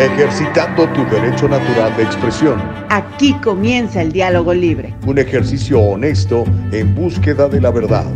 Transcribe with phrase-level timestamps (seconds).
[0.00, 2.60] ejercitando tu derecho natural de expresión.
[2.90, 4.94] Aquí comienza el diálogo libre.
[5.06, 8.06] Un ejercicio honesto en búsqueda de la verdad.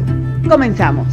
[0.49, 1.07] Comenzamos.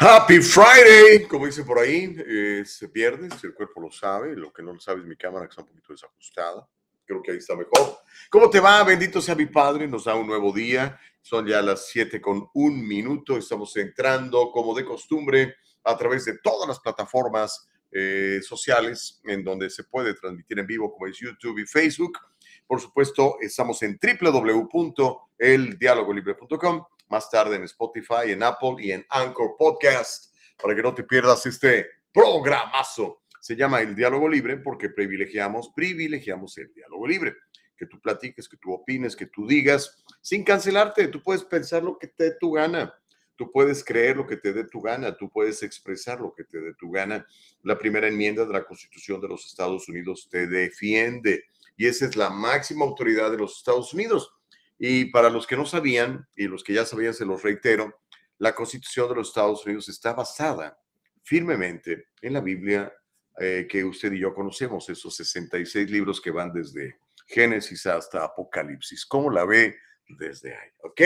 [0.00, 4.72] Happy Friday, como dice por ahí, es viernes, el cuerpo lo sabe, lo que no
[4.72, 6.68] lo sabe es mi cámara que está un poquito desajustada,
[7.04, 7.98] creo que ahí está mejor.
[8.30, 8.84] ¿Cómo te va?
[8.84, 12.86] Bendito sea mi Padre, nos da un nuevo día, son ya las 7 con un
[12.86, 15.54] minuto, estamos entrando como de costumbre
[15.84, 20.92] a través de todas las plataformas eh, sociales en donde se puede transmitir en vivo
[20.92, 22.18] como es YouTube y Facebook.
[22.66, 30.34] Por supuesto, estamos en www.eldialogolibre.com más tarde en Spotify, en Apple y en Anchor Podcast,
[30.60, 33.22] para que no te pierdas este programazo.
[33.40, 37.34] Se llama El Diálogo Libre porque privilegiamos, privilegiamos el diálogo libre.
[37.78, 41.08] Que tú platiques, que tú opines, que tú digas, sin cancelarte.
[41.08, 42.92] Tú puedes pensar lo que te dé tu gana.
[43.36, 46.60] Tú puedes creer lo que te dé tu gana, tú puedes expresar lo que te
[46.60, 47.24] dé tu gana.
[47.62, 51.44] La primera enmienda de la Constitución de los Estados Unidos te defiende
[51.76, 54.34] y esa es la máxima autoridad de los Estados Unidos.
[54.76, 58.00] Y para los que no sabían, y los que ya sabían, se los reitero,
[58.38, 60.76] la Constitución de los Estados Unidos está basada
[61.22, 62.92] firmemente en la Biblia
[63.40, 69.06] eh, que usted y yo conocemos, esos 66 libros que van desde Génesis hasta Apocalipsis.
[69.06, 69.76] ¿Cómo la ve
[70.08, 70.70] desde ahí?
[70.82, 71.00] ¿Ok?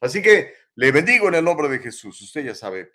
[0.00, 2.20] Así que le bendigo en el nombre de Jesús.
[2.22, 2.92] Usted ya sabe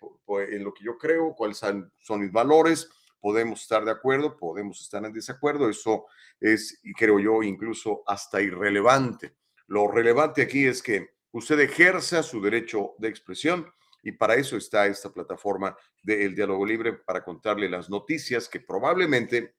[0.50, 2.88] en lo que yo creo, cuáles son, mis valores.
[3.20, 5.68] Podemos estar de acuerdo, podemos estar en desacuerdo.
[5.68, 6.06] Eso
[6.40, 9.36] es, creo yo, incluso hasta irrelevante.
[9.66, 13.70] Lo relevante aquí es que usted ejerza su derecho de expresión
[14.02, 19.54] y para eso está esta plataforma del Diálogo Libre, para contarle las noticias que probablemente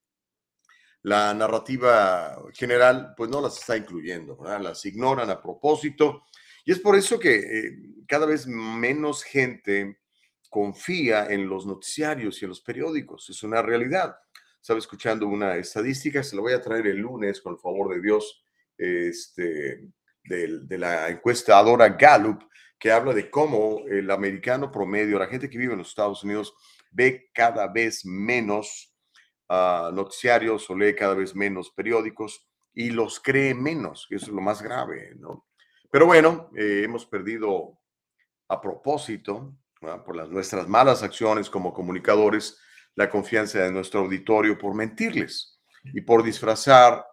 [1.04, 6.24] la narrativa general pues no las está incluyendo, las ignoran a propósito.
[6.66, 7.78] Y es por eso que eh,
[8.08, 10.00] cada vez menos gente
[10.50, 13.30] confía en los noticiarios y en los periódicos.
[13.30, 14.16] Es una realidad.
[14.62, 18.02] Estaba escuchando una estadística, se la voy a traer el lunes con el favor de
[18.02, 18.46] Dios,
[18.78, 19.90] este,
[20.24, 22.44] de, la encuestadora Gallup,
[22.80, 26.54] que habla de cómo el americano promedio, la gente que vive en los Estados Unidos,
[26.92, 28.93] ve cada vez menos
[29.94, 34.62] noticiarios o lee cada vez menos periódicos y los cree menos, eso es lo más
[34.62, 35.46] grave, ¿no?
[35.92, 37.80] Pero bueno, eh, hemos perdido
[38.48, 42.60] a propósito, por las nuestras malas acciones como comunicadores,
[42.96, 47.06] la confianza de nuestro auditorio por mentirles y por disfrazar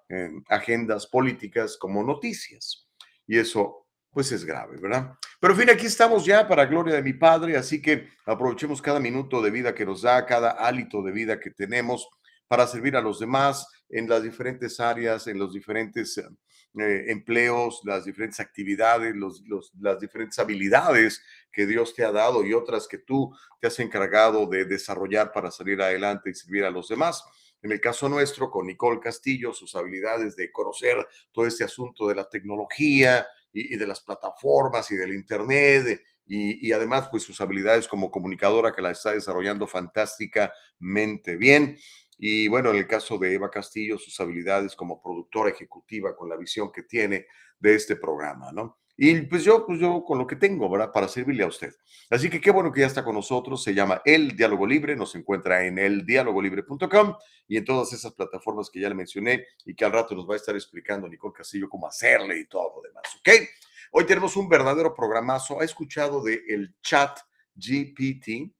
[0.48, 2.90] agendas políticas como noticias
[3.30, 5.14] y eso pues es grave, ¿verdad?
[5.38, 8.98] Pero en fin, aquí estamos ya para gloria de mi Padre, así que aprovechemos cada
[8.98, 12.08] minuto de vida que nos da, cada hálito de vida que tenemos
[12.50, 18.04] para servir a los demás en las diferentes áreas, en los diferentes eh, empleos, las
[18.04, 19.44] diferentes actividades, los,
[19.80, 21.22] las diferentes habilidades
[21.52, 25.52] que Dios te ha dado y otras que tú te has encargado de desarrollar para
[25.52, 27.22] salir adelante y servir a los demás.
[27.62, 32.16] En el caso nuestro, con Nicole Castillo, sus habilidades de conocer todo este asunto de
[32.16, 37.86] la tecnología y, de las plataformas y del Internet, y, y, además, pues sus habilidades
[37.86, 41.76] como comunicadora que la está desarrollando fantásticamente bien.
[42.22, 46.36] Y bueno, en el caso de Eva Castillo, sus habilidades como productora ejecutiva con la
[46.36, 47.26] visión que tiene
[47.58, 48.80] de este programa, ¿no?
[48.94, 50.92] Y pues yo, pues yo con lo que tengo, ¿verdad?
[50.92, 51.74] Para servirle a usted.
[52.10, 53.64] Así que qué bueno que ya está con nosotros.
[53.64, 54.94] Se llama El Diálogo Libre.
[54.94, 57.16] Nos encuentra en eldialogolibre.com
[57.48, 60.34] y en todas esas plataformas que ya le mencioné y que al rato nos va
[60.34, 63.04] a estar explicando Nicole Castillo cómo hacerle y todo lo demás.
[63.20, 63.48] ¿Ok?
[63.92, 65.62] Hoy tenemos un verdadero programazo.
[65.62, 67.18] ¿Ha escuchado de el chat
[67.54, 68.52] GPT?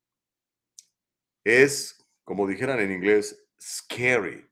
[1.44, 4.46] Es, como dijeran en inglés, scary.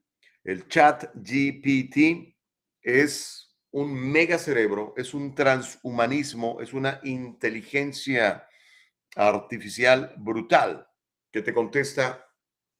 [0.44, 2.36] El chat GPT
[2.82, 8.46] es un mega cerebro, es un transhumanismo, es una inteligencia
[9.14, 10.86] artificial brutal
[11.30, 12.26] que te contesta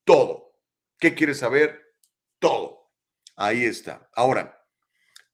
[0.05, 0.55] todo.
[0.99, 1.81] ¿Qué quieres saber?
[2.39, 2.91] Todo.
[3.37, 4.09] Ahí está.
[4.15, 4.59] Ahora,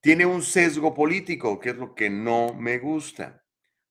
[0.01, 3.43] tiene un sesgo político, que es lo que no me gusta.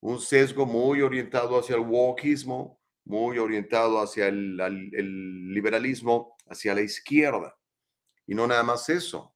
[0.01, 6.81] Un sesgo muy orientado hacia el wokismo, muy orientado hacia el, el liberalismo, hacia la
[6.81, 7.57] izquierda.
[8.25, 9.36] Y no nada más eso,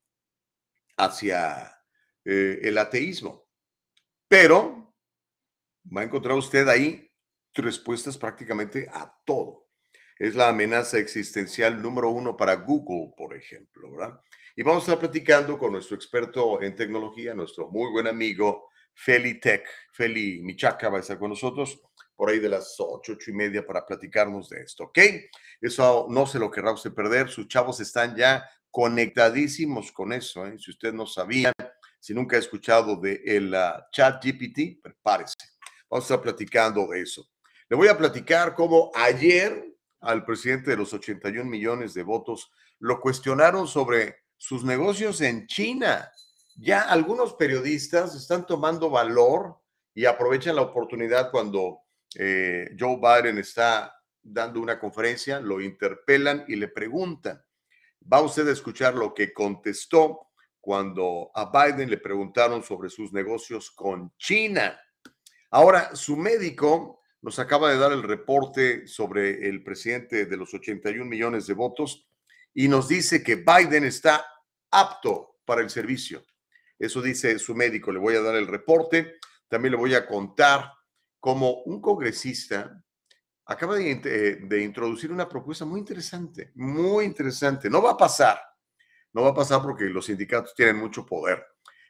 [0.98, 1.76] hacia
[2.26, 3.48] eh, el ateísmo.
[4.28, 4.96] Pero
[5.96, 7.08] va a encontrar usted ahí
[7.54, 9.68] respuestas prácticamente a todo.
[10.20, 14.20] Es la amenaza existencial número uno para Google, por ejemplo, ¿verdad?
[14.56, 19.40] Y vamos a estar platicando con nuestro experto en tecnología, nuestro muy buen amigo Feli
[19.40, 19.68] Tech.
[19.92, 21.80] Feli Michaca va a estar con nosotros
[22.18, 24.98] por ahí de las ocho, ocho y media para platicarnos de esto, ¿ok?
[25.62, 27.30] Eso no se lo querrá usted perder.
[27.30, 30.58] Sus chavos están ya conectadísimos con eso, ¿eh?
[30.60, 31.54] Si usted no sabía,
[32.00, 35.36] Si nunca ha escuchado de el ah, chat GPT, prepárese.
[35.90, 37.28] Vamos a estar platicando de eso.
[37.70, 43.02] Le voy a platicar cómo ayer al presidente de los 81 millones de votos lo
[43.02, 46.12] cuestionaron sobre sus negocios en China.
[46.56, 49.60] Ya algunos periodistas están tomando valor
[49.94, 51.82] y aprovechan la oportunidad cuando
[52.20, 53.94] eh, Joe Biden está
[54.24, 57.40] dando una conferencia, lo interpelan y le preguntan.
[58.12, 63.70] Va usted a escuchar lo que contestó cuando a Biden le preguntaron sobre sus negocios
[63.70, 64.80] con China.
[65.52, 71.06] Ahora, su médico nos acaba de dar el reporte sobre el presidente de los 81
[71.06, 72.10] millones de votos
[72.54, 74.26] y nos dice que Biden está
[74.72, 76.24] apto para el servicio.
[76.80, 77.92] Eso dice su médico.
[77.92, 79.14] Le voy a dar el reporte.
[79.48, 80.77] También le voy a contar
[81.20, 82.84] cómo un congresista
[83.46, 87.70] acaba de, eh, de, introducir una propuesta muy interesante, muy interesante.
[87.70, 88.40] No va a pasar,
[89.14, 91.46] no va a pasar porque los sindicatos tienen mucho poder,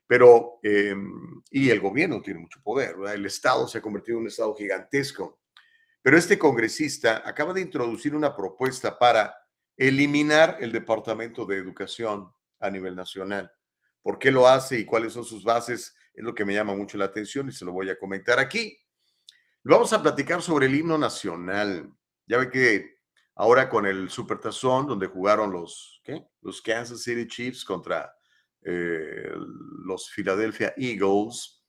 [0.06, 4.28] pero, em, y el gobierno tiene mucho poder, el Estado se ha convertido en un
[4.28, 5.40] Estado gigantesco.
[6.02, 9.36] Pero este congresista acaba de introducir una propuesta para
[9.76, 13.52] eliminar el Departamento de Educación a nivel nacional.
[14.02, 15.94] ¿Por qué lo hace y cuáles son sus bases?
[16.14, 18.78] Es lo que me llama mucho la atención y se lo voy a comentar aquí.
[19.70, 21.94] Vamos a platicar sobre el himno nacional.
[22.26, 23.00] Ya ve que
[23.36, 26.02] ahora con el Supertazón, donde jugaron los,
[26.42, 28.16] los Kansas City Chiefs contra
[28.62, 29.30] eh,
[29.84, 31.66] los Philadelphia Eagles,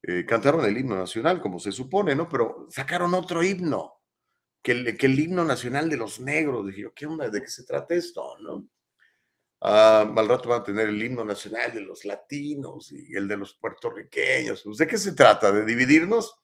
[0.00, 2.28] eh, cantaron el himno nacional, como se supone, ¿no?
[2.28, 4.00] Pero sacaron otro himno,
[4.62, 6.68] que el, que el himno nacional de los negros.
[6.68, 7.28] Dije, ¿qué onda?
[7.30, 8.38] ¿De qué se trata esto?
[8.38, 8.64] ¿no?
[9.60, 13.38] Ah, al rato van a tener el himno nacional de los latinos y el de
[13.38, 14.62] los puertorriqueños.
[14.62, 15.50] Pues, ¿De qué se trata?
[15.50, 16.36] ¿De dividirnos?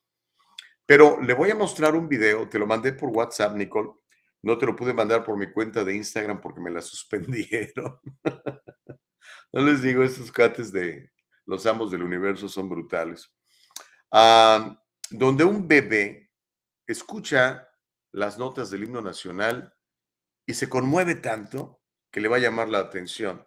[0.86, 3.90] Pero le voy a mostrar un video, te lo mandé por WhatsApp, Nicole.
[4.42, 7.98] No te lo pude mandar por mi cuenta de Instagram porque me la suspendieron.
[9.52, 11.10] no les digo, estos cates de
[11.44, 13.28] los amos del universo son brutales.
[14.12, 14.80] Ah,
[15.10, 16.30] donde un bebé
[16.86, 17.68] escucha
[18.12, 19.74] las notas del himno nacional
[20.46, 23.46] y se conmueve tanto que le va a llamar la atención.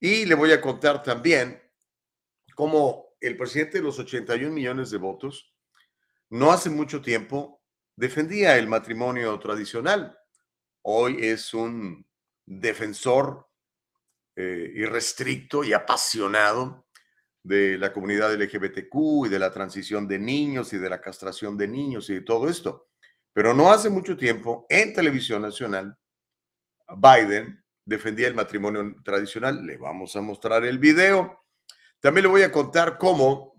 [0.00, 1.60] Y le voy a contar también
[2.54, 5.52] cómo el presidente de los 81 millones de votos
[6.30, 7.62] no hace mucho tiempo
[7.96, 10.18] defendía el matrimonio tradicional.
[10.82, 12.06] Hoy es un
[12.46, 13.48] defensor
[14.36, 16.86] eh, irrestricto y apasionado
[17.42, 21.66] de la comunidad LGBTQ y de la transición de niños y de la castración de
[21.66, 22.88] niños y de todo esto.
[23.32, 25.96] Pero no hace mucho tiempo, en televisión nacional,
[26.96, 29.64] Biden defendía el matrimonio tradicional.
[29.64, 31.44] Le vamos a mostrar el video.
[32.00, 33.57] También le voy a contar cómo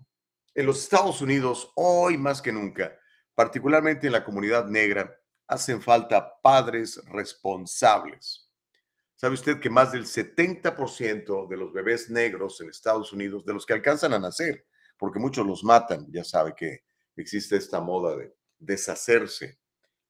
[0.54, 2.98] en los Estados Unidos, hoy más que nunca,
[3.34, 5.16] particularmente en la comunidad negra,
[5.46, 8.48] hacen falta padres responsables.
[9.16, 13.66] ¿Sabe usted que más del 70% de los bebés negros en Estados Unidos, de los
[13.66, 14.66] que alcanzan a nacer,
[14.96, 16.84] porque muchos los matan, ya sabe que
[17.16, 19.58] existe esta moda de deshacerse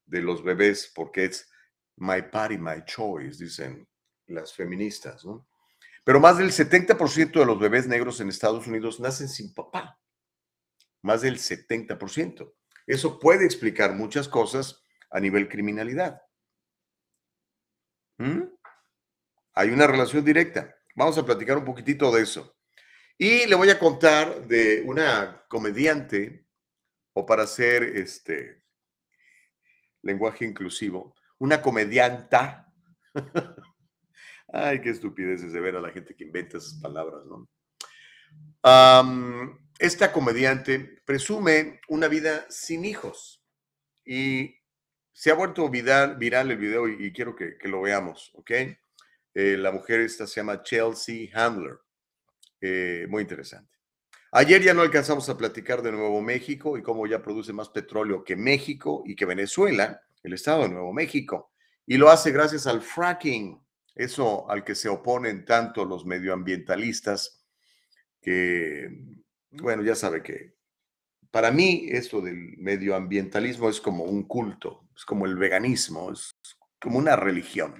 [0.07, 1.49] de los bebés porque es
[1.97, 3.87] my body, my choice, dicen
[4.27, 5.47] las feministas, ¿no?
[6.05, 10.00] Pero más del 70% de los bebés negros en Estados Unidos nacen sin papá
[11.03, 12.53] más del 70%.
[12.87, 16.23] Eso puede explicar muchas cosas a nivel criminalidad.
[18.19, 18.43] ¿Mm?
[19.55, 20.75] Hay una relación directa.
[20.95, 22.57] Vamos a platicar un poquitito de eso.
[23.17, 26.47] Y le voy a contar de una comediante,
[27.13, 28.63] o para hacer este
[30.03, 32.73] lenguaje inclusivo, una comedianta.
[34.53, 37.49] Ay, qué estupidez es de ver a la gente que inventa esas palabras, ¿no?
[39.81, 43.43] Esta comediante presume una vida sin hijos
[44.05, 44.55] y
[45.11, 46.19] se ha vuelto viral,
[46.51, 48.51] el video y, quiero que, lo veamos, ¿ok?
[48.51, 51.79] Eh, la mujer esta se llama Chelsea Handler.
[52.61, 53.75] Eh, muy interesante.
[54.33, 58.23] Ayer ya no alcanzamos a platicar de Nuevo México y cómo ya produce más petróleo
[58.23, 61.53] que México y que Venezuela, el estado de Nuevo México.
[61.87, 63.59] Y lo hace gracias al fracking,
[63.95, 67.43] eso al que se oponen tanto los medioambientalistas
[68.21, 68.91] que,
[69.51, 70.55] bueno, ya sabe que
[71.31, 76.37] para mí esto del medioambientalismo es como un culto, es como el veganismo, es
[76.81, 77.75] como una religión.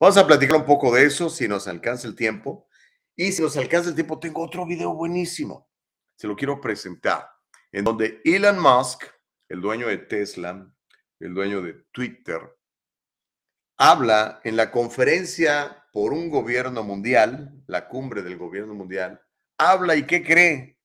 [0.00, 2.68] Vamos a platicar un poco de eso si nos alcanza el tiempo.
[3.16, 5.68] Y si nos alcanza el tiempo, tengo otro video buenísimo.
[6.16, 7.28] Se lo quiero presentar,
[7.72, 9.04] en donde Elon Musk,
[9.48, 10.72] el dueño de Tesla,
[11.18, 12.40] el dueño de Twitter,
[13.76, 19.20] habla en la conferencia por un gobierno mundial, la cumbre del gobierno mundial,
[19.58, 20.77] habla y ¿qué cree?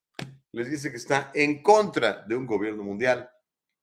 [0.54, 3.28] Les dice que está en contra de un gobierno mundial,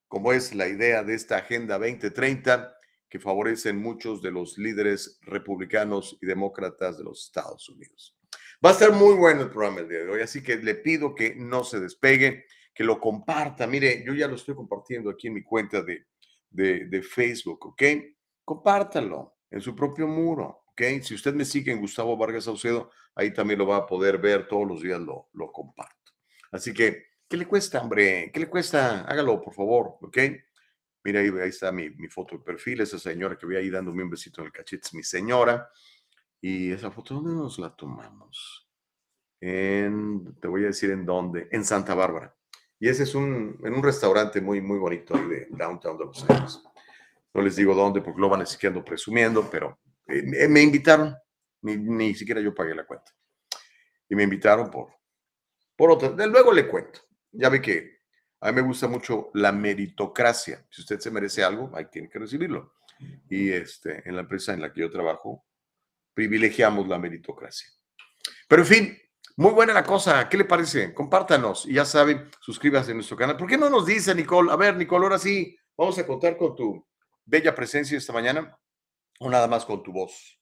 [0.07, 2.73] como es la idea de esta Agenda 2030
[3.09, 8.17] que favorecen muchos de los líderes republicanos y demócratas de los Estados Unidos.
[8.65, 11.13] Va a estar muy bueno el programa el día de hoy, así que le pido
[11.13, 13.67] que no se despegue, que lo comparta.
[13.67, 16.05] Mire, yo ya lo estoy compartiendo aquí en mi cuenta de,
[16.49, 17.83] de, Facebook, ¿ok?
[18.45, 21.01] Compártalo en su propio muro, ¿ok?
[21.01, 24.47] Si usted me sigue en Gustavo Vargas Saucedo, ahí también lo va a poder ver,
[24.47, 26.00] todos los días lo, lo comparto.
[26.51, 28.29] Así que, ¿qué le cuesta, hombre?
[28.33, 29.01] ¿Qué le cuesta?
[29.05, 30.17] Hágalo, por favor, ¿ok?
[31.03, 34.41] Mira, ahí, está mi, foto de perfil, esa señora que voy ahí dándome un besito
[34.41, 35.69] en el cachete, es mi señora.
[36.39, 38.67] Y esa foto, ¿dónde nos la tomamos?
[39.39, 42.35] En, te voy a decir en dónde, en Santa Bárbara.
[42.79, 46.61] Y ese es un, en un restaurante muy, muy bonito de downtown de Los Ángeles.
[47.33, 51.15] No les digo dónde porque lo van a seguir ando presumiendo, pero eh, me invitaron,
[51.61, 53.11] ni, ni, siquiera yo pagué la cuenta.
[54.09, 54.89] Y me invitaron por,
[55.81, 56.09] por otra.
[56.27, 56.99] Luego le cuento.
[57.31, 58.01] Ya ve que
[58.39, 60.63] a mí me gusta mucho la meritocracia.
[60.69, 62.75] Si usted se merece algo, ahí tiene que recibirlo.
[63.27, 65.43] Y este, en la empresa en la que yo trabajo,
[66.13, 67.67] privilegiamos la meritocracia.
[68.47, 68.97] Pero en fin,
[69.37, 70.29] muy buena la cosa.
[70.29, 70.93] ¿Qué le parece?
[70.93, 71.65] Compártanos.
[71.65, 73.35] Y ya saben, suscríbase a nuestro canal.
[73.35, 74.51] ¿Por qué no nos dice, Nicole?
[74.51, 76.87] A ver, Nicole, ahora sí, vamos a contar con tu
[77.25, 78.55] bella presencia esta mañana
[79.19, 80.39] o nada más con tu voz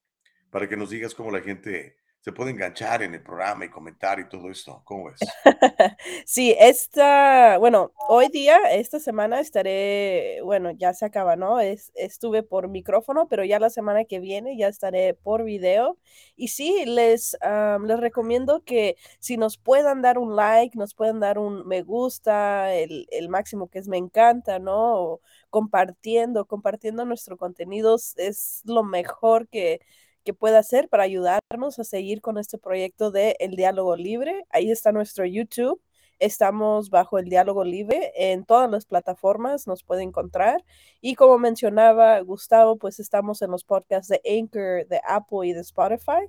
[0.50, 4.20] para que nos digas cómo la gente se puede enganchar en el programa y comentar
[4.20, 4.82] y todo esto.
[4.84, 5.20] ¿Cómo ves?
[6.26, 11.60] sí, esta, bueno, hoy día, esta semana estaré, bueno, ya se acaba, ¿no?
[11.62, 15.98] Es, estuve por micrófono, pero ya la semana que viene ya estaré por video.
[16.36, 17.38] Y sí, les,
[17.86, 22.74] les recomiendo que si nos puedan dar un like, nos puedan dar un me gusta,
[22.74, 25.22] el, el máximo que es me encanta, ¿no?
[25.50, 29.82] compartiendo, compartiendo nuestro contenido es lo mejor que
[30.24, 34.46] que pueda hacer para ayudarnos a seguir con este proyecto de El Diálogo Libre.
[34.50, 35.82] Ahí está nuestro YouTube.
[36.20, 40.66] Estamos bajo el diálogo libre en todas las plataformas, nos puede encontrar.
[41.00, 45.62] Y como mencionaba Gustavo, pues estamos en los podcasts de Anchor, de Apple y de
[45.62, 46.28] Spotify.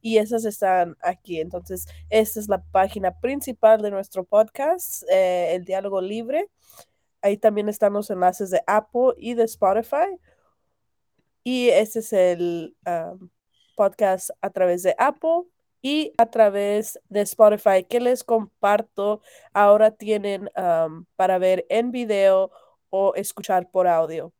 [0.00, 1.38] Y esas están aquí.
[1.40, 6.48] Entonces, esta es la página principal de nuestro podcast, eh, El Diálogo Libre.
[7.20, 10.18] Ahí también están los enlaces de Apple y de Spotify.
[11.46, 12.76] Y ese es el
[13.76, 15.44] podcast a través de Apple
[15.80, 19.20] y a través de Spotify que les comparto.
[19.52, 20.50] Ahora tienen
[21.14, 22.50] para ver en video
[22.90, 24.32] o escuchar por audio.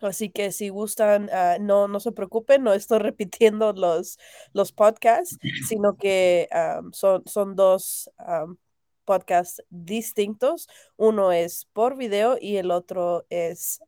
[0.00, 4.16] Así que si gustan, ah, no, no se preocupen, no estoy repitiendo los,
[4.52, 6.48] los podcasts, sino que
[6.92, 8.12] son, son dos
[9.04, 10.68] podcasts distintos.
[10.96, 13.80] Uno es por video y el otro es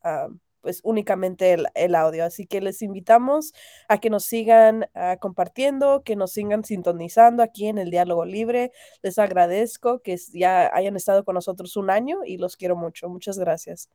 [0.60, 2.24] pues únicamente el, audio.
[2.24, 3.52] Así que les invitamos
[3.88, 8.72] a que nos sigan ah, compartiendo, que nos sigan sintonizando aquí en el Diálogo Libre.
[9.02, 13.08] Les agradezco que ya hayan estado con nosotros un año y los quiero mucho.
[13.08, 13.88] Muchas gracias.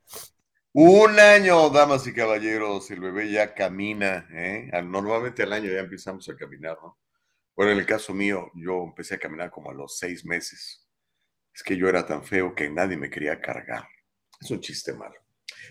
[0.74, 4.28] Un año, damas y caballeros, el bebé ya camina.
[4.32, 4.70] ¿eh?
[4.84, 7.00] Normalmente al año ya empezamos a caminar, ¿no?
[7.56, 10.86] Bueno, en el caso mío, yo empecé a caminar como a los seis meses.
[11.54, 13.88] Es que yo era tan feo que nadie me quería cargar.
[14.42, 15.25] Es un chiste malo.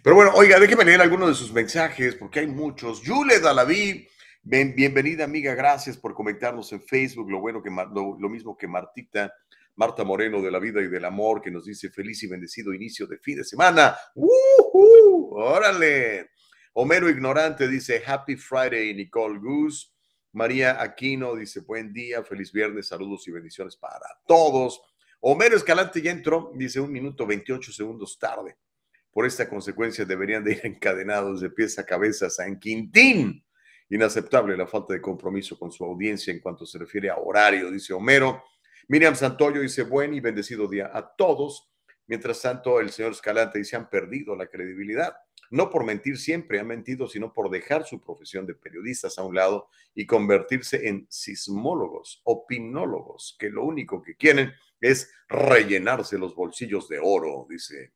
[0.05, 3.01] Pero bueno, oiga, déjeme leer algunos de sus mensajes porque hay muchos.
[3.01, 4.07] Yule Dalaví,
[4.43, 7.31] bienvenida amiga, gracias por comentarnos en Facebook.
[7.31, 9.33] Lo bueno que lo, mismo que Martita,
[9.77, 13.07] Marta Moreno de la vida y del amor, que nos dice feliz y bendecido inicio
[13.07, 13.97] de fin de semana.
[14.15, 15.37] ¡Uh!
[15.37, 16.33] ¡Órale!
[16.75, 19.89] Homero Ignorante dice Happy Friday, Nicole Goose.
[20.33, 24.83] María Aquino dice buen día, feliz viernes, saludos y bendiciones para todos.
[25.21, 28.59] Homero Escalante ya entró, dice un minuto 28 segundos tarde.
[29.15, 33.45] Por esta consecuencia deberían de ir encadenados de pies a cabeza San Quintín.
[33.89, 37.95] Inaceptable la falta de compromiso con su audiencia en cuanto se refiere a horario, dice
[37.95, 38.43] Homero.
[38.89, 41.71] Miriam Santoyo dice buen y bendecido día a todos.
[42.09, 45.15] Mientras tanto, el señor Escalante dice han perdido la credibilidad.
[45.51, 49.37] No por mentir siempre, han mentido, sino por dejar su profesión de periodistas a un
[49.37, 56.89] lado y convertirse en sismólogos, opinólogos, que lo único que quieren es rellenarse los bolsillos
[56.89, 57.93] de oro, dice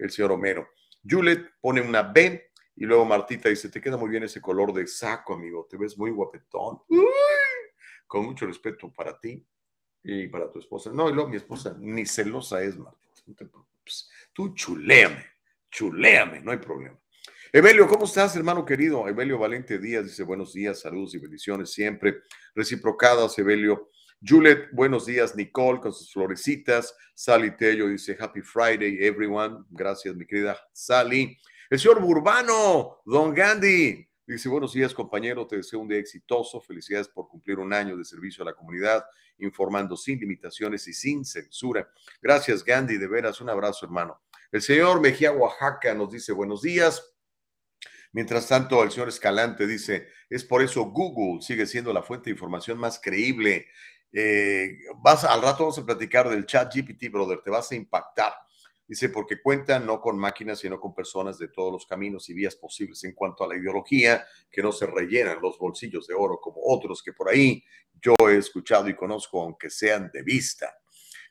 [0.00, 0.68] el señor Homero.
[1.08, 4.86] Juliet pone una B y luego Martita dice, te queda muy bien ese color de
[4.86, 6.82] saco, amigo, te ves muy guapetón.
[8.06, 9.46] Con mucho respeto para ti
[10.02, 10.90] y para tu esposa.
[10.92, 13.10] No, y mi esposa ni celosa es, Martita.
[13.26, 13.48] No te.
[14.32, 15.24] Tú chuléame,
[15.70, 16.98] chuléame, no hay problema.
[17.52, 19.08] Evelio, ¿cómo estás, hermano querido?
[19.08, 22.22] Evelio Valente Díaz dice buenos días, saludos y bendiciones siempre.
[22.54, 23.90] Reciprocadas, Evelio.
[24.22, 26.94] Juliet, buenos días, Nicole, con sus florecitas.
[27.14, 29.64] Sally Tello dice Happy Friday, everyone.
[29.70, 31.38] Gracias, mi querida Sally.
[31.70, 35.46] El señor Burbano, Don Gandhi, dice buenos días, compañero.
[35.46, 36.60] Te deseo un día exitoso.
[36.60, 39.06] Felicidades por cumplir un año de servicio a la comunidad,
[39.38, 41.90] informando sin limitaciones y sin censura.
[42.20, 43.40] Gracias, Gandhi, de veras.
[43.40, 44.20] Un abrazo, hermano.
[44.52, 47.16] El señor Mejía Oaxaca nos dice buenos días.
[48.12, 52.32] Mientras tanto, el señor Escalante dice, es por eso Google sigue siendo la fuente de
[52.32, 53.68] información más creíble
[54.12, 58.32] Eh, vas, al rato vamos a platicar del chat GPT, brother, te vas a impactar.
[58.86, 62.56] Dice, porque cuentan no con máquinas, sino con personas de todos los caminos y vías
[62.56, 66.60] posibles en cuanto a la ideología, que no se rellenan los bolsillos de oro como
[66.64, 67.62] otros que por ahí
[68.02, 70.74] yo he escuchado y conozco, aunque sean de vista.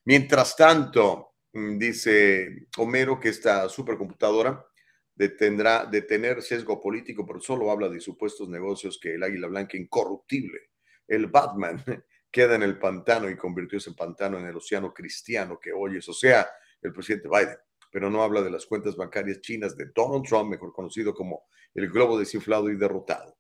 [0.06, 4.66] Mientras tanto, mm, dice Homero que esta supercomputadora
[5.14, 9.76] detendrá de tener sesgo político, pero solo habla de supuestos negocios que el Águila Blanca
[9.76, 10.70] incorruptible,
[11.10, 11.84] el Batman,
[12.32, 16.14] queda en el pantano y convirtióse en pantano en el océano cristiano que oyes, o
[16.14, 16.48] sea,
[16.82, 17.58] el presidente Biden,
[17.92, 21.90] pero no habla de las cuentas bancarias chinas de Donald Trump, mejor conocido como el
[21.90, 23.38] globo desinflado y derrotado.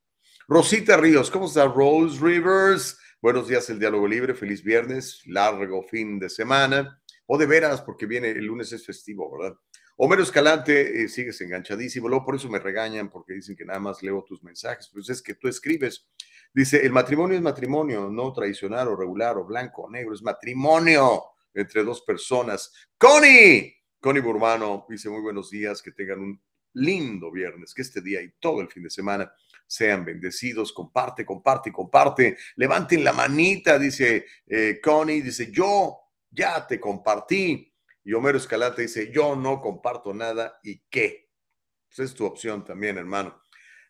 [0.47, 2.97] Rosita Ríos, ¿cómo está Rose Rivers?
[3.21, 8.05] Buenos días, el diálogo libre, feliz viernes, largo fin de semana, o de veras, porque
[8.05, 9.55] viene el lunes es festivo, ¿verdad?
[9.97, 14.01] Homero Escalante, eh, sigues enganchadísimo, luego por eso me regañan, porque dicen que nada más
[14.01, 16.07] leo tus mensajes, pues es que tú escribes.
[16.53, 21.23] Dice, el matrimonio es matrimonio, no tradicional o regular o blanco o negro, es matrimonio
[21.53, 22.73] entre dos personas.
[22.97, 26.41] Connie, Connie Burbano dice muy buenos días, que tengan un
[26.73, 29.31] lindo viernes, que este día y todo el fin de semana
[29.65, 36.79] sean bendecidos, comparte, comparte, comparte, levanten la manita, dice eh, Connie, dice yo ya te
[36.79, 37.73] compartí.
[38.03, 41.29] Y Homero Escalante dice, yo no comparto nada y qué.
[41.87, 43.41] Pues es tu opción también, hermano.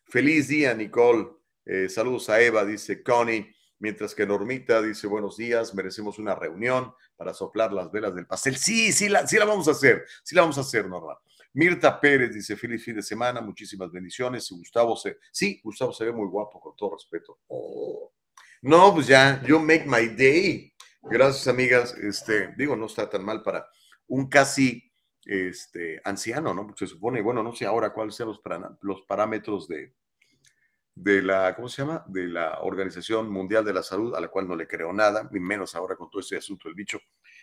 [0.04, 1.28] Feliz día, Nicole.
[1.64, 3.54] Eh, saludos a Eva, dice Connie.
[3.78, 8.56] Mientras que Normita dice, buenos días, merecemos una reunión para soplar las velas del pastel.
[8.56, 11.18] Sí, sí la, sí la vamos a hacer, sí la vamos a hacer, Norma.
[11.54, 14.50] Mirta Pérez dice, feliz fin de semana, muchísimas bendiciones.
[14.50, 17.40] Y Gustavo se, sí, Gustavo se ve muy guapo, con todo respeto.
[17.48, 18.12] Oh.
[18.62, 20.74] No, pues ya, yo make my day.
[21.02, 21.94] Gracias, amigas.
[21.94, 23.66] Este, digo, no está tan mal para
[24.08, 24.92] un casi
[25.24, 26.74] este, anciano, ¿no?
[26.76, 28.28] Se supone, bueno, no sé ahora cuáles sean
[28.82, 29.94] los parámetros de,
[31.02, 32.04] de la, ¿cómo se llama?
[32.08, 35.40] De la Organización Mundial de la Salud, a la cual no le creo nada, ni
[35.40, 37.00] menos ahora con todo este asunto del bicho.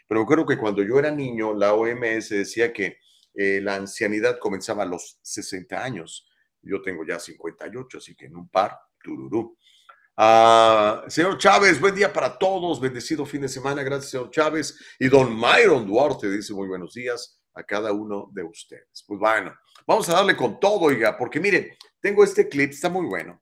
[0.08, 3.00] Pero creo que cuando yo era niño, la OMS decía que
[3.34, 6.28] eh, la ancianidad comenzaba a los 60 años.
[6.62, 9.58] Yo tengo ya 58, así que en un par, tururú.
[10.18, 14.80] Ah, señor Chávez, buen día para todos, bendecido fin de semana, gracias señor Chávez.
[15.00, 19.04] Y don Myron Duarte dice muy buenos días a cada uno de ustedes.
[19.08, 19.52] Pues bueno,
[19.88, 23.42] vamos a darle con todo, oiga, porque miren, tengo este clip, está muy bueno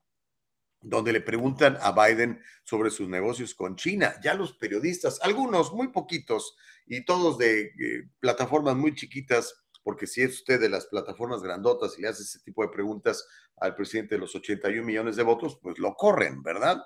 [0.86, 4.16] donde le preguntan a Biden sobre sus negocios con China.
[4.24, 10.22] Ya los periodistas, algunos, muy poquitos, y todos de eh, plataformas muy chiquitas, porque si
[10.22, 14.16] es usted de las plataformas grandotas y le hace ese tipo de preguntas al presidente
[14.16, 16.82] de los 81 millones de votos, pues lo corren, ¿verdad?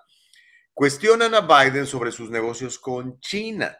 [0.73, 3.77] Cuestionan a Biden sobre sus negocios con China.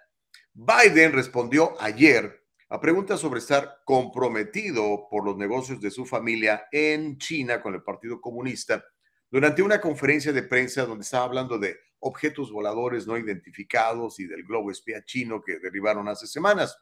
[0.53, 7.17] Biden respondió ayer a preguntas sobre estar comprometido por los negocios de su familia en
[7.17, 8.83] China con el Partido Comunista
[9.29, 14.43] durante una conferencia de prensa donde estaba hablando de objetos voladores no identificados y del
[14.43, 16.77] globo espía chino que derribaron hace semanas.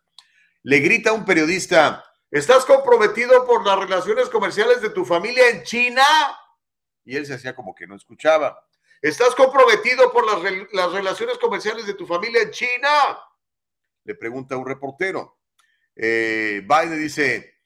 [0.63, 5.63] Le grita a un periodista, ¿estás comprometido por las relaciones comerciales de tu familia en
[5.63, 6.03] China?
[7.03, 8.63] Y él se hacía como que no escuchaba.
[9.01, 13.17] ¿Estás comprometido por las, las relaciones comerciales de tu familia en China?
[14.03, 15.39] Le pregunta a un reportero.
[15.95, 17.59] Eh, Biden dice,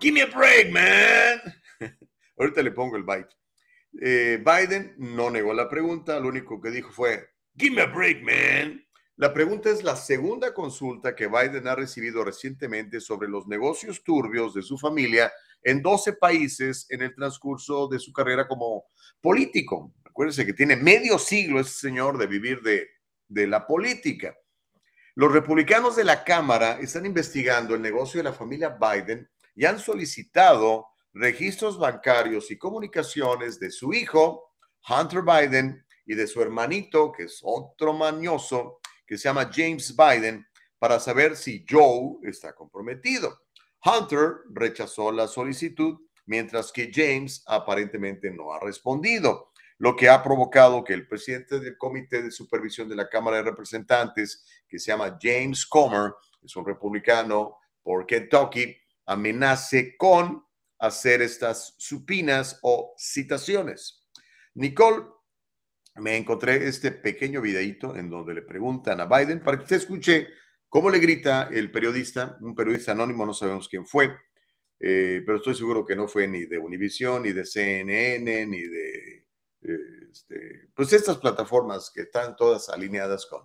[0.00, 1.40] Give me a break, man.
[2.38, 3.34] Ahorita le pongo el bite.
[4.00, 8.22] Eh, Biden no negó la pregunta, lo único que dijo fue, Give me a break,
[8.22, 8.84] man.
[9.16, 14.54] La pregunta es la segunda consulta que Biden ha recibido recientemente sobre los negocios turbios
[14.54, 18.86] de su familia en 12 países en el transcurso de su carrera como
[19.20, 19.94] político.
[20.04, 22.88] Acuérdense que tiene medio siglo ese señor de vivir de,
[23.28, 24.36] de la política.
[25.14, 29.78] Los republicanos de la Cámara están investigando el negocio de la familia Biden y han
[29.78, 34.52] solicitado registros bancarios y comunicaciones de su hijo,
[34.88, 40.46] Hunter Biden, y de su hermanito, que es otro mañoso, que se llama James Biden,
[40.78, 43.40] para saber si Joe está comprometido.
[43.84, 50.84] Hunter rechazó la solicitud, mientras que James aparentemente no ha respondido, lo que ha provocado
[50.84, 55.18] que el presidente del Comité de Supervisión de la Cámara de Representantes, que se llama
[55.20, 60.43] James Comer, es un republicano por Kentucky, amenace con
[60.86, 64.06] hacer estas supinas o citaciones.
[64.54, 65.04] Nicole,
[65.96, 70.28] me encontré este pequeño videíto en donde le preguntan a Biden para que usted escuche
[70.68, 74.16] cómo le grita el periodista, un periodista anónimo, no sabemos quién fue,
[74.80, 79.24] eh, pero estoy seguro que no fue ni de Univision, ni de CNN, ni de
[80.10, 83.42] este, pues estas plataformas que están todas alineadas con,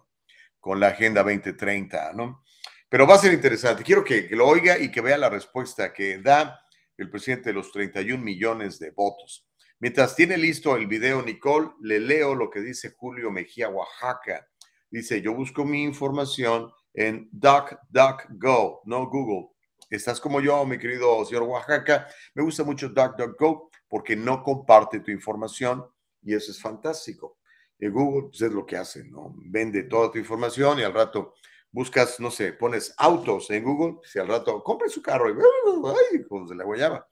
[0.60, 2.44] con la Agenda 2030, ¿no?
[2.90, 3.84] Pero va a ser interesante.
[3.84, 6.60] Quiero que lo oiga y que vea la respuesta que da
[7.00, 9.48] el presidente de los 31 millones de votos.
[9.80, 14.46] Mientras tiene listo el video Nicole, le leo lo que dice Julio Mejía Oaxaca.
[14.92, 19.56] Dice, yo busco mi información en DuckDuckGo, no Google.
[19.90, 22.08] Estás como yo, mi querido señor Oaxaca.
[22.36, 25.86] Me gusta mucho DuckDuckGo porque no comparte tu información
[26.22, 27.38] y eso es fantástico.
[27.80, 29.34] En Google pues, es lo que hace, ¿no?
[29.38, 31.36] Vende toda tu información y al rato
[31.72, 35.34] buscas, no sé, pones autos en Google, si al rato compre su carro y
[36.14, 37.08] ay, como se la guayaba.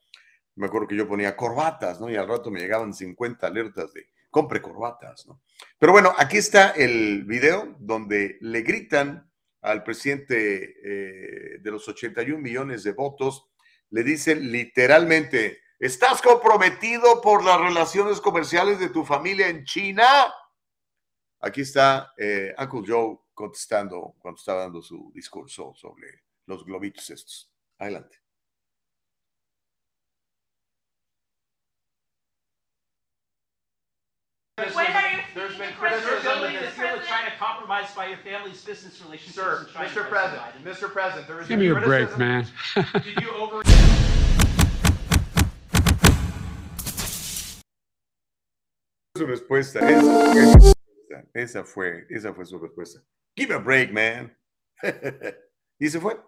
[0.56, 2.10] Me acuerdo que yo ponía corbatas, ¿no?
[2.10, 5.41] Y al rato me llegaban 50 alertas de compre corbatas, ¿no?
[5.78, 12.39] Pero bueno, aquí está el video donde le gritan al presidente eh, de los 81
[12.39, 13.50] millones de votos,
[13.89, 20.06] le dicen literalmente, ¿estás comprometido por las relaciones comerciales de tu familia en China?
[21.39, 27.52] Aquí está eh, Uncle Joe contestando cuando estaba dando su discurso sobre los globitos estos.
[27.78, 28.17] Adelante.
[34.58, 37.08] There's When been, are you there's been speaking criticism credibility that to this, President?
[37.08, 39.36] trying to compromise by your family's business relationships.
[39.36, 40.10] sir, and China, Mr.
[40.10, 40.63] President.
[40.65, 40.91] Mr.
[40.91, 42.47] President, there is Give me a break, man.
[43.04, 43.62] Did you over?
[49.15, 53.02] Su respuesta, esa, esa- esa fue, esa fue su respuesta.
[53.38, 54.36] Give a break, man.
[55.80, 56.19] y se fue.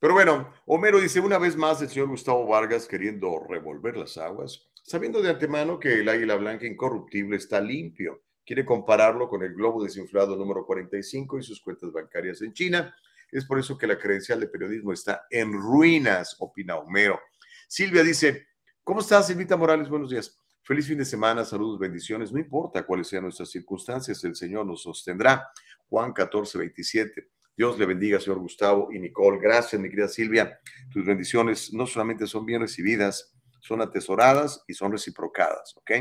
[0.00, 4.68] Pero bueno, Homero dice una vez más el señor Gustavo Vargas queriendo revolver las aguas,
[4.82, 8.24] sabiendo de antemano que el águila blanca incorruptible está limpio.
[8.44, 12.92] Quiere compararlo con el globo desinflado número 45 y sus cuentas bancarias en China.
[13.30, 17.20] Es por eso que la credencial de periodismo está en ruinas, opina Homero.
[17.68, 18.48] Silvia dice,
[18.82, 19.88] ¿cómo estás, Silvita Morales?
[19.88, 20.36] Buenos días.
[20.64, 22.32] Feliz fin de semana, saludos, bendiciones.
[22.32, 25.48] No importa cuáles sean nuestras circunstancias, el Señor nos sostendrá.
[25.94, 27.30] Juan 14, 27.
[27.56, 29.38] Dios le bendiga, señor Gustavo y Nicole.
[29.40, 30.58] Gracias, mi querida Silvia.
[30.90, 35.92] Tus bendiciones no solamente son bien recibidas, son atesoradas y son reciprocadas, ¿ok?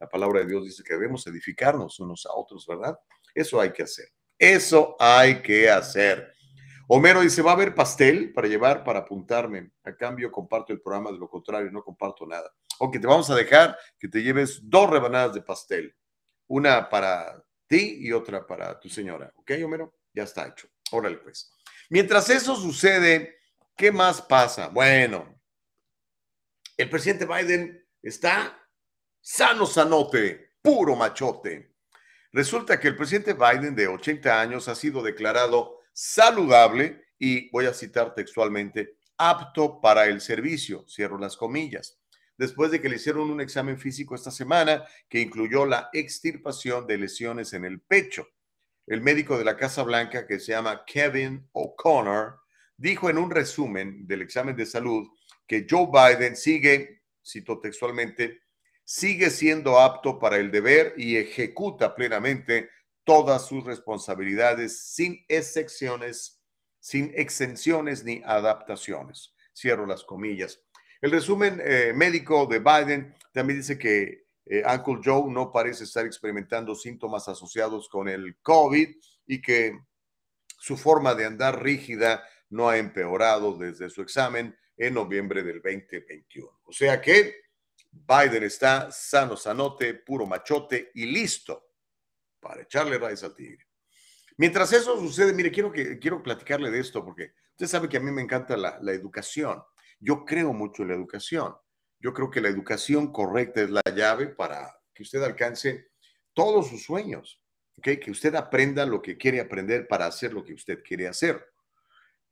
[0.00, 2.98] La palabra de Dios dice que debemos edificarnos unos a otros, ¿verdad?
[3.34, 4.06] Eso hay que hacer.
[4.38, 6.32] Eso hay que hacer.
[6.88, 9.72] Homero dice, va a haber pastel para llevar, para apuntarme.
[9.84, 12.50] A cambio, comparto el programa, de lo contrario, no comparto nada.
[12.78, 15.94] Ok, te vamos a dejar que te lleves dos rebanadas de pastel.
[16.46, 19.32] Una para ti y otra para tu señora.
[19.36, 19.94] ¿Ok, Homero?
[20.12, 20.68] Ya está hecho.
[20.90, 21.52] Órale, pues.
[21.90, 23.38] Mientras eso sucede,
[23.76, 24.68] ¿qué más pasa?
[24.68, 25.40] Bueno,
[26.76, 28.58] el presidente Biden está
[29.20, 31.76] sano, sanote, puro machote.
[32.32, 37.74] Resulta que el presidente Biden de 80 años ha sido declarado saludable y, voy a
[37.74, 42.01] citar textualmente, apto para el servicio, cierro las comillas,
[42.42, 46.98] después de que le hicieron un examen físico esta semana que incluyó la extirpación de
[46.98, 48.26] lesiones en el pecho.
[48.84, 52.40] El médico de la Casa Blanca, que se llama Kevin O'Connor,
[52.76, 55.06] dijo en un resumen del examen de salud
[55.46, 58.40] que Joe Biden sigue, cito textualmente,
[58.82, 62.70] sigue siendo apto para el deber y ejecuta plenamente
[63.04, 66.42] todas sus responsabilidades sin excepciones,
[66.80, 69.32] sin exenciones ni adaptaciones.
[69.54, 70.60] Cierro las comillas.
[71.02, 76.06] El resumen eh, médico de Biden también dice que eh, Uncle Joe no parece estar
[76.06, 78.88] experimentando síntomas asociados con el COVID
[79.26, 79.80] y que
[80.60, 86.60] su forma de andar rígida no ha empeorado desde su examen en noviembre del 2021.
[86.66, 87.34] O sea que
[87.90, 91.66] Biden está sano, sanote, puro machote y listo
[92.38, 93.66] para echarle raíz al tigre.
[94.36, 98.12] Mientras eso sucede, mire, quiero, quiero platicarle de esto porque usted sabe que a mí
[98.12, 99.60] me encanta la educación.
[100.04, 101.54] Yo creo mucho en la educación.
[102.00, 105.90] Yo creo que la educación correcta es la llave para que usted alcance
[106.34, 107.40] todos sus sueños,
[107.78, 108.00] ¿okay?
[108.00, 111.46] que usted aprenda lo que quiere aprender para hacer lo que usted quiere hacer.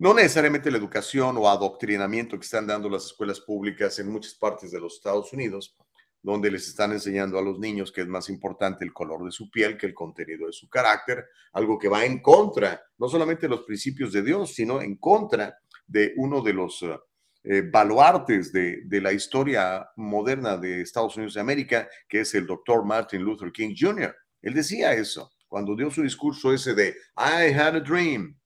[0.00, 4.72] No necesariamente la educación o adoctrinamiento que están dando las escuelas públicas en muchas partes
[4.72, 5.76] de los Estados Unidos,
[6.22, 9.48] donde les están enseñando a los niños que es más importante el color de su
[9.48, 13.50] piel que el contenido de su carácter, algo que va en contra, no solamente de
[13.50, 15.56] los principios de Dios, sino en contra
[15.86, 16.98] de uno de los uh,
[17.42, 22.84] eh, baluartes de, la historia moderna de Estados Unidos de América, que es el doctor
[22.84, 24.14] Martin Luther King Jr.
[24.42, 28.38] Él decía eso cuando dio su discurso ese de I had a dream,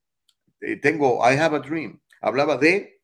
[0.61, 2.01] eh, tengo, I have a dream.
[2.21, 3.03] Hablaba de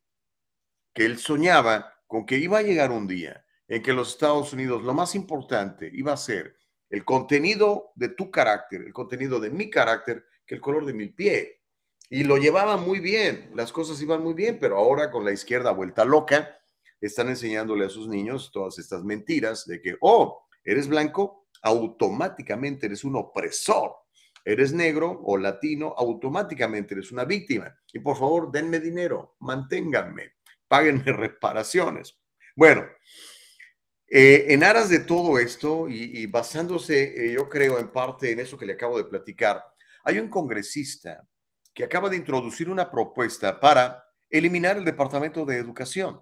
[0.93, 4.83] que él soñaba con que iba a llegar un día en que los Estados Unidos
[4.83, 6.55] lo más importante iba a ser
[6.89, 11.07] el contenido de tu carácter, el contenido de mi carácter, que el color de mi
[11.07, 11.47] piel.
[12.13, 15.71] Y lo llevaba muy bien, las cosas iban muy bien, pero ahora con la izquierda
[15.71, 16.59] vuelta loca,
[16.99, 23.05] están enseñándole a sus niños todas estas mentiras de que, oh, eres blanco, automáticamente eres
[23.05, 23.93] un opresor.
[24.43, 27.73] Eres negro o latino, automáticamente eres una víctima.
[27.93, 30.33] Y por favor, denme dinero, manténganme,
[30.67, 32.19] páguenme reparaciones.
[32.57, 32.87] Bueno,
[34.05, 38.57] eh, en aras de todo esto y, basándose, eh, yo creo, en parte en eso
[38.57, 39.63] que le acabo de platicar,
[40.03, 41.25] hay un congresista
[41.73, 46.21] que acaba de introducir una propuesta para eliminar el Departamento de Educación.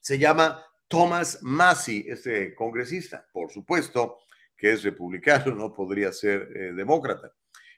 [0.00, 3.26] Se llama Thomas Massey, este congresista.
[3.32, 4.18] Por supuesto
[4.56, 7.32] que es republicano, no podría ser eh, demócrata.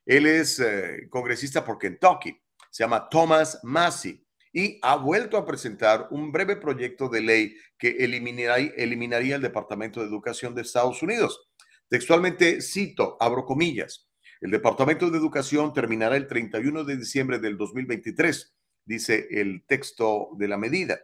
[0.04, 2.36] Él es eh, congresista por Kentucky.
[2.70, 7.90] Se llama Thomas Massey y ha vuelto a presentar un breve proyecto de ley que
[8.00, 11.48] eliminaría, eliminaría el Departamento de Educación de Estados Unidos.
[11.88, 14.08] Textualmente cito, abro comillas,
[14.40, 20.48] el Departamento de Educación terminará el 31 de diciembre del 2023, dice el texto de
[20.48, 20.98] la medida.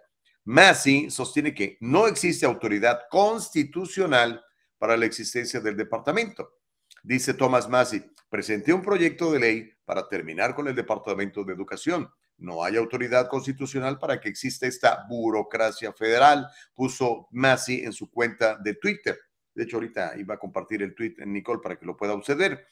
[0.44, 4.42] Massey sostiene que no existe autoridad constitucional
[4.78, 6.58] para la existencia del departamento.
[7.02, 12.10] Dice Thomas Massey, presenté un proyecto de ley para terminar con el Departamento de Educación.
[12.38, 18.56] No hay autoridad constitucional para que exista esta burocracia federal, puso Massey en su cuenta
[18.56, 19.18] de Twitter.
[19.54, 22.66] De hecho, ahorita iba a compartir el tweet en Nicole para que lo pueda suceder.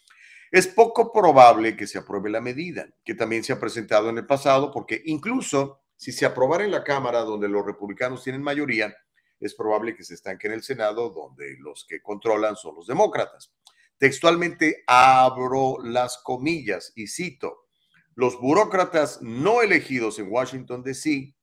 [0.50, 4.26] Es poco probable que se apruebe la medida, que también se ha presentado en el
[4.26, 8.94] pasado, porque incluso si se aprobara en la Cámara, donde los republicanos tienen mayoría,
[9.40, 13.52] es probable que se estanque en el Senado, donde los que controlan son los demócratas.
[13.98, 17.66] Textualmente abro las comillas y cito,
[18.14, 21.34] los burócratas no elegidos en Washington, D.C.,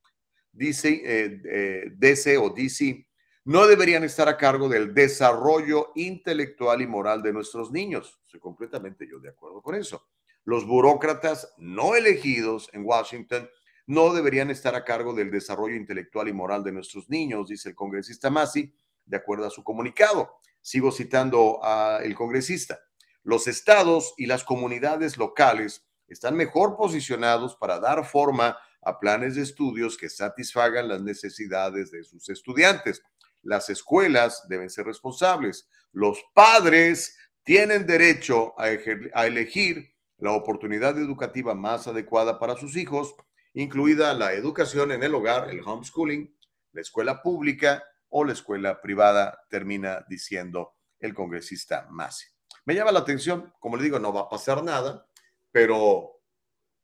[0.51, 3.05] DC, eh, eh, DC o DC,
[3.45, 8.19] no deberían estar a cargo del desarrollo intelectual y moral de nuestros niños.
[8.25, 10.07] Estoy completamente yo de acuerdo con eso.
[10.45, 13.47] Los burócratas no elegidos en Washington
[13.85, 17.75] no deberían estar a cargo del desarrollo intelectual y moral de nuestros niños, dice el
[17.75, 18.73] congresista Massey,
[19.05, 20.39] de acuerdo a su comunicado.
[20.59, 22.79] Sigo citando al congresista.
[23.21, 29.43] Los estados y las comunidades locales están mejor posicionados para dar forma a planes de
[29.43, 33.03] estudios que satisfagan las necesidades de sus estudiantes.
[33.45, 35.69] Las escuelas deben ser responsables.
[35.91, 43.15] Los padres tienen derecho a, elegir la oportunidad educativa más adecuada para sus hijos,
[43.53, 46.35] incluida la educación en el hogar, el homeschooling,
[46.71, 52.25] la escuela pública o la escuela privada, termina diciendo el congresista Masi.
[52.65, 55.07] Me llama la atención, como le digo, no va a pasar nada,
[55.51, 56.19] pero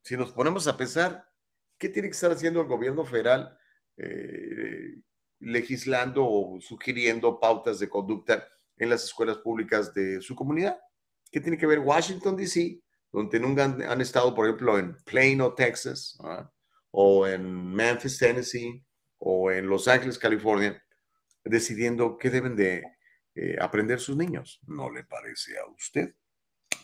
[0.03, 1.27] si nos ponemos a pensar,
[1.79, 3.57] ¿qué tiene que estar haciendo el gobierno federal
[3.97, 5.01] eh,
[5.41, 10.79] legislando o sugiriendo pautas de conducta en las escuelas públicas de su comunidad?
[11.31, 16.17] ¿Qué tiene que ver Washington, D.C., donde nunca han, estado, por ejemplo, en Plano, Texas,
[16.91, 18.85] o en Memphis, Tennessee,
[19.17, 20.81] o en Los Ángeles, California,
[21.43, 22.83] decidiendo qué deben de
[23.35, 24.59] eh, aprender sus niños?
[24.65, 26.15] ¿No le parece a usted?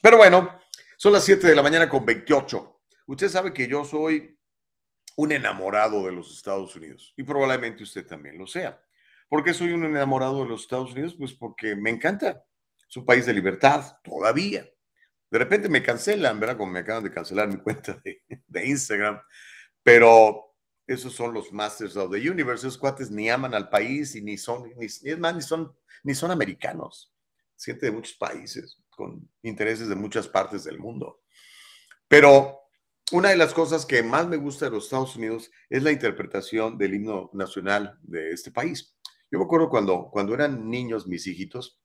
[0.01, 0.59] Pero bueno,
[0.97, 2.81] son las 7 de la mañana con 28.
[3.07, 4.36] Usted sabe que yo soy
[5.17, 8.79] un enamorado de los Estados Unidos y probablemente usted también lo sea.
[9.27, 11.15] ¿Por qué soy un enamorado de los Estados Unidos?
[11.17, 12.45] Pues porque me encanta.
[12.87, 14.65] Es un país de libertad, todavía.
[15.29, 16.55] De repente me cancelan, ¿verdad?
[16.55, 19.19] Como me acaban de cancelar mi cuenta de, Instagram.
[19.81, 22.67] Pero esos son los Masters of the Universe.
[22.67, 26.13] Esos cuates ni aman al país y ni son, ni, es más, ni son, ni
[26.13, 27.11] son americanos.
[27.55, 31.21] Siente de muchos países con intereses de muchas partes del mundo.
[32.07, 32.66] Pero
[33.11, 36.77] una de las cosas que más me gusta de los Estados Unidos es la interpretación
[36.77, 38.97] del himno nacional de este país.
[39.31, 41.79] Yo me acuerdo cuando, cuando eran niños mis hijitos,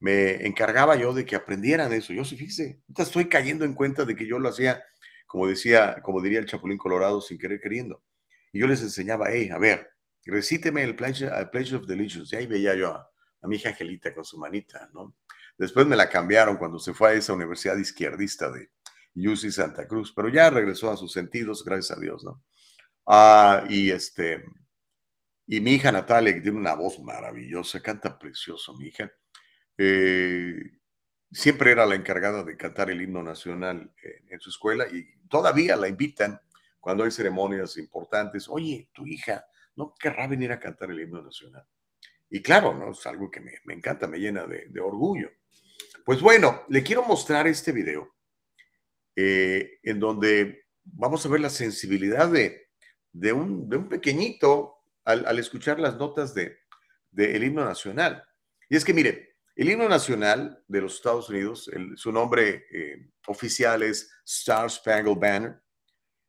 [0.00, 2.12] me encargaba yo de que aprendieran eso.
[2.12, 4.84] Yo sí, fíjese, estoy cayendo en cuenta de que yo lo hacía,
[5.26, 8.02] como decía, como diría el Chapulín Colorado, sin querer queriendo.
[8.52, 9.88] Y yo les enseñaba, hey, a ver,
[10.26, 12.36] recíteme el Pledge, of Allegiance.
[12.36, 13.10] Y ahí veía yo a,
[13.40, 15.16] a mi hija Angelita con su manita, ¿no?
[15.56, 18.70] Después me la cambiaron cuando se fue a esa universidad izquierdista de
[19.16, 22.42] UC Santa Cruz, pero ya regresó a sus sentidos, gracias a Dios, ¿no?
[23.06, 24.44] Ah, y este,
[25.46, 29.10] y mi hija Natalia, que tiene una voz maravillosa, canta precioso, mi hija,
[29.78, 30.54] eh,
[31.30, 33.92] siempre era la encargada de cantar el himno nacional
[34.28, 36.40] en, su escuela y todavía la invitan
[36.80, 38.48] cuando hay ceremonias importantes.
[38.48, 41.66] Oye, tu hija, ¿no querrá venir a cantar el himno nacional?
[42.28, 42.90] Y claro, ¿no?
[42.90, 45.30] Es algo que me, encanta, me llena de orgullo.
[46.04, 48.15] Pues bueno, le quiero mostrar este video
[49.16, 52.68] eh, en donde vamos a ver la sensibilidad de,
[53.12, 56.56] de, un, de un, pequeñito al, escuchar las notas del
[57.10, 58.22] de, el himno nacional.
[58.68, 63.82] Y es que, mire, el himno nacional de los Estados Unidos, su nombre eh, oficial
[63.82, 65.62] es Star Spangled Banner.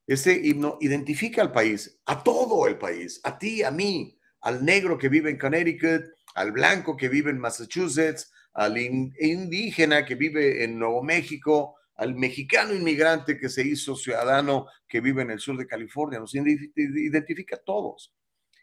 [0.05, 4.97] Este himno identifica al país, a todo el país, a ti, a mí, al negro
[4.97, 10.79] que vive en Connecticut, al blanco que vive en Massachusetts, al indígena que vive en
[10.79, 15.67] Nuevo México, al mexicano inmigrante que se hizo ciudadano que vive en el sur de
[15.67, 18.13] California, nos identifica a todos.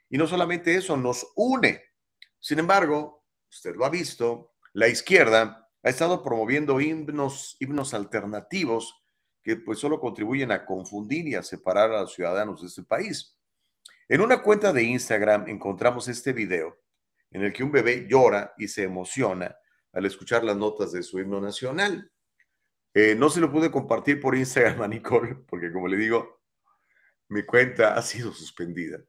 [0.09, 1.83] Y no solamente eso, nos une.
[2.39, 9.05] Sin embargo, usted lo ha visto, la izquierda ha estado promoviendo himnos, himnos alternativos
[9.43, 13.37] que pues solo contribuyen a confundir y a separar a los ciudadanos de este país.
[14.09, 16.79] En una cuenta de Instagram encontramos este video
[17.31, 19.57] en el que un bebé llora y se emociona
[19.93, 22.11] al escuchar las notas de su himno nacional.
[22.95, 26.43] Eh, no se lo pude compartir por Instagram a Nicole, porque como le digo,
[27.29, 29.05] mi cuenta ha sido suspendida.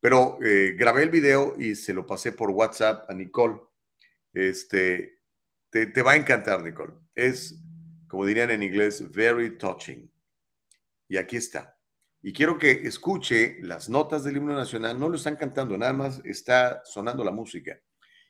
[0.00, 3.60] Pero eh, grabé el video y se lo pasé por WhatsApp a Nicole.
[4.34, 5.20] Este,
[5.70, 6.92] te, te va a encantar, Nicole.
[7.14, 7.58] Es,
[8.08, 10.12] como dirían en inglés, very touching.
[11.08, 11.78] Y aquí está.
[12.20, 14.98] Y quiero que escuche las notas del himno nacional.
[14.98, 17.80] No lo están cantando, nada más está sonando la música.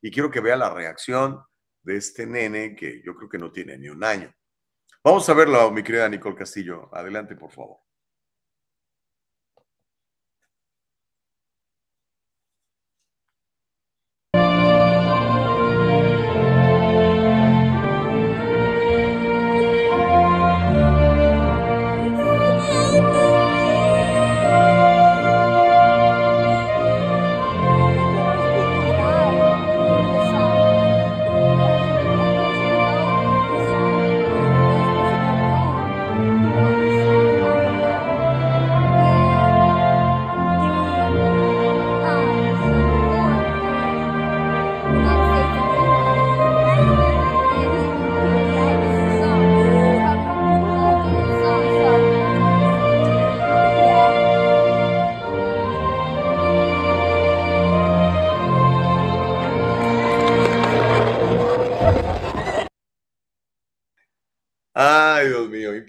[0.01, 1.43] Y quiero que vea la reacción
[1.83, 4.33] de este nene que yo creo que no tiene ni un año.
[5.05, 6.89] Vamos a verlo, mi querida Nicole Castillo.
[6.93, 7.82] Adelante, por favor.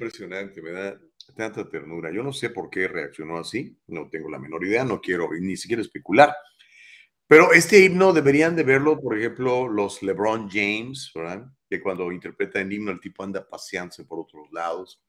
[0.03, 0.99] Impresionante, me da
[1.35, 2.11] tanta ternura.
[2.11, 5.57] Yo no sé por qué reaccionó así, no tengo la menor idea, no quiero ni
[5.57, 6.35] siquiera especular.
[7.27, 11.45] Pero este himno deberían de verlo, por ejemplo, los LeBron James, ¿verdad?
[11.69, 15.01] Que cuando interpreta el himno el tipo anda paseándose por otros lados,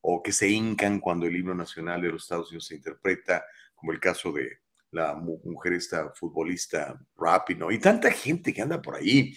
[0.00, 3.92] o que se hincan cuando el himno nacional de los Estados Unidos se interpreta, como
[3.92, 4.58] el caso de
[4.90, 9.36] la mu- mujer esta futbolista Rapino, y tanta gente que anda por ahí,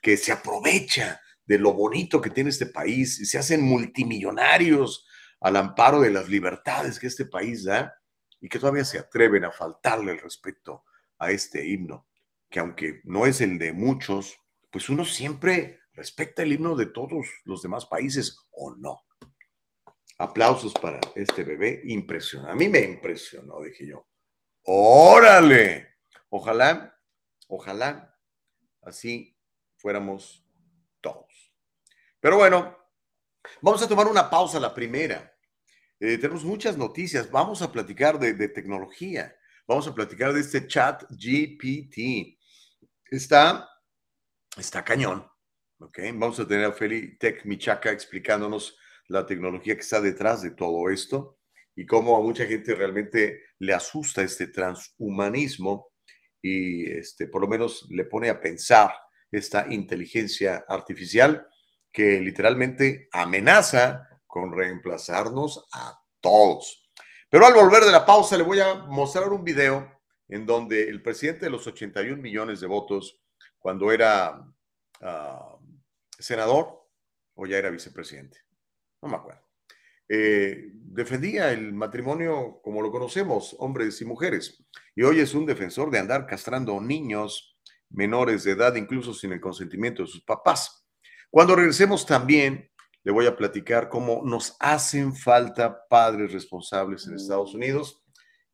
[0.00, 5.06] que se aprovecha de lo bonito que tiene este país y se hacen multimillonarios
[5.40, 7.94] al amparo de las libertades que este país da
[8.40, 10.84] y que todavía se atreven a faltarle el respeto
[11.18, 12.06] a este himno,
[12.50, 14.38] que aunque no es el de muchos,
[14.70, 19.04] pues uno siempre respeta el himno de todos los demás países o no.
[20.18, 22.52] Aplausos para este bebé, impresionante.
[22.52, 24.06] A mí me impresionó, dije yo.
[24.62, 25.96] Órale,
[26.28, 26.98] ojalá,
[27.48, 28.16] ojalá
[28.82, 29.36] así
[29.76, 30.43] fuéramos.
[32.24, 32.74] Pero bueno,
[33.60, 35.36] vamos a tomar una pausa, la primera.
[36.00, 37.30] Eh, tenemos muchas noticias.
[37.30, 39.36] Vamos a platicar de, tecnología.
[39.68, 42.38] Vamos a platicar de este chat GPT.
[43.10, 43.68] Está,
[44.56, 45.28] está cañón.
[45.80, 45.98] ¿ok?
[46.14, 50.88] Vamos a tener a Feli Tech Michaca explicándonos la tecnología que está detrás de todo
[50.88, 51.40] esto
[51.76, 55.92] y cómo a mucha gente realmente le asusta este transhumanismo
[56.40, 58.94] y este, por lo menos le pone a pensar
[59.30, 61.46] esta inteligencia artificial
[61.94, 66.90] que literalmente amenaza con reemplazarnos a todos.
[67.30, 71.02] Pero al volver de la pausa le voy a mostrar un video en donde el
[71.02, 73.20] presidente de los 81 millones de votos,
[73.60, 74.44] cuando era
[75.02, 75.58] uh,
[76.18, 76.84] senador
[77.34, 78.38] o ya era vicepresidente,
[79.00, 79.42] no me acuerdo,
[80.08, 84.64] eh, defendía el matrimonio como lo conocemos, hombres y mujeres,
[84.96, 87.56] y hoy es un defensor de andar castrando niños
[87.88, 90.83] menores de edad, incluso sin el consentimiento de sus papás.
[91.34, 92.70] Cuando regresemos también,
[93.02, 98.04] le voy a platicar cómo nos hacen falta padres responsables en Estados Unidos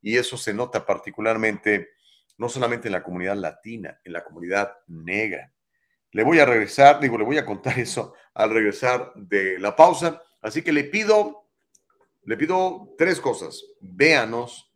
[0.01, 1.89] y eso se nota particularmente
[2.39, 5.53] no solamente en la comunidad latina, en la comunidad negra.
[6.09, 10.19] Le voy a regresar, digo, le voy a contar eso al regresar de la pausa,
[10.41, 11.51] así que le pido,
[12.23, 13.63] le pido tres cosas.
[13.79, 14.73] Véanos,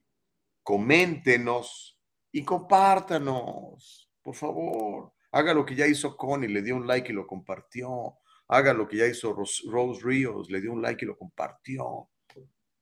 [0.62, 2.00] coméntenos
[2.32, 5.15] y compártanos, por favor.
[5.36, 8.20] Haga lo que ya hizo Connie, le dio un like y lo compartió.
[8.48, 12.10] Haga lo que ya hizo Rose, Ríos, le dio un like y lo compartió.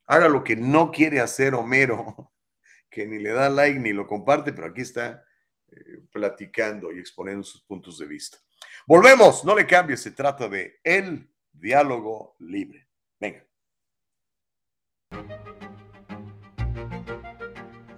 [0.06, 2.32] Haga lo que no quiere hacer Homero,
[2.91, 5.26] que ni le da like ni lo comparte, pero aquí está
[5.72, 8.38] eh, platicando y exponiendo sus puntos de vista.
[8.86, 12.88] Volvemos, no le cambie, se trata de el diálogo libre.
[13.20, 13.47] Venga.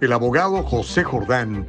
[0.00, 1.68] El abogado José Jordán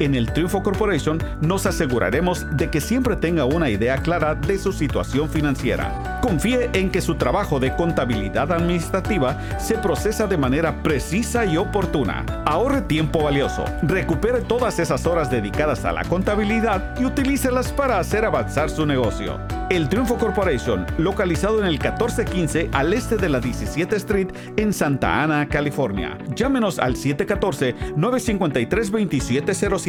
[0.00, 4.72] En el Triunfo Corporation nos aseguraremos de que siempre tenga una idea clara de su
[4.72, 6.18] situación financiera.
[6.22, 12.24] Confíe en que su trabajo de contabilidad administrativa se procesa de manera precisa y oportuna.
[12.46, 18.24] Ahorre tiempo valioso, recupere todas esas horas dedicadas a la contabilidad y utilícelas para hacer
[18.24, 19.38] avanzar su negocio.
[19.70, 25.22] El Triunfo Corporation, localizado en el 1415 al este de la 17 Street en Santa
[25.22, 26.18] Ana, California.
[26.34, 26.96] Llámenos al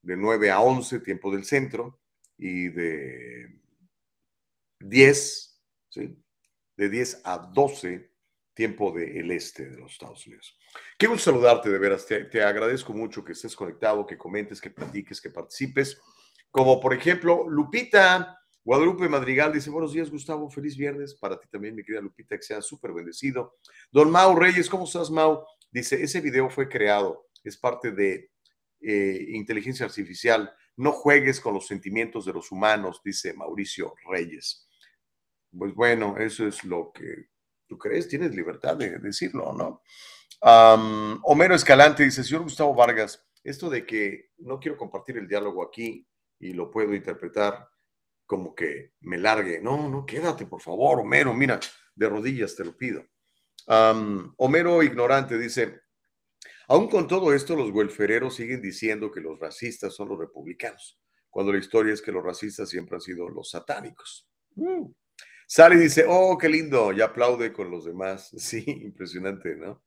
[0.02, 1.98] de 9 a 11, tiempo del centro,
[2.38, 3.58] y de
[4.88, 6.16] 10, ¿sí?
[6.76, 8.10] de 10 a 12,
[8.54, 10.56] tiempo del este de los Estados Unidos.
[11.00, 12.06] Gusto saludarte, de veras.
[12.06, 16.00] Te, te agradezco mucho que estés conectado, que comentes, que platiques, que participes
[16.54, 21.74] como por ejemplo Lupita Guadalupe Madrigal dice, buenos días Gustavo, feliz viernes para ti también,
[21.74, 23.56] mi querida Lupita, que sea súper bendecido.
[23.90, 25.44] Don Mau Reyes, ¿cómo estás Mau?
[25.72, 28.30] Dice, ese video fue creado, es parte de
[28.80, 34.68] eh, inteligencia artificial, no juegues con los sentimientos de los humanos, dice Mauricio Reyes.
[35.56, 37.28] Pues bueno, eso es lo que
[37.66, 39.82] tú crees, tienes libertad de decirlo, ¿no?
[41.22, 46.06] Homero Escalante dice, señor Gustavo Vargas, esto de que no quiero compartir el diálogo aquí,
[46.38, 47.68] y lo puedo interpretar
[48.26, 49.60] como que me largue.
[49.60, 51.60] No, no, quédate, por favor, Homero, mira,
[51.94, 53.04] de rodillas te lo pido.
[54.36, 55.80] Homero ignorante dice,
[56.68, 61.00] aún con todo esto, los welfereros siguen diciendo que los racistas son los republicanos,
[61.30, 64.28] cuando la historia es que los racistas siempre han sido los satánicos.
[64.56, 64.86] Mm.
[65.46, 68.30] Sale y dice, oh, qué lindo, y aplaude con los demás.
[68.38, 69.82] Sí, impresionante, ¿no?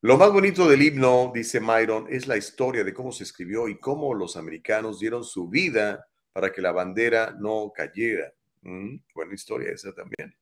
[0.00, 3.78] Lo más bonito del himno, dice Myron, es la historia de cómo se escribió y
[3.78, 8.32] cómo los americanos dieron su vida para que la bandera no cayera.
[8.62, 10.34] Mm, buena historia esa también.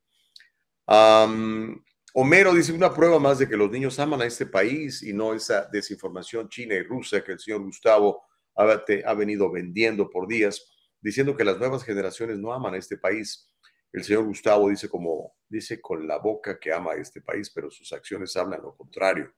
[2.15, 5.35] Homero dice una prueba más de que los niños aman a este país y no
[5.35, 8.23] esa desinformación china y rusa que el señor Gustavo
[8.57, 12.97] ha, ha venido vendiendo por días, diciendo que las nuevas generaciones no aman a este
[12.97, 13.50] país.
[13.93, 17.71] El señor Gustavo dice como dice con la boca que ama a este país, pero
[17.71, 19.35] sus acciones hablan lo contrario.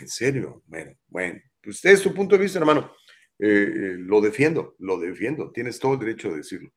[0.00, 2.92] En serio, bueno, bueno, pues es tu punto de vista, hermano.
[3.38, 5.50] Eh, eh, lo defiendo, lo defiendo.
[5.50, 6.70] Tienes todo el derecho de decirlo.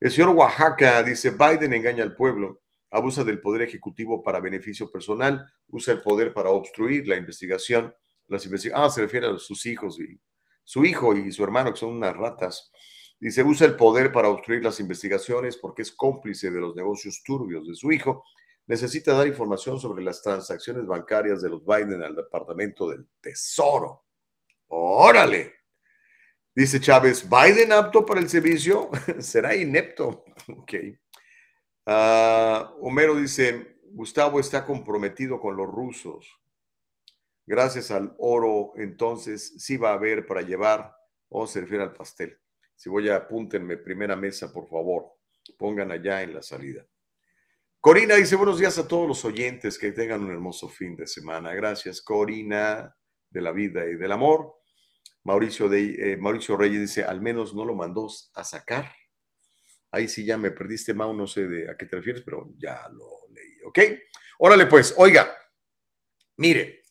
[0.00, 5.44] El señor Oaxaca dice, Biden engaña al pueblo, abusa del poder ejecutivo para beneficio personal,
[5.68, 7.94] usa el poder para obstruir la investigación.
[8.28, 10.20] Las investigaciones, ah, se refiere a sus hijos y
[10.62, 12.70] su hijo y su hermano, que son unas ratas.
[13.20, 17.66] Dice, usa el poder para obstruir las investigaciones porque es cómplice de los negocios turbios
[17.66, 18.24] de su hijo
[18.68, 24.04] necesita dar información sobre las transacciones bancarias de los Biden al Departamento del Tesoro.
[24.68, 25.54] Órale.
[26.54, 28.90] Dice Chávez, ¿Biden apto para el servicio?
[29.18, 30.24] Será inepto.
[30.48, 30.74] Ok.
[31.84, 36.38] Ah, Homero dice, Gustavo está comprometido con los rusos.
[37.46, 40.94] Gracias al oro, entonces sí va a haber para llevar
[41.28, 42.38] o servir al pastel.
[42.78, 45.14] Si voy a apúntenme primera mesa, por favor.
[45.58, 46.86] Pongan allá en la salida.
[47.80, 51.52] Corina dice buenos días a todos los oyentes, que tengan un hermoso fin de semana.
[51.54, 52.96] Gracias, Corina,
[53.30, 54.54] de la vida y del amor.
[55.24, 58.94] Mauricio, de, eh, Mauricio Reyes dice, al menos no lo mandó a sacar.
[59.90, 63.26] Ahí sí ya me perdiste, Mau, no sé a qué te refieres, pero ya lo
[63.32, 63.78] leí, ¿ok?
[64.38, 65.36] Órale pues, oiga,
[66.36, 66.84] mire,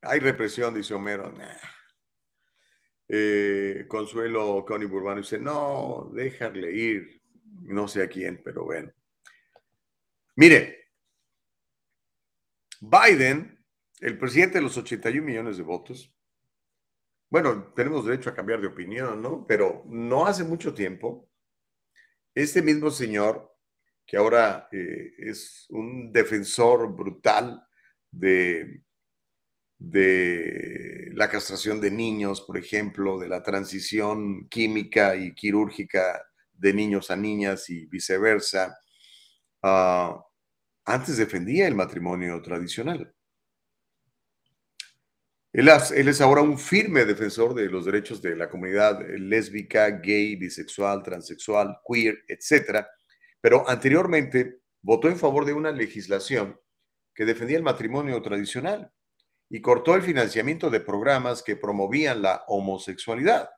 [0.00, 1.34] hay represión, dice Homero.
[3.16, 7.22] Eh, Consuelo Connie Burbano dice, no, déjale ir,
[7.62, 8.90] no sé a quién, pero bueno.
[10.34, 10.90] Mire,
[12.80, 13.64] Biden,
[14.00, 16.12] el presidente de los 81 millones de votos,
[17.30, 19.46] bueno, tenemos derecho a cambiar de opinión, ¿no?
[19.46, 21.30] Pero no hace mucho tiempo,
[22.34, 23.56] este mismo señor,
[24.04, 27.64] que ahora eh, es un defensor brutal
[28.10, 28.83] de,
[29.78, 37.10] de la castración de niños, por ejemplo, de la transición química y quirúrgica de niños
[37.10, 38.78] a niñas y viceversa,
[39.62, 40.24] ah,
[40.84, 43.14] antes defendía el matrimonio tradicional.
[45.54, 51.00] Él, es ahora un firme defensor de los derechos de la comunidad lésbica, gay, bisexual,
[51.04, 52.84] transexual, queer, etc.
[53.40, 56.58] Pero anteriormente votó en favor de una legislación
[57.14, 58.90] que defendía el matrimonio tradicional
[59.48, 63.50] y cortó el financiamiento de programas que promovían la homosexualidad.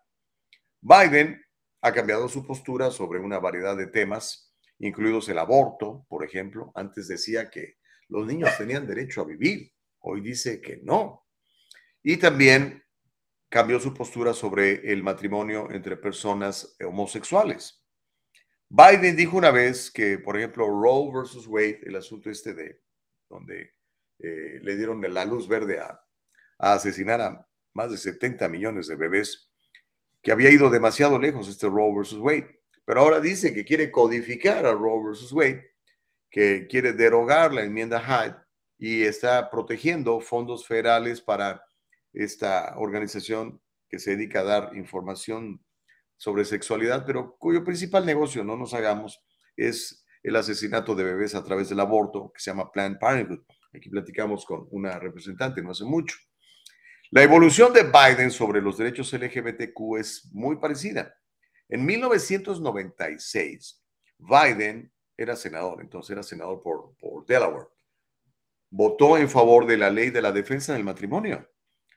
[0.80, 1.42] Biden
[1.80, 6.72] ha cambiado su postura sobre una variedad de temas, incluidos el aborto, por ejemplo.
[6.74, 7.76] Antes decía que
[8.08, 11.26] los niños tenían derecho a vivir, hoy dice que no.
[12.02, 12.84] Y también
[13.48, 17.82] cambió su postura sobre el matrimonio entre personas homosexuales.
[18.68, 22.80] Biden dijo una vez que, por ejemplo, Roe versus Wade, el asunto este de
[23.28, 23.75] donde
[24.18, 26.00] eh, le dieron la luz verde a,
[26.58, 29.50] asesinar a más de 70 millones de bebés,
[30.22, 32.60] que había ido demasiado lejos este Roe versus Wade.
[32.84, 35.70] Pero ahora dice que quiere codificar a Roe versus Wade,
[36.30, 38.36] que quiere derogar la enmienda Hyde
[38.78, 41.62] y está protegiendo fondos federales para
[42.12, 45.62] esta organización que se dedica a dar información
[46.16, 49.22] sobre sexualidad, pero cuyo principal negocio, no nos hagamos,
[49.56, 53.40] es el asesinato de bebés a través del aborto, que se llama Planned Parenthood.
[53.76, 56.16] Aquí platicamos con una representante no hace mucho.
[57.10, 61.14] La evolución de Biden sobre los derechos LGBTQ es muy parecida.
[61.68, 63.82] En 1996,
[64.18, 67.68] Biden era senador, entonces era senador por, por Delaware.
[68.70, 71.48] Votó en favor de la ley de la defensa del matrimonio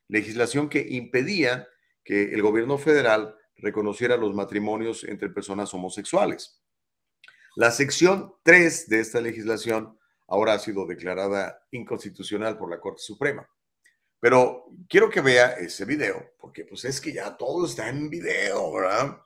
[0.10, 1.70] legislación que impedía
[2.04, 6.62] que el gobierno federal reconociera los matrimonios entre personas homosexuales.
[7.56, 9.99] La sección 3 de esta legislación
[10.30, 13.48] ahora ha sido declarada inconstitucional por la Corte Suprema.
[14.20, 18.74] Pero quiero que vea ese video, porque pues es que ya todo está en video,
[18.74, 19.18] ¿verdad?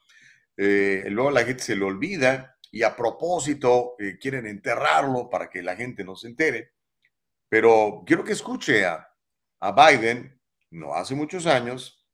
[0.55, 5.61] Eh, luego la gente se lo olvida y a propósito eh, quieren enterrarlo para que
[5.63, 6.73] la gente no se entere.
[7.49, 9.07] Pero quiero que escuche a,
[9.59, 10.39] a Biden
[10.69, 12.05] no hace muchos años,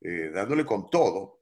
[0.00, 1.40] eh, dándole con todo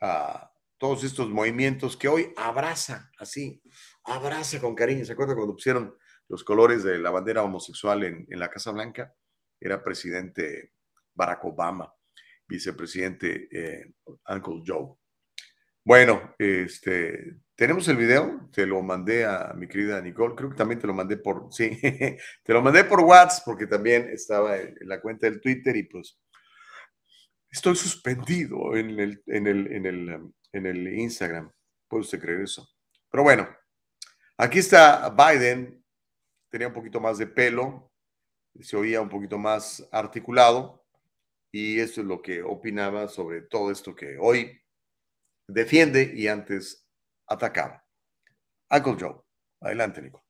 [0.00, 3.62] a todos estos movimientos que hoy abraza así,
[4.04, 5.04] abraza con cariño.
[5.04, 5.96] ¿Se acuerda cuando pusieron
[6.32, 9.14] los colores de la bandera homosexual en, la Casa Blanca?
[9.60, 10.72] Era presidente
[11.12, 11.92] Barack Obama,
[12.48, 13.92] vicepresidente eh,
[14.26, 14.94] Uncle Joe.
[15.84, 20.80] Bueno, este, tenemos el video, te lo mandé a mi querida Nicole, creo que también
[20.80, 25.02] te lo mandé por, sí, te lo mandé por WhatsApp porque también estaba en, la
[25.02, 26.18] cuenta del Twitter y pues
[27.50, 31.52] estoy suspendido en el, en el, en el, en el Instagram.
[31.88, 32.66] ¿Puede usted creer eso?
[33.10, 33.46] Pero bueno,
[34.38, 35.81] aquí está Biden,
[36.52, 37.90] tenía un poquito más de pelo,
[38.60, 40.84] se oía un poquito más articulado
[41.50, 44.60] y eso es lo que opinaba sobre todo esto que hoy
[45.48, 46.86] defiende y antes
[47.26, 47.86] atacaba.
[48.70, 49.22] Uncle Joe.
[49.62, 50.22] Adelante, Nico.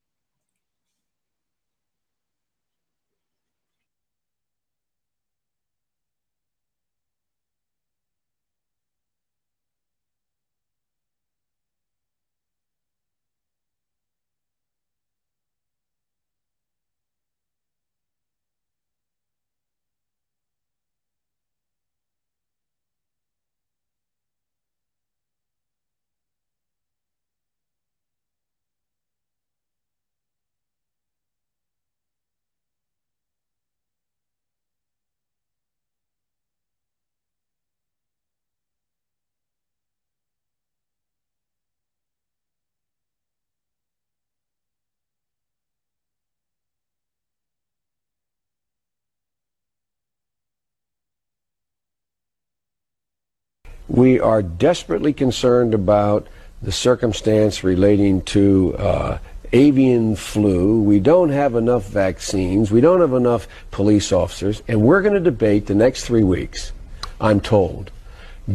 [53.93, 56.27] We are desperately concerned about
[56.63, 59.19] the circumstance relating to uh,
[59.53, 60.81] avian flu.
[60.81, 62.71] We don't have enough vaccines.
[62.71, 64.63] We don't have enough police officers.
[64.67, 66.73] And we're going to debate the next three weeks,
[67.21, 67.91] I'm told,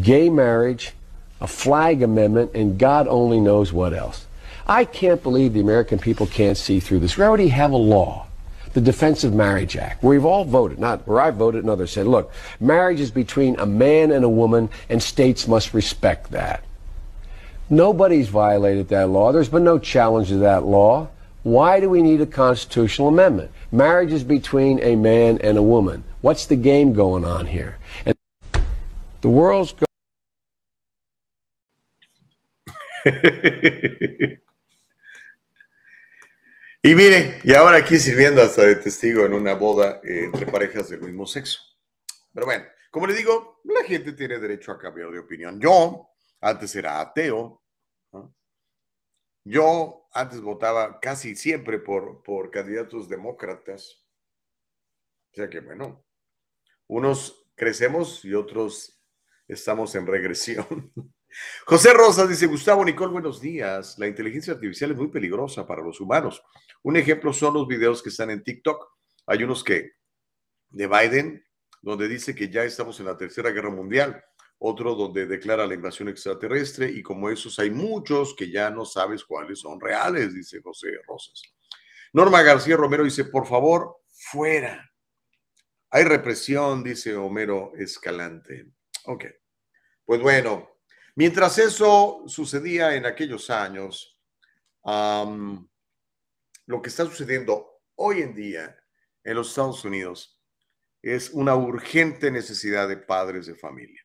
[0.02, 0.94] gay marriage,
[1.40, 4.26] a flag amendment, and God only knows what else.
[4.66, 7.16] I can't believe the American people can't see through this.
[7.16, 8.27] We already have a law
[8.74, 11.92] the Defense of Marriage Act, where we've all voted, not where I voted and others
[11.92, 16.64] said, look, marriage is between a man and a woman, and states must respect that.
[17.70, 19.32] Nobody's violated that law.
[19.32, 21.10] There's been no challenge to that law.
[21.44, 23.52] Why do we need a constitutional amendment?
[23.72, 26.04] Marriage is between a man and a woman.
[26.22, 27.78] What's the game going on here?
[28.06, 28.16] And
[29.22, 29.86] The world's go-
[36.82, 40.90] y mire, y ahora aquí sirviendo hasta de testigo en una boda eh, entre parejas
[40.90, 41.60] del mismo sexo.
[42.34, 45.60] Pero bueno, como le digo, la gente tiene derecho a cambiar de opinión.
[45.60, 46.10] Yo
[46.42, 47.64] antes era ateo.
[49.44, 54.06] Yo antes votaba casi siempre por, por candidatos demócratas.
[55.32, 56.06] O sea que bueno,
[56.88, 59.02] unos crecemos y otros
[59.48, 60.92] estamos en regresión.
[61.66, 63.98] José Rosas dice, Gustavo Nicole, buenos días.
[63.98, 66.42] La inteligencia artificial es muy peligrosa para los humanos.
[66.84, 68.88] Un ejemplo son los videos que están en TikTok.
[69.26, 69.92] Hay unos que
[70.70, 71.46] de Biden,
[71.82, 74.24] donde dice que ya estamos en la tercera guerra mundial.
[74.60, 76.90] Otro donde declara la invasión extraterrestre.
[76.90, 81.42] Y como esos hay muchos que ya no sabes cuáles son reales, dice José Rosas.
[82.14, 84.90] Norma García Romero dice, por favor, fuera.
[85.90, 88.68] Hay represión, dice Homero Escalante.
[89.06, 89.26] Ok.
[90.06, 90.77] Pues bueno,
[91.18, 94.22] Mientras eso sucedía en aquellos años,
[94.84, 95.68] lo
[96.80, 98.78] que está sucediendo hoy en día
[99.24, 100.40] en los Estados Unidos
[101.02, 104.00] es una urgente necesidad de padres de familia.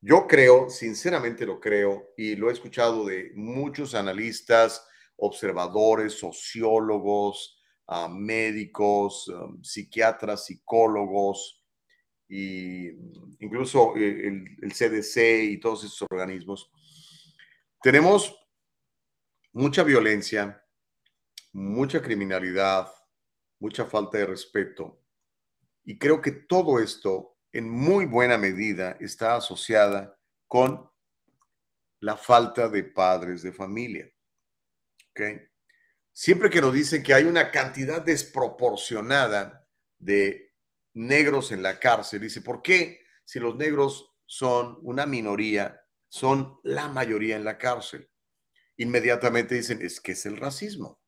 [0.00, 4.84] Yo creo, sinceramente lo creo, y lo he escuchado de muchos analistas,
[5.18, 11.57] observadores, sociólogos, uh, médicos, um, psiquiatras, psicólogos,
[12.28, 12.88] y
[13.40, 16.70] incluso el, el, CDC y todos esos organismos,
[17.82, 18.36] tenemos
[19.52, 20.62] mucha violencia,
[21.52, 22.92] mucha criminalidad,
[23.58, 25.02] mucha falta de respeto.
[25.84, 30.88] Y creo que todo esto en muy buena medida está asociada con
[32.00, 34.10] la falta de padres de familia.
[35.10, 35.40] ¿Okay?
[36.12, 39.66] Siempre que nos dicen que hay una cantidad desproporcionada
[39.98, 40.47] de
[40.98, 42.20] negros en la cárcel.
[42.20, 48.10] Dice, ¿por qué si los negros son una minoría, son la mayoría en la cárcel?
[48.76, 51.00] Inmediatamente dicen, es que es el racismo.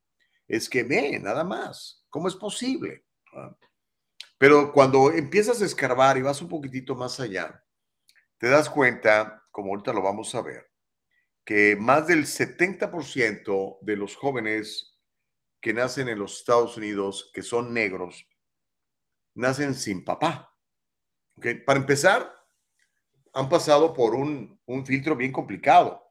[0.46, 2.04] Es que ve, nada más.
[2.08, 3.04] ¿Cómo es posible?
[4.38, 7.64] Pero cuando empiezas a escarbar y vas un poquitito más allá,
[8.38, 10.70] te das cuenta, como ahorita lo vamos a ver,
[11.44, 14.98] que más del 70% de los jóvenes
[15.60, 18.26] que nacen en los Estados Unidos, que son negros,
[19.34, 20.54] nacen sin papá.
[21.66, 22.34] Para empezar,
[23.32, 26.02] han pasado por un, un, filtro bien complicado,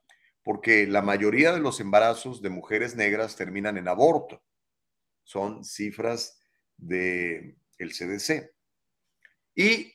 [0.43, 4.41] porque la mayoría de los embarazos de mujeres negras terminan en aborto.
[5.23, 6.39] Son cifras
[6.77, 8.51] del el CDC.
[9.55, 9.93] Y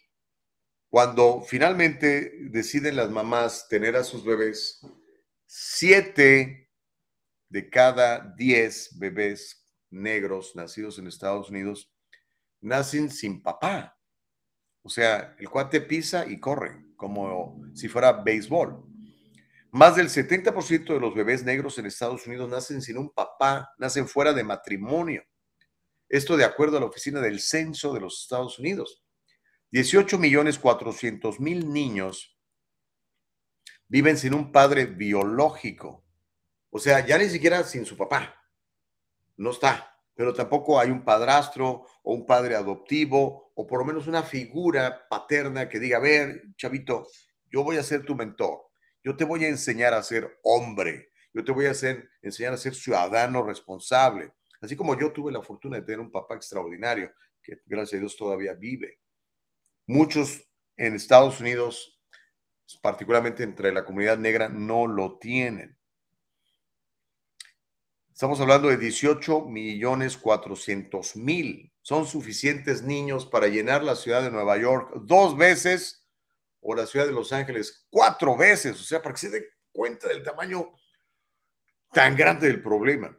[0.88, 4.80] cuando finalmente deciden las mamás tener a sus bebés,
[5.46, 6.70] siete
[7.48, 11.93] de cada diez bebés negros nacidos en Estados Unidos
[12.64, 13.96] nacen sin papá.
[14.82, 18.82] O sea, el cuate pisa y corre, como si fuera béisbol.
[19.70, 24.08] Más del 70% de los bebés negros en Estados Unidos nacen sin un papá, nacen
[24.08, 25.22] fuera de matrimonio.
[26.08, 29.02] Esto de acuerdo a la Oficina del Censo de los Estados Unidos.
[29.70, 32.38] 18 millones 400 mil niños
[33.88, 36.04] viven sin un padre biológico.
[36.70, 38.40] O sea, ya ni siquiera sin su papá.
[39.36, 44.06] No está pero tampoco hay un padrastro o un padre adoptivo o por lo menos
[44.06, 47.06] una figura paterna que diga, a ver, chavito,
[47.50, 48.70] yo voy a ser tu mentor,
[49.02, 52.56] yo te voy a enseñar a ser hombre, yo te voy a hacer, enseñar a
[52.56, 57.12] ser ciudadano responsable, así como yo tuve la fortuna de tener un papá extraordinario
[57.42, 59.00] que gracias a Dios todavía vive.
[59.86, 62.00] Muchos en Estados Unidos,
[62.80, 65.78] particularmente entre la comunidad negra, no lo tienen.
[68.14, 71.72] Estamos hablando de 18 millones 400 mil.
[71.82, 76.06] Son suficientes niños para llenar la ciudad de Nueva York dos veces
[76.60, 78.80] o la ciudad de Los Ángeles cuatro veces.
[78.80, 80.70] O sea, para que se dé cuenta del tamaño
[81.90, 83.18] tan grande del problema.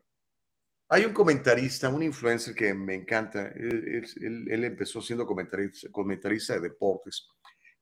[0.88, 3.48] Hay un comentarista, un influencer que me encanta.
[3.48, 7.28] Él, empezó siendo comentarista, de deportes,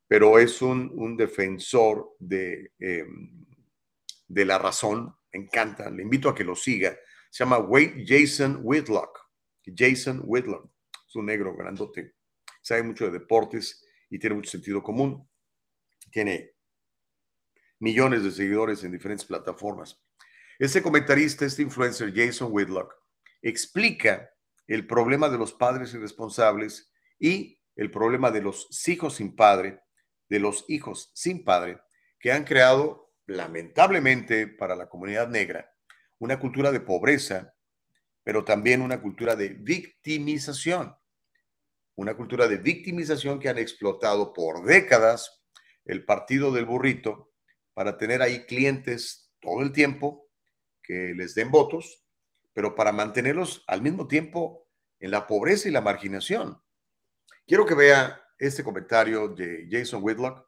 [0.07, 3.05] pero es un, defensor de, eh,
[4.28, 6.98] de la razón me encanta, le invito a que lo siga.
[7.30, 9.20] Se llama Wade Jason Whitlock.
[9.66, 10.70] Jason Whitlock,
[11.08, 12.16] es un negro grandote,
[12.62, 15.28] sabe mucho de deportes y tiene mucho sentido común.
[16.12, 16.52] Tiene
[17.80, 20.02] millones de seguidores en diferentes plataformas.
[20.60, 22.94] Este comentarista, este influencer, Jason Whitlock,
[23.42, 24.30] explica
[24.68, 29.82] el problema de los padres irresponsables y el problema de los hijos sin padre,
[30.30, 31.80] de los hijos sin padre,
[32.20, 35.74] que han creado lamentablemente para la comunidad negra,
[36.19, 37.53] una cultura de pobreza,
[38.24, 40.95] pero también una cultura de victimización.
[41.95, 45.43] Una cultura de victimización que han explotado por décadas
[45.86, 47.32] el partido del burrito
[47.74, 50.30] para tener ahí clientes todo el tiempo
[50.82, 52.03] que les den votos,
[52.53, 54.67] pero para mantenerlos al mismo tiempo
[54.99, 56.61] en la pobreza y la marginación.
[57.45, 60.47] Quiero que vea este comentario de Jason Whitlock,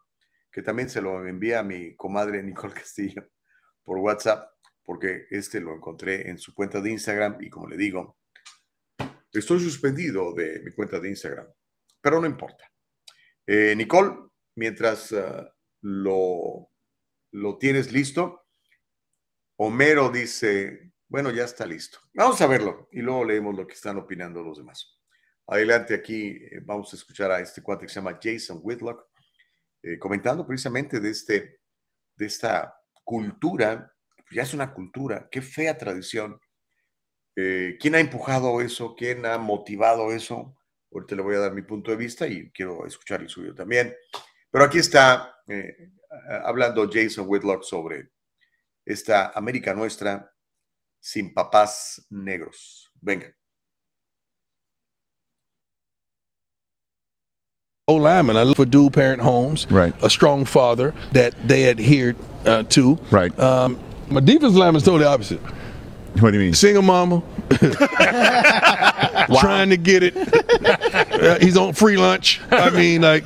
[0.56, 3.28] que también se lo envía a mi comadre Nicole Castillo
[3.84, 4.54] por WhatsApp,
[4.86, 8.18] porque este lo encontré en su cuenta de Instagram y como le digo,
[9.34, 11.46] estoy suspendido de mi cuenta de Instagram,
[12.00, 12.72] pero no importa.
[13.46, 16.72] Eh, Nicole, mientras ah, lo,
[17.34, 18.46] lo tienes listo,
[19.58, 22.00] Homero dice, bueno, ya está listo.
[22.14, 25.02] Vamos a verlo y luego leemos lo que están opinando los demás.
[25.48, 29.06] Adelante aquí, eh, vamos a escuchar a este cuate que se llama Jason Whitlock,
[29.88, 31.60] eh, comentando precisamente de, este,
[32.16, 33.94] de esta cultura,
[34.32, 36.40] ya es una cultura, qué fea tradición.
[37.36, 38.96] Eh, ¿Quién ha empujado eso?
[38.96, 40.58] ¿Quién ha motivado eso?
[40.92, 43.94] Ahorita le voy a dar mi punto de vista y quiero escuchar el suyo también.
[44.50, 45.36] Pero aquí está
[46.44, 48.10] hablando Jason Whitlock sobre
[48.86, 50.34] esta América nuestra
[51.00, 52.92] sin papás negros.
[53.02, 53.36] Venga.
[57.88, 58.36] O lineman.
[58.36, 59.70] I look for dual parent homes.
[59.70, 59.94] Right.
[60.02, 62.96] A strong father that they adhered uh, to.
[63.12, 63.38] Right.
[63.40, 63.80] Um,
[64.10, 65.40] my defense lineman is totally opposite.
[66.20, 66.56] What do you mean?
[66.56, 67.22] Single mama.
[69.40, 70.16] Trying to get it.
[70.18, 72.42] Uh, he's on free lunch.
[72.50, 73.24] I mean, like,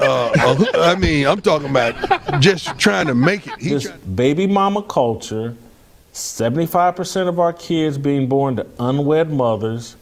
[0.00, 3.52] uh, uh, I mean, I'm talking about just trying to make it.
[3.60, 5.54] He This try- baby mama culture,
[6.12, 9.94] 75% of our kids being born to unwed mothers,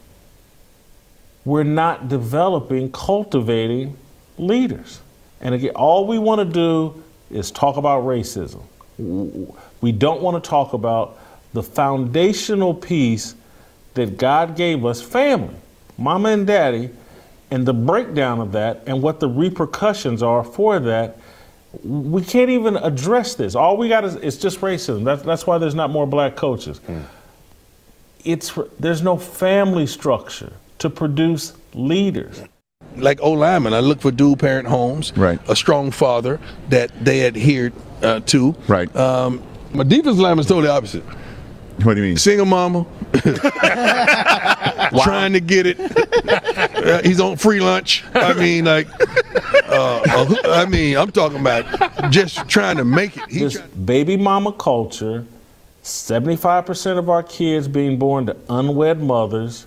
[1.47, 3.95] we're not developing, cultivating
[4.37, 4.99] leaders.
[5.39, 8.63] And again, all we want to do is talk about racism.
[9.79, 11.17] We don't want to talk about
[11.53, 13.33] the foundational piece
[13.93, 15.55] that God gave us family,
[15.97, 16.89] mama and daddy,
[17.49, 21.17] and the breakdown of that and what the repercussions are for that.
[21.81, 23.55] We can't even address this.
[23.55, 25.05] All we got is it's just racism.
[25.05, 26.79] That's, that's why there's not more black coaches.
[26.79, 27.03] Hmm.
[28.25, 32.41] It's there's no family structure to produce leaders.
[32.95, 35.13] like O lineman, I look for dual parent homes.
[35.15, 35.39] Right.
[35.49, 38.55] A strong father that they adhered uh, to.
[38.67, 38.93] Right.
[38.95, 39.41] Um,
[39.73, 41.03] my defense lineman is totally opposite.
[41.83, 42.17] What do you mean?
[42.17, 42.85] Single mama.
[45.03, 45.77] Trying to get it.
[45.79, 48.03] Uh, he's on free lunch.
[48.15, 48.87] I mean, like,
[49.69, 53.23] uh, uh, I mean, I'm talking about just trying to make it.
[53.29, 55.25] He This try- baby mama culture,
[55.83, 59.65] 75% of our kids being born to unwed mothers,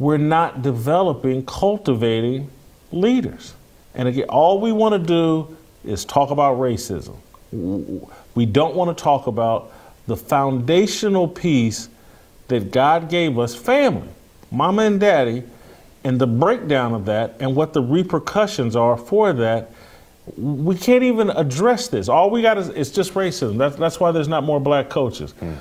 [0.00, 2.50] we're not developing, cultivating
[2.90, 3.54] leaders.
[3.94, 7.16] And again, all we want to do is talk about racism.
[8.34, 9.70] We don't want to talk about
[10.06, 11.90] the foundational piece
[12.48, 14.08] that God gave us family,
[14.50, 15.42] mama and daddy,
[16.02, 19.70] and the breakdown of that and what the repercussions are for that.
[20.38, 22.08] We can't even address this.
[22.08, 23.58] All we got is it's just racism.
[23.58, 25.32] That's, that's why there's not more black coaches.
[25.32, 25.54] Hmm.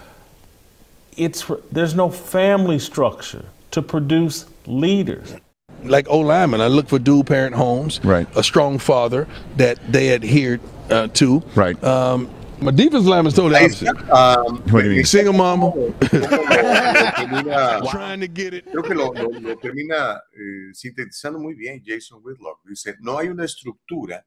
[1.18, 5.36] It's there's no family structure to produce leaders.
[5.84, 8.00] like O lineman, I look for dual parent homes.
[8.04, 8.28] Right.
[8.36, 10.60] A strong father that they adhered
[10.90, 11.42] uh, to.
[11.56, 11.82] Right.
[11.84, 12.30] Um,
[12.62, 13.96] my defense lineman is totally opposite.
[14.12, 15.06] um, What do you mean?
[15.06, 15.72] Single mama.
[15.72, 18.66] ¿Cómo lo- lo termina- Trying to get it.
[18.66, 22.60] creo que lo, lo- lo termina eh, sintetizando muy bien Jason Whitlock.
[22.66, 24.26] Dice, no hay una estructura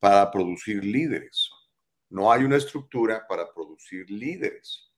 [0.00, 1.48] para producir líderes.
[2.10, 4.90] No hay una estructura para producir líderes.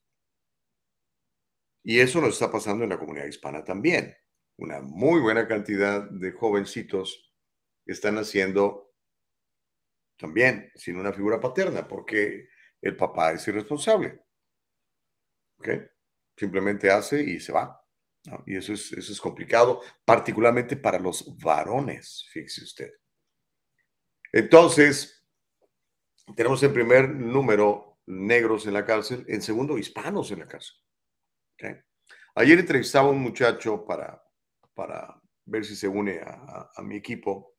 [1.85, 4.16] Y eso nos está pasando en la comunidad hispana también.
[4.57, 7.30] Una muy buena cantidad de jovencitos
[7.85, 8.95] están naciendo
[10.16, 12.49] también sin una figura paterna porque
[12.80, 14.22] el papá es irresponsable.
[15.59, 15.68] ¿Ok?
[16.37, 17.80] Simplemente hace y se va.
[18.47, 22.91] Y eso es, eso es complicado, particularmente para los varones, fíjese usted.
[24.32, 25.22] Entonces,
[26.35, 30.74] tenemos en primer número negros en la cárcel, en segundo hispanos en la cárcel.
[32.34, 34.22] Ayer entrevistaba a un muchacho para,
[34.74, 37.57] para ver si se une a, mi equipo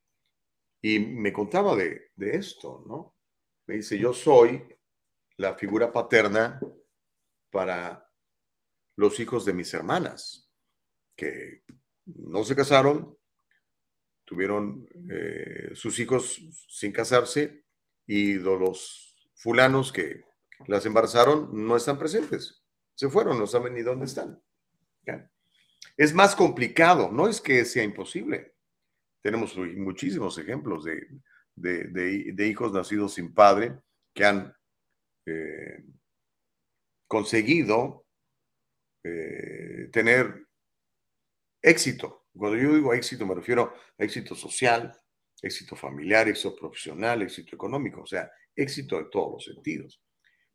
[0.82, 3.16] y me contaba de, de esto, ¿no?
[3.68, 4.64] Me dice, yo soy
[5.38, 6.60] la figura paterna
[7.50, 8.08] para
[8.96, 10.52] los hijos de mis hermanas,
[11.16, 11.64] que
[12.06, 13.18] no se casaron,
[14.26, 17.64] tuvieron eh, sus hijos sin casarse
[18.06, 20.24] y los fulanos que
[20.68, 22.65] las embarazaron no están presentes.
[22.96, 24.42] Se fueron, no saben ni dónde están.
[25.98, 28.56] Es más complicado, no es que sea imposible.
[29.22, 31.08] Tenemos muchísimos ejemplos de,
[31.56, 33.78] de- de- de hijos nacidos sin padre
[34.14, 34.54] que han
[35.26, 35.84] eh,
[37.08, 38.06] conseguido
[39.04, 40.48] eh, tener
[41.62, 42.26] éxito.
[42.36, 44.92] Cuando yo digo éxito me refiero a éxito social,
[45.42, 50.02] éxito familiar, éxito profesional, éxito económico, o sea, éxito en todos los sentidos.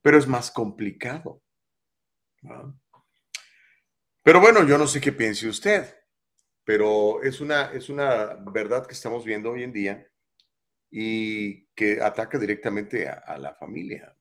[0.03, 1.43] Pero es más complicado.
[2.43, 2.81] ¿No?
[4.23, 5.95] Pero bueno, yo no sé qué piense usted,
[6.65, 10.07] pero es una, es una verdad que estamos viendo hoy en día
[10.91, 14.15] y que ataca directamente a, la familia.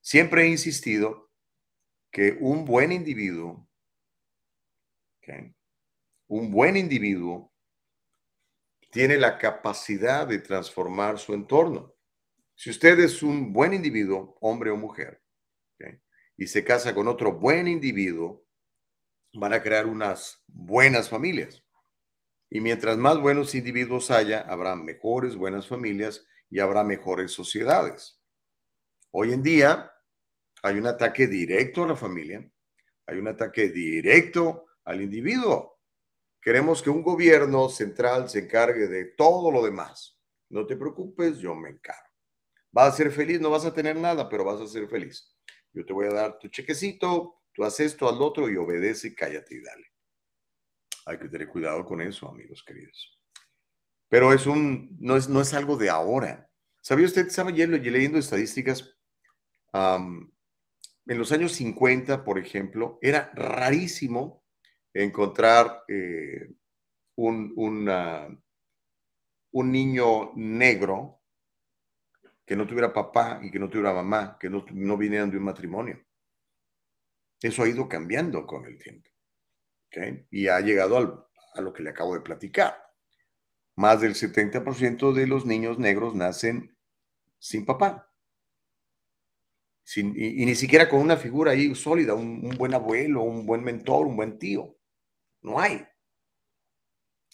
[0.00, 1.30] Siempre he insistido
[2.10, 3.68] que un buen individuo,
[6.28, 7.52] un buen individuo
[8.90, 11.94] tiene la capacidad de transformar su entorno.
[12.54, 15.20] Si usted es un buen individuo, hombre o mujer,
[15.74, 16.00] ¿ok?
[16.36, 18.44] Y se casa con otro buen individuo,
[19.34, 21.64] van a crear unas buenas familias.
[22.50, 28.20] Y mientras más buenos individuos haya, habrá mejores buenas familias y habrá mejores sociedades.
[29.10, 29.92] Hoy en día
[30.62, 32.48] hay un ataque directo a la familia,
[33.06, 35.80] hay un ataque directo al individuo.
[36.40, 40.18] Queremos que un gobierno central se encargue de todo lo demás.
[40.50, 42.08] No te preocupes, yo me encargo.
[42.70, 45.33] Vas a ser feliz, no vas a tener nada, pero vas a ser feliz.
[45.74, 49.56] Yo te voy a dar tu chequecito, tú haces esto, lo otro y obedece, cállate
[49.56, 49.86] y dale.
[51.06, 53.18] Hay que tener cuidado con eso, amigos queridos.
[54.08, 56.48] Pero es un, no es, no es algo de ahora.
[56.80, 58.96] ¿Sabía usted, estaba leyendo estadísticas?
[59.72, 60.30] Um,
[61.06, 64.44] en los años 50, por ejemplo, era rarísimo
[64.92, 66.54] encontrar eh,
[67.16, 67.52] un,
[69.50, 71.23] un niño negro
[72.46, 75.44] que no tuviera papá y que no tuviera mamá, que no, no vinieran de un
[75.44, 76.04] matrimonio.
[77.40, 79.10] Eso ha ido cambiando con el tiempo.
[79.88, 80.26] ¿okay?
[80.30, 81.24] Y ha llegado al,
[81.54, 82.76] a lo que le acabo de platicar.
[83.76, 86.76] Más del 70% de los niños negros nacen
[87.38, 88.10] sin papá.
[89.82, 94.06] Sin, y, ni siquiera con una figura ahí sólida, un, buen abuelo, un buen mentor,
[94.06, 94.78] un buen tío.
[95.42, 95.86] No hay.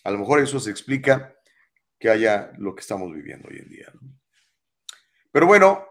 [0.03, 1.37] A lo mejor eso se explica
[1.99, 3.93] que haya lo que estamos viviendo hoy en día.
[5.33, 5.87] Pero bueno,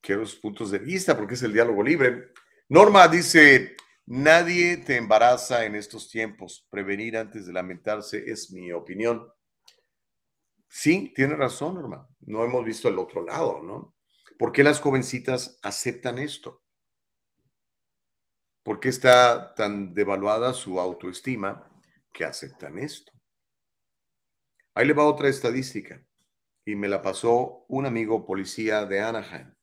[0.00, 2.32] quiero sus puntos de vista porque es el diálogo libre.
[2.68, 6.66] Norma dice, nadie te embaraza en estos tiempos.
[6.70, 9.30] Prevenir antes de lamentarse es mi opinión.
[10.68, 12.08] Sí, tiene razón, Norma.
[12.20, 13.94] No hemos visto el otro lado, ¿no?
[14.38, 16.62] ¿Por qué las jovencitas aceptan esto?
[18.62, 21.70] ¿Por qué está tan devaluada su autoestima
[22.12, 23.12] que aceptan esto?
[24.74, 26.04] Ahí le va otra estadística
[26.68, 29.54] y me la pasó un amigo policía de Anaheim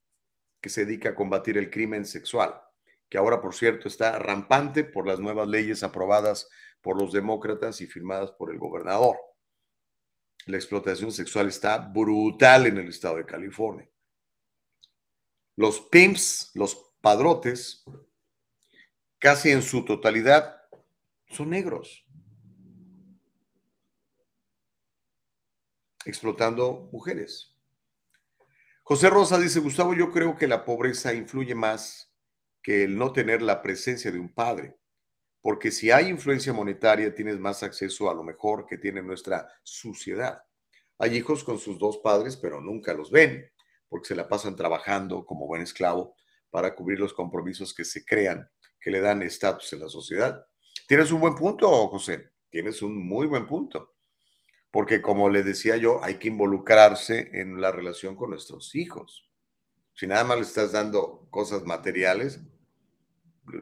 [0.59, 2.59] que se dedica a combatir el crimen sexual,
[3.07, 6.49] que ahora, por cierto, está rampante por las nuevas leyes aprobadas
[6.81, 9.17] por los demócratas y firmadas por el gobernador.
[10.47, 13.87] La explotación sexual está brutal en el estado de California.
[15.55, 17.85] Los pimps, los padrotes,
[19.19, 20.59] casi en su totalidad,
[21.27, 22.03] son negros.
[26.05, 27.55] Explotando mujeres.
[28.83, 32.13] José Rosa dice, Gustavo, yo creo que la pobreza influye más
[32.61, 34.77] que el no tener la presencia de un padre,
[35.41, 40.43] porque si hay influencia monetaria tienes más acceso a lo mejor que tiene nuestra sociedad.
[40.99, 43.51] Hay hijos con sus dos padres, pero nunca los ven,
[43.89, 46.15] porque se la pasan trabajando como buen esclavo
[46.49, 48.49] para cubrir los compromisos que se crean
[48.79, 50.45] que le dan estatus en la sociedad.
[50.87, 53.94] Tienes un buen punto, José, tienes un muy buen punto,
[54.75, 59.31] porque como le decía yo, hay que involucrarse en la relación con nuestros hijos.
[59.93, 62.41] Si nada más le estás dando cosas materiales,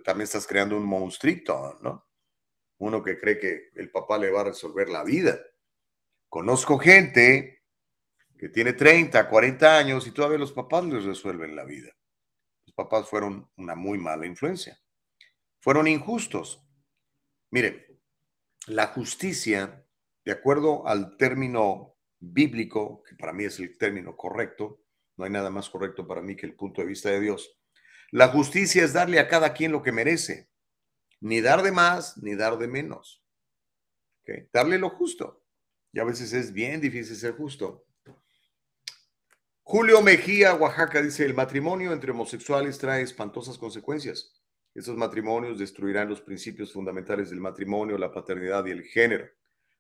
[0.04, 2.08] también estás creando un monstruito, ¿no?
[2.80, 5.38] Uno que cree que el papá le va a resolver la vida.
[6.30, 7.62] Conozco gente
[8.36, 11.92] que tiene 30, 40 años y todavía los papás les resuelven la vida.
[12.66, 14.84] Los papás fueron una muy mala influencia
[15.64, 16.62] fueron injustos.
[17.50, 17.98] Mire,
[18.68, 19.83] la justicia,
[20.26, 24.82] de acuerdo al término bíblico, que para mí es el término correcto,
[25.18, 27.60] no hay nada más correcto para mí que el punto de vista de Dios.
[28.12, 30.50] La justicia es darle a cada quien lo que merece,
[31.20, 33.24] ni dar de más ni dar de menos.
[34.52, 35.44] Darle lo justo.
[35.92, 37.86] Y a veces es bien difícil ser justo.
[39.62, 44.34] Julio Mejía, Oaxaca, dice, el matrimonio entre homosexuales trae espantosas consecuencias.
[44.74, 49.30] Estos matrimonios destruirán los principios fundamentales del matrimonio, la paternidad y el género.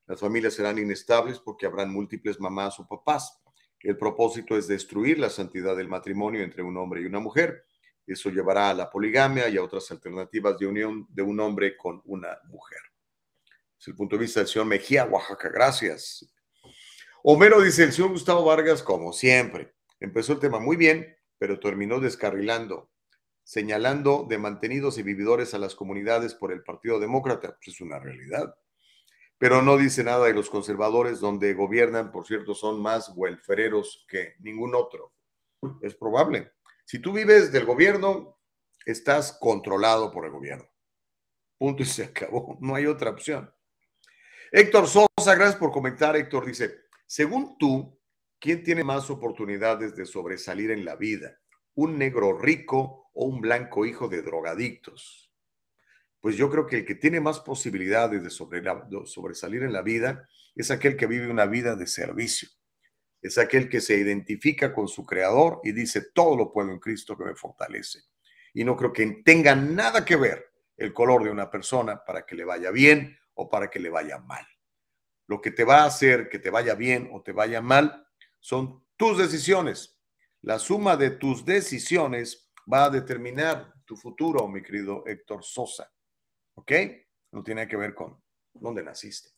[0.05, 3.41] Las familias serán inestables porque habrán múltiples mamás o papás.
[3.79, 7.65] El propósito es destruir la santidad del matrimonio entre un hombre y una mujer.
[8.05, 12.01] Eso llevará a la poligamia y a otras alternativas de unión de un hombre con
[12.05, 12.79] una mujer.
[13.79, 15.49] Es el punto de vista del señor Mejía, Oaxaca.
[15.49, 16.29] Gracias.
[17.23, 21.99] Homero dice, el señor Gustavo Vargas, como siempre, empezó el tema muy bien, pero terminó
[21.99, 22.93] descarrilando
[23.43, 27.99] señalando de mantenidos y vividores a las comunidades por el Partido Demócrata, pues es una
[27.99, 28.55] realidad.
[29.43, 34.35] Pero no dice nada de los conservadores, donde gobiernan, por cierto, son más welfereros que
[34.39, 35.11] ningún otro.
[35.81, 36.53] Es probable.
[36.85, 38.39] Si tú vives del gobierno,
[38.85, 40.65] estás controlado por el gobierno.
[41.57, 42.57] Punto y se acabó.
[42.61, 43.53] No hay otra opción.
[44.49, 46.15] Héctor Sosa, gracias por comentar.
[46.15, 47.99] Héctor dice, según tú,
[48.39, 51.37] ¿quién tiene más oportunidades de sobresalir en la vida?
[51.73, 55.32] ¿Un negro rico o un blanco hijo de drogadictos?
[56.23, 60.71] Pues yo creo que el que tiene más posibilidades de sobresalir en la vida es
[60.71, 62.47] aquel que vive una vida de servicio.
[63.21, 67.17] Es aquel que se identifica con su creador y dice, todo lo puedo en Cristo
[67.17, 68.03] que me fortalece.
[68.53, 72.35] Y no creo que tenga nada que ver el color de una persona para que
[72.35, 74.47] le vaya bien o para que le vaya mal.
[75.27, 78.07] Lo que te va a hacer que te vaya bien o te vaya mal
[78.39, 79.99] son tus decisiones.
[80.39, 85.92] La suma de tus decisiones va a determinar tu futuro, mi querido Héctor Sosa.
[86.55, 86.71] ¿Ok?
[87.31, 88.21] No tiene que ver con
[88.53, 89.29] dónde naciste.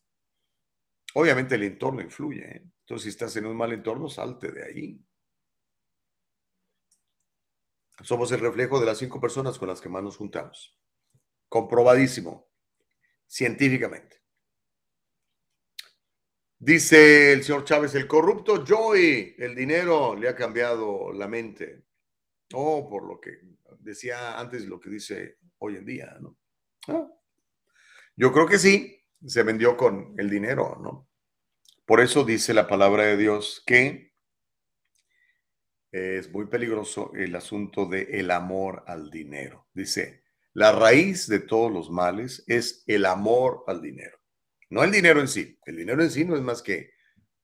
[1.14, 2.44] Obviamente el entorno influye.
[2.44, 2.64] ¿eh?
[2.82, 5.00] Entonces, si estás en un mal entorno, salte de ahí.
[8.04, 10.78] Somos el reflejo de las cinco personas con las que más nos juntamos.
[11.48, 12.50] Comprobadísimo,
[13.26, 14.22] científicamente.
[16.60, 21.86] Dice el señor Chávez, el corrupto Joey, el dinero le ha cambiado la mente.
[22.54, 23.40] Oh, por lo que
[23.80, 26.38] decía antes, lo que dice hoy en día, ¿no?
[26.88, 27.08] Ah.
[28.16, 31.10] Yo creo que sí, se vendió con el dinero, ¿no?
[31.86, 34.14] Por eso dice la palabra de Dios que
[35.92, 39.68] es muy peligroso el asunto de el amor al dinero.
[39.74, 40.24] Dice,
[40.54, 44.18] la raíz de todos los males es el amor al dinero.
[44.70, 45.58] No el dinero en sí.
[45.66, 46.92] El dinero en sí no es más que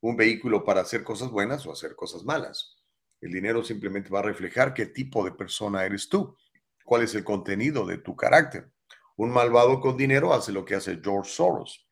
[0.01, 2.77] un vehículo para hacer cosas buenas o hacer cosas malas.
[3.21, 6.35] El dinero simplemente va a reflejar qué tipo de persona eres tú,
[6.83, 8.69] cuál es el contenido de tu carácter.
[9.17, 11.87] Un malvado con dinero hace lo que hace George Soros.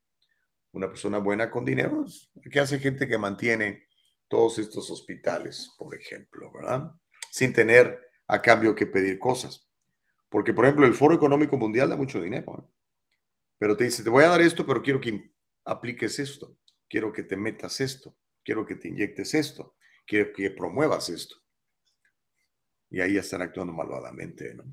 [0.72, 3.88] Una persona buena con dinero es que hace gente que mantiene
[4.28, 6.92] todos estos hospitales, por ejemplo, ¿verdad?
[7.32, 9.68] Sin tener a cambio que pedir cosas.
[10.30, 12.72] Porque, por ejemplo, el Foro Económico Mundial da mucho dinero, ¿eh?
[13.58, 15.32] pero te dice, te voy a dar esto, pero quiero que
[15.66, 16.56] apliques esto,
[16.88, 21.36] quiero que te metas esto, quiero que te inyectes esto, quiero que promuevas esto.
[22.92, 24.64] Y ahí están actuando malvadamente, ¿no?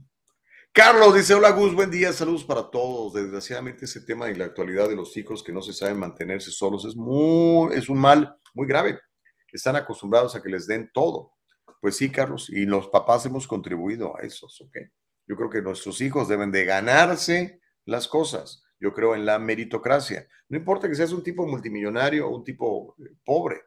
[0.76, 3.14] Carlos dice, hola Gus, buen día, saludos para todos.
[3.14, 6.84] Desgraciadamente ese tema en la actualidad de los hijos que no se saben mantenerse solos
[6.84, 9.00] es, muy, es un mal muy grave.
[9.50, 11.32] Están acostumbrados a que les den todo.
[11.80, 14.76] Pues sí, Carlos, y los papás hemos contribuido a eso, ¿ok?
[15.26, 18.62] Yo creo que nuestros hijos deben de ganarse las cosas.
[18.78, 20.28] Yo creo en la meritocracia.
[20.50, 23.62] No importa que seas un tipo multimillonario o un tipo eh, pobre,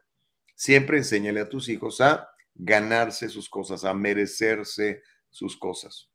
[0.54, 6.10] siempre enséñale a tus hijos a ganarse sus cosas, a merecerse sus cosas.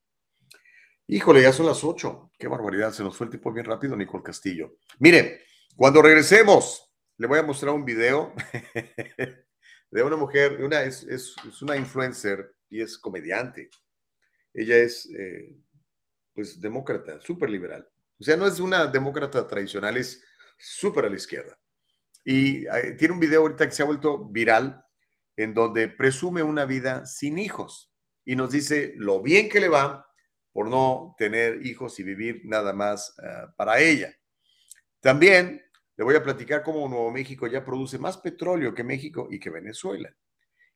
[1.07, 2.31] Híjole, ya son las ocho.
[2.37, 4.77] Qué barbaridad, se nos fue el tiempo bien rápido, Nicole Castillo.
[4.97, 5.43] Mire,
[5.75, 8.33] cuando regresemos, le voy a mostrar un video
[9.91, 13.69] de una mujer, es, una influencer y es comediante.
[14.51, 15.55] Ella es, eh,
[16.33, 17.87] pues, demócrata, súper liberal.
[18.19, 20.23] O sea, no es una demócrata tradicional, es
[20.57, 21.55] súper a la izquierda.
[22.23, 24.83] Y eh, tiene un video ahorita que se ha vuelto viral
[25.37, 27.93] en donde presume una vida sin hijos
[28.23, 30.07] y nos dice lo bien que le va
[30.55, 34.15] por no tener hijos y vivir nada más ah, para ella.
[35.01, 35.61] También
[35.97, 39.49] le voy a platicar cómo Nuevo México ya produce más petróleo que México y que
[39.49, 40.15] Venezuela.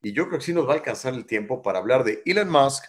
[0.02, 2.50] Y yo creo que sí nos va a alcanzar el tiempo para hablar de Elon
[2.50, 2.84] Musk,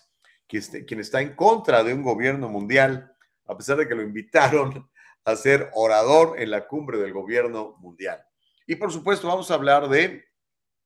[0.48, 3.14] este, quien está en contra de un gobierno mundial,
[3.46, 4.90] a pesar de que lo invitaron
[5.24, 8.20] a ser orador en la cumbre del gobierno mundial.
[8.66, 10.24] Y por supuesto vamos a hablar de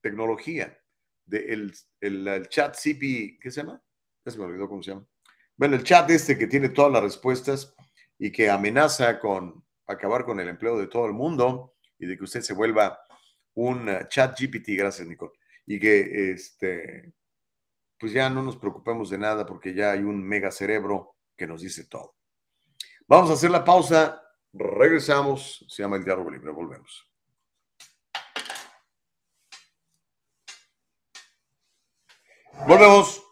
[0.03, 0.79] tecnología,
[1.25, 3.83] del de el, el, chat CP, ¿qué se llama?
[4.23, 5.07] Ya se me olvidó cómo se llama.
[5.57, 7.75] Bueno, el chat este que tiene todas las respuestas
[8.19, 12.25] y que amenaza con acabar con el empleo de todo el mundo y de que
[12.25, 12.99] usted se vuelva
[13.55, 15.33] un uh, chat GPT, gracias Nicole,
[15.67, 17.13] y que este,
[17.99, 21.63] pues ya no nos preocupemos de nada porque ya hay un mega cerebro que nos
[21.63, 22.17] dice todo.
[23.07, 27.09] Vamos a hacer la pausa, regresamos, se llama el diálogo libre, volvemos.
[32.67, 33.24] Volvemos.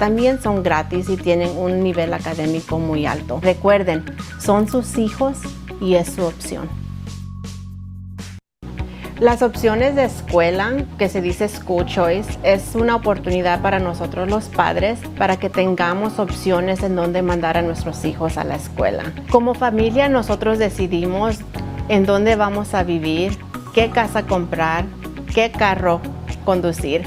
[0.00, 3.38] También son gratis y tienen un nivel académico muy alto.
[3.42, 4.02] Recuerden,
[4.38, 5.36] son sus hijos
[5.78, 6.68] y es su opción.
[9.20, 14.48] Las opciones de escuela, que se dice School Choice, es una oportunidad para nosotros los
[14.48, 19.12] padres para que tengamos opciones en donde mandar a nuestros hijos a la escuela.
[19.30, 21.40] Como familia nosotros decidimos
[21.90, 23.36] en dónde vamos a vivir,
[23.74, 24.86] qué casa comprar,
[25.34, 26.00] qué carro
[26.46, 27.06] conducir.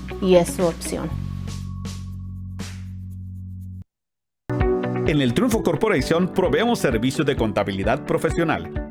[0.21, 1.09] y es su opción.
[5.07, 8.90] En el Triunfo Corporation proveemos servicios de contabilidad profesional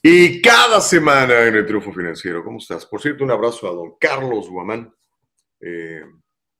[0.00, 2.86] Y cada semana en el Triunfo Financiero, ¿cómo estás?
[2.86, 4.94] Por cierto, un abrazo a don Carlos Guamán.
[5.60, 6.04] Eh,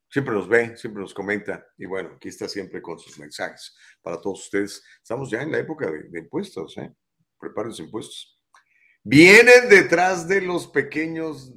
[0.09, 4.20] siempre nos ve, siempre nos comenta y bueno, aquí está siempre con sus mensajes para
[4.20, 4.82] todos ustedes.
[5.02, 6.92] Estamos ya en la época de, impuestos, ¿eh?
[7.38, 8.40] Preparen sus impuestos.
[9.04, 11.52] Vienen detrás de los pequeños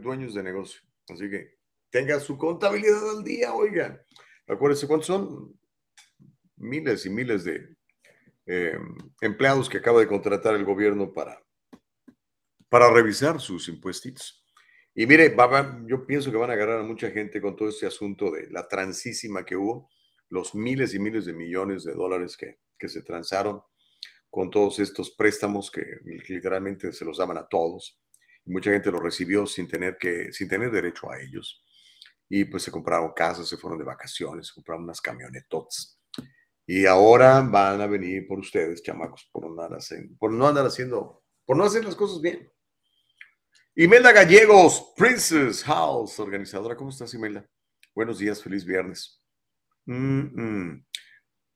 [0.00, 0.80] dueños de negocio.
[1.08, 1.58] Así que
[1.90, 4.00] tenga su contabilidad al día, oigan.
[4.46, 5.58] Acuérdense cuántos son
[6.56, 7.76] miles y miles de,
[8.46, 8.78] eh,
[9.20, 11.42] empleados que acaba de contratar el gobierno para,
[12.68, 14.45] para revisar sus impuestos.
[14.98, 15.36] Y mire,
[15.86, 18.66] yo pienso que van a agarrar a mucha gente con todo este asunto de la
[18.66, 19.90] transísima que hubo,
[20.30, 23.60] los miles y miles de millones de dólares que, que se transaron
[24.30, 25.84] con todos estos préstamos que
[26.28, 28.00] literalmente se los daban a todos.
[28.46, 31.62] Mucha gente los recibió sin tener, que, sin tener derecho a ellos.
[32.28, 35.96] Y pues se compraron casas, se fueron de vacaciones, se compraron unas camionetotas
[36.66, 41.22] y ahora van a venir por ustedes, chamacos, por andar haciendo, por no andar haciendo,
[41.44, 42.50] por no hacer las cosas bien.
[43.78, 46.74] Imelda Gallegos, Princess House, organizadora.
[46.74, 47.46] ¿Cómo estás, Imelda?
[47.94, 49.22] Buenos días, feliz viernes.
[49.84, 50.78] Mm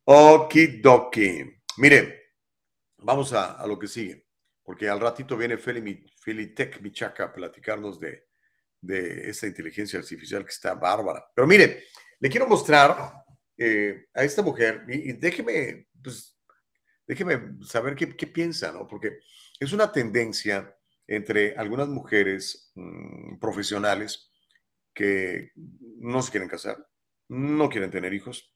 [0.05, 1.51] Okidoki.
[1.79, 2.35] Mire,
[2.99, 4.27] vamos a, lo que sigue,
[4.63, 8.27] porque al ratito viene Felitech Michaca a platicarnos de,
[8.83, 11.25] de esta inteligencia artificial que está bárbara.
[11.35, 11.85] Pero mire,
[12.19, 13.15] le quiero mostrar
[13.57, 16.39] eh, a esta mujer y, déjeme, pues,
[17.07, 18.87] déjeme saber qué, piensa, ¿no?
[18.87, 19.21] Porque
[19.59, 20.77] es una tendencia
[21.11, 24.31] entre algunas mujeres mm, profesionales
[24.95, 25.51] que
[25.99, 26.87] no se quieren casar,
[27.29, 28.55] no quieren tener hijos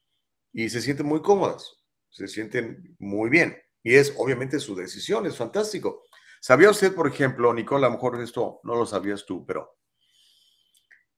[0.53, 3.57] y se sienten muy cómodas, se sienten muy bien.
[3.83, 6.05] Y es obviamente su decisión, es fantástico.
[6.39, 9.75] ¿Sabía usted, por ejemplo, Nicole, a lo mejor esto no lo sabías tú, pero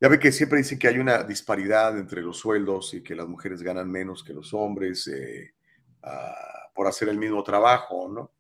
[0.01, 3.27] ya ve que siempre dicen que hay una disparidad entre los sueldos y que las
[3.27, 5.53] mujeres ganan menos que los hombres eh,
[6.01, 8.36] ah, por hacer el mismo trabajo, ¿no?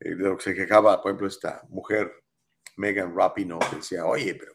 [0.00, 2.12] Eh, de lo que se quejaba, por ejemplo, esta mujer,
[2.76, 4.52] Megan Rapinoe, decía, oye, pero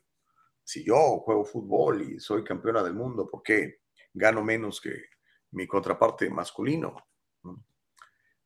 [0.64, 3.82] si yo juego fútbol y soy campeona del mundo, ¿por qué
[4.14, 5.06] gano menos que
[5.52, 6.96] mi contraparte masculino?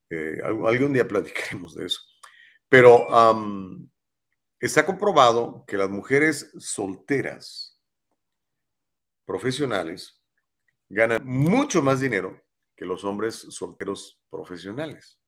[0.09, 2.01] Eh, algún día platicaremos de eso.
[2.69, 3.07] Pero
[4.65, 7.79] Está comprobado que las mujeres solteras
[9.25, 10.19] profesionales
[10.89, 12.41] ganan mucho más dinero
[12.75, 15.19] que los hombres solteros profesionales.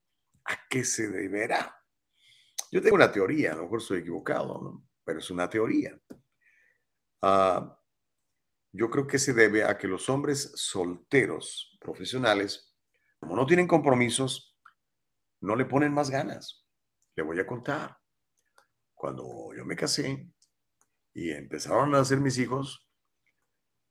[0.47, 1.77] ¿A qué se deberá?
[2.71, 5.99] Yo tengo una teoría, a lo mejor estoy equivocado, pero es una teoría.
[7.21, 7.77] Ah,
[8.71, 12.75] yo creo que se debe a que los hombres solteros profesionales,
[13.19, 14.57] como no tienen compromisos,
[15.41, 16.65] no le ponen más ganas.
[17.15, 17.97] Le voy a contar.
[18.93, 20.29] Cuando yo me casé
[21.13, 22.87] y empezaron a nacer mis hijos,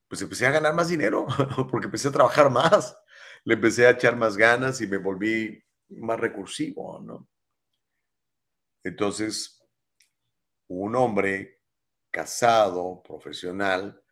[0.08, 1.26] pues empecé a ganar más dinero
[1.70, 2.96] porque empecé a trabajar más.
[3.44, 7.28] Le empecé a echar más ganas y me volví más recursivo, ¿no?
[8.82, 9.62] Entonces,
[10.68, 11.62] un hombre
[12.10, 14.02] casado, profesional,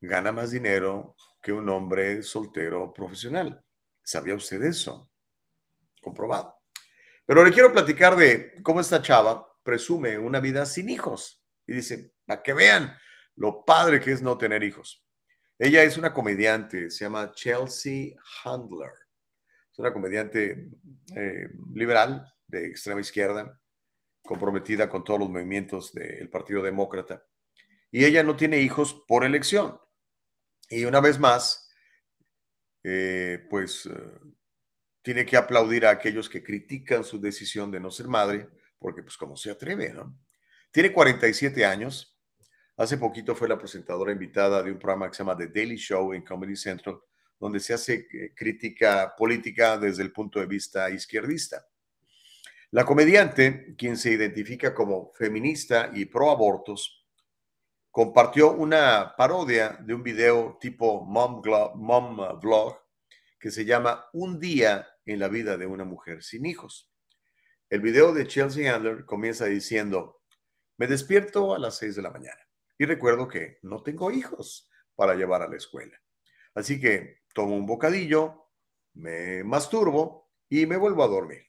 [0.00, 3.64] gana más dinero que un hombre soltero profesional.
[4.02, 5.10] ¿Sabía usted eso?
[6.00, 6.56] Comprobado.
[7.24, 11.44] Pero le quiero platicar de cómo esta chava presume una vida sin hijos.
[11.66, 12.96] Y dice, para que vean
[13.34, 15.04] lo padre que es no tener hijos.
[15.58, 19.05] Ella es una comediante, se llama Chelsea Handler.
[19.76, 20.70] Es una comediante
[21.14, 23.60] eh, liberal de extrema izquierda,
[24.22, 27.22] comprometida con todos los movimientos del Partido Demócrata.
[27.90, 29.78] Y ella no tiene hijos por elección.
[30.70, 31.70] Y una vez más,
[32.84, 33.92] eh, pues eh,
[35.02, 38.48] tiene que aplaudir a aquellos que critican su decisión de no ser madre,
[38.78, 40.18] porque pues como se atreve, ¿no?
[40.70, 42.18] Tiene 47 años.
[42.78, 46.14] Hace poquito fue la presentadora invitada de un programa que se llama The Daily Show
[46.14, 46.98] en Comedy Central,
[47.38, 51.66] donde se hace eh, crítica política desde el punto de vista izquierdista.
[52.70, 57.06] La comediante, quien se identifica como feminista y pro abortos,
[57.90, 61.42] compartió una parodia de un video tipo mom,
[61.76, 62.76] mom vlog
[63.38, 66.92] que se llama Un día en la vida de una mujer sin hijos.
[67.70, 70.22] El video de Chelsea Handler comienza diciendo,
[70.76, 72.40] me despierto a las 6 de la mañana
[72.78, 76.00] y recuerdo que no tengo hijos para llevar a la escuela.
[76.54, 78.48] Así que tomo un bocadillo,
[78.94, 81.42] me masturbo y me vuelvo a dormir.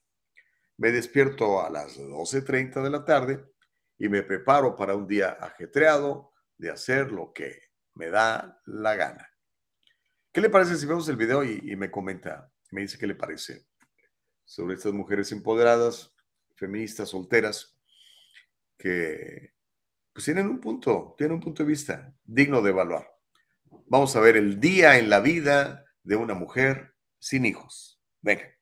[0.75, 3.45] Me despierto a las 12.30 de la tarde
[3.97, 9.29] y me preparo para un día ajetreado de hacer lo que me da la gana.
[10.31, 13.65] ¿Qué le parece si vemos el video y, me comenta, me dice qué le parece
[14.43, 16.13] sobre estas mujeres empoderadas,
[16.55, 17.79] feministas, solteras,
[18.77, 19.53] que
[20.11, 23.16] pues tienen un punto, tienen un punto de vista digno de evaluar.
[23.87, 27.99] Vamos a ver el día en la vida de una mujer sin hijos.
[28.21, 28.57] Venga.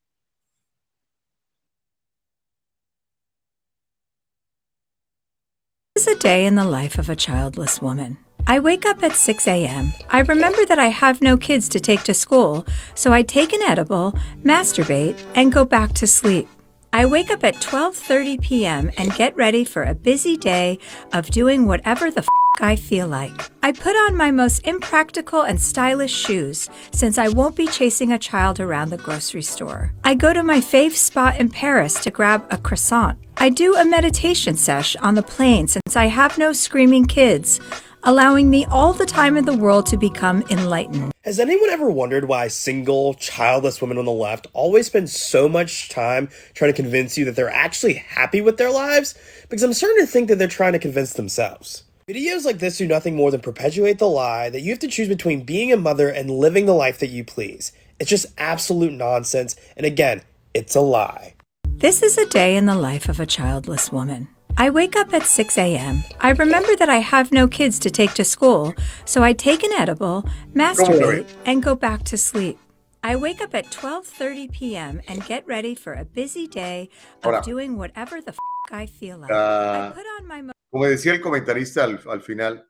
[5.95, 8.18] is a day in the life of a childless woman.
[8.45, 9.94] I wake up at 6 a.m.
[10.10, 12.65] I remember that I have no kids to take to school,
[12.95, 14.14] so I take an edible,
[14.44, 16.49] masturbate, and go back to sleep.
[16.91, 18.91] I wake up at 12:30 p.m.
[18.98, 20.80] and get ready for a busy day
[21.14, 23.49] of doing whatever the f- I feel like.
[23.64, 28.19] I put on my most impractical and stylish shoes since I won't be chasing a
[28.19, 29.94] child around the grocery store.
[30.03, 33.18] I go to my fave spot in Paris to grab a croissant.
[33.38, 37.60] I do a meditation sesh on the plane since I have no screaming kids
[38.06, 41.11] allowing me all the time in the world to become enlightened.
[41.23, 45.90] Has anyone ever wondered why single, childless women on the left always spend so much
[45.90, 49.15] time trying to convince you that they're actually happy with their lives?
[49.49, 51.85] Because I'm starting to think that they're trying to convince themselves.
[52.07, 55.07] Videos like this do nothing more than perpetuate the lie that you have to choose
[55.07, 57.72] between being a mother and living the life that you please.
[57.99, 60.22] It's just absolute nonsense, and again,
[60.53, 61.34] it's a lie.
[61.68, 64.27] This is a day in the life of a childless woman.
[64.56, 66.03] I wake up at 6 a.m.
[66.19, 68.76] I remember that I have no kids to take to school,
[69.06, 72.60] so I take an edible, masturbate, and go back to sleep.
[73.03, 75.02] I wake up at 12:30 p.m.
[75.07, 76.88] and get ready for a busy day
[77.23, 78.38] of doing whatever the f-
[78.72, 79.32] I feel like.
[79.34, 82.69] Ah, I put on my mo- Como decía el comentarista al, al final,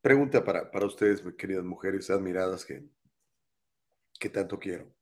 [0.00, 2.88] pregunta para, para ustedes, queridas mujeres admiradas que,
[4.20, 4.94] que tanto quiero.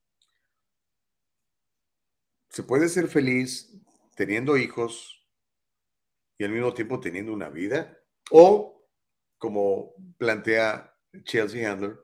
[2.48, 3.78] ¿Se puede ser feliz
[4.14, 5.23] teniendo hijos
[6.39, 8.02] y al mismo tiempo teniendo una vida?
[8.31, 8.89] O,
[9.36, 12.01] como plantea Chelsea Handler,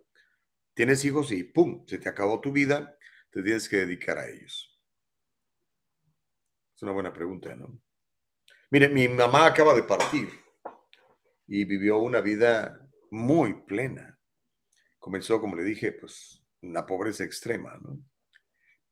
[0.75, 1.87] tienes hijos y ¡pum!
[1.87, 2.99] Se te acabó tu vida,
[3.31, 4.79] te tienes que dedicar a ellos.
[6.77, 7.81] Es una buena pregunta, ¿no?
[8.73, 10.31] Mire, mi mamá acaba de partir
[11.47, 14.19] y vivió una vida muy plena.
[14.99, 18.03] Comenzó, como le dije, pues una pobreza extrema, ¿no?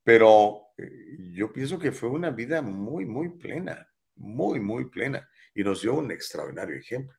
[0.03, 5.63] Pero eh, yo pienso que fue una vida muy, muy plena, muy, muy plena y
[5.63, 7.17] nos dio un extraordinario ejemplo.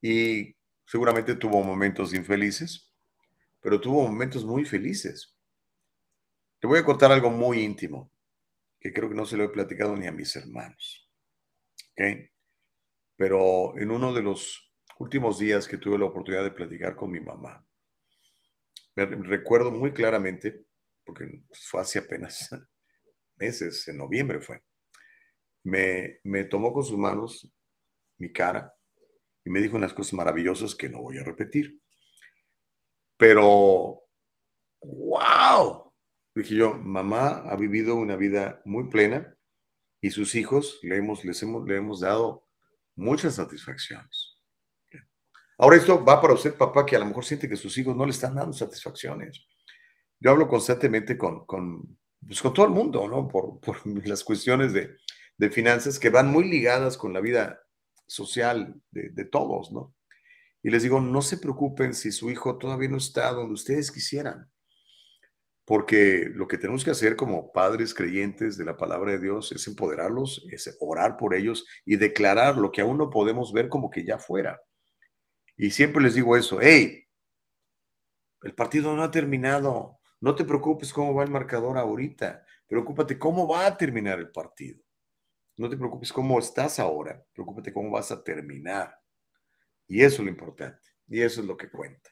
[0.00, 0.56] Y
[0.86, 2.94] seguramente tuvo momentos infelices,
[3.60, 5.36] pero tuvo momentos muy felices.
[6.60, 8.10] Te voy a contar algo muy íntimo
[8.80, 11.03] que creo que no se lo he platicado ni a mis hermanos.
[11.96, 12.30] ¿Ok?
[13.16, 17.18] Pero en uno de los últimos días que tuve la oportunidad de platicar con mi
[17.18, 17.66] mamá,
[18.96, 20.64] me re- recuerdo muy claramente,
[21.04, 22.48] porque fue hace apenas
[23.36, 24.62] meses, en noviembre fue,
[25.64, 27.50] me, me tomó con sus manos
[28.18, 28.74] mi cara
[29.44, 31.80] y me dijo unas cosas maravillosas que no voy a repetir.
[33.16, 34.02] Pero,
[34.82, 35.92] wow,
[36.34, 39.36] dije yo, mamá ha vivido una vida muy plena
[40.04, 42.46] y sus hijos le hemos, les hemos, le hemos dado
[42.94, 44.34] muchas satisfacciones.
[45.56, 48.04] Ahora esto va para usted, papá, que a lo mejor siente que sus hijos no
[48.04, 49.46] le están dando satisfacciones.
[50.20, 53.26] Yo hablo constantemente con, con, pues, con todo el mundo, ¿no?
[53.26, 54.94] Por, por las cuestiones de,
[55.38, 57.58] de, finanzas que van muy ligadas con la vida
[58.06, 59.94] social de, de todos, ¿no?
[60.62, 64.52] Y les digo, no se preocupen si su hijo todavía no está donde ustedes quisieran
[65.64, 69.66] porque lo que tenemos que hacer como padres creyentes de la palabra de Dios es
[69.66, 74.04] empoderarlos, es orar por ellos y declarar lo que aún no podemos ver como que
[74.04, 74.60] ya fuera.
[75.56, 77.06] Y siempre les digo eso, hey,
[78.42, 83.48] el partido no ha terminado, no te preocupes cómo va el marcador ahorita, preocúpate cómo
[83.48, 84.82] va a terminar el partido.
[85.56, 88.98] No te preocupes cómo estás ahora, preocúpate cómo vas a terminar.
[89.86, 92.10] Y eso es lo importante, y eso es lo que cuenta.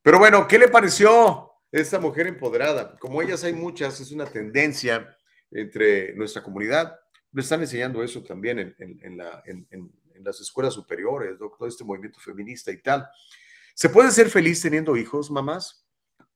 [0.00, 2.96] Pero bueno, ¿qué le pareció esta mujer empoderada.
[2.98, 5.16] Como ellas hay muchas, es una tendencia
[5.50, 6.98] entre nuestra comunidad.
[7.32, 9.18] Me están enseñando eso también en,
[10.24, 13.08] las escuelas superiores, todo este movimiento feminista y tal.
[13.74, 15.86] ¿Se puede ser feliz teniendo hijos, mamás?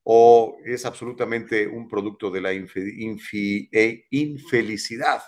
[0.04, 5.22] ¿O es absolutamente un producto de la e infelicidad?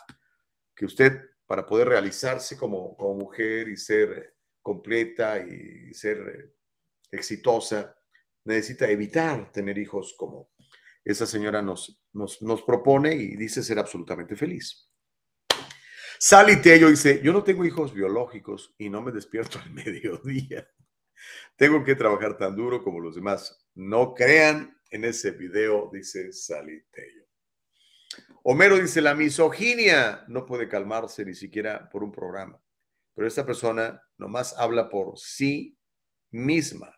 [0.74, 6.54] Que usted, para poder realizarse como, como mujer y ser completa y ser
[7.10, 7.93] exitosa,
[8.44, 10.50] necesita evitar tener hijos como
[11.04, 14.90] esa señora nos, nos, nos propone y dice ser absolutamente feliz.
[16.18, 20.66] Sally Tello dice, yo no tengo hijos biológicos y no me despierto al mediodía.
[21.56, 23.66] Tengo que trabajar tan duro como los demás.
[23.74, 27.24] No crean en ese video, dice Sally Tello.
[28.44, 32.62] Homero dice, la misoginia no puede calmarse ni siquiera por un programa,
[33.14, 35.78] pero esta persona nomás habla por sí
[36.30, 36.94] misma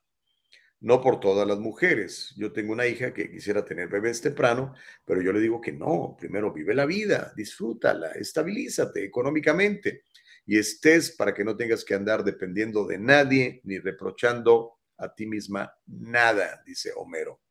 [0.81, 2.35] no por todas las mujeres.
[2.37, 4.75] Yo tengo una hija que quisiera tener bebés temprano,
[5.05, 10.05] pero yo le digo que no, primero vive la vida, disfrútala, estabilízate económicamente
[10.45, 15.27] y estés para que no tengas que andar dependiendo de nadie ni reprochando a ti
[15.27, 17.43] misma nada, dice Homero.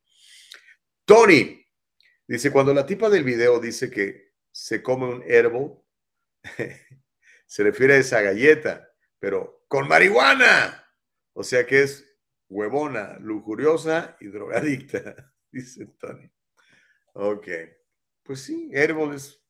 [1.04, 1.64] Tony
[2.28, 5.74] dice, cuando la tipa del video dice que se come un herbal,
[7.46, 8.90] se refiere a esa galleta,
[9.20, 10.82] pero con marihuana.
[11.34, 12.15] O sea que es
[12.50, 16.30] huevona, lujuriosa y drogadicta, dice Tony.
[17.14, 17.48] Ok,
[18.24, 19.42] pues sí, Herbal es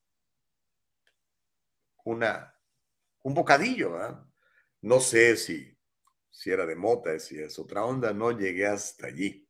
[2.03, 2.53] una,
[3.23, 4.23] un bocadillo, ¿verdad?
[4.81, 5.76] No sé si,
[6.30, 9.49] si era de mota, si es otra onda, no llegué hasta allí.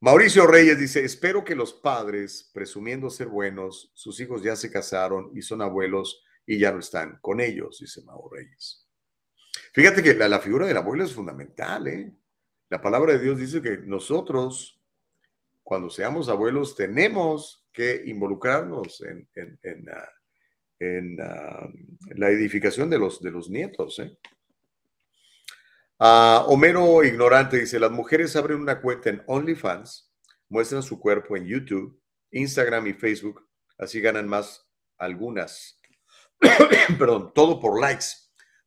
[0.00, 5.30] Mauricio Reyes dice, espero que los padres, presumiendo ser buenos, sus hijos ya se casaron
[5.34, 8.86] y son abuelos y ya no están con ellos, dice Mauro Reyes.
[9.72, 12.12] Fíjate que la figura del abuelo es fundamental, ¿eh?
[12.68, 14.80] La palabra de Dios dice que nosotros,
[15.62, 19.28] cuando seamos abuelos, tenemos que involucrarnos en,
[20.80, 21.68] en, ah,
[22.16, 24.00] la edificación de los, de los nietos.
[24.00, 24.18] ¿eh?
[26.00, 30.12] Ah, Homero Ignorante dice, las mujeres abren una cuenta en OnlyFans,
[30.48, 32.00] muestran su cuerpo en YouTube,
[32.32, 33.46] Instagram y Facebook,
[33.78, 34.68] así ganan más
[34.98, 35.80] algunas.
[36.98, 38.06] Perdón, todo por likes,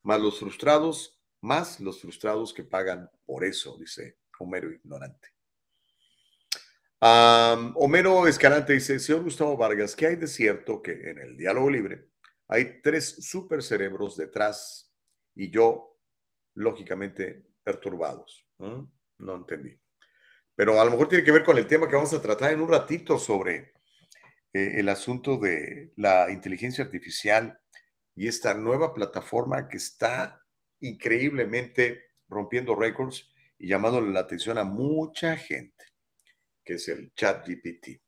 [0.03, 5.29] más los frustrados más los frustrados que pagan por eso, dice Homero Ignorante.
[7.01, 12.09] Homero Escalante dice, señor Gustavo Vargas, ¿qué hay de cierto que en el diálogo libre
[12.47, 14.93] hay tres super cerebros detrás
[15.35, 15.97] y yo,
[16.55, 18.45] lógicamente, perturbados?
[18.57, 19.79] No entendí.
[20.55, 22.59] Pero a lo mejor tiene que ver con el tema que vamos a tratar en
[22.59, 23.73] un ratito sobre
[24.51, 27.57] eh, el asunto de la inteligencia artificial
[28.13, 30.38] y esta nueva plataforma que está
[30.81, 35.85] increíblemente rompiendo récords y llamándole la atención a mucha gente,
[36.63, 38.01] que es el chat GPT.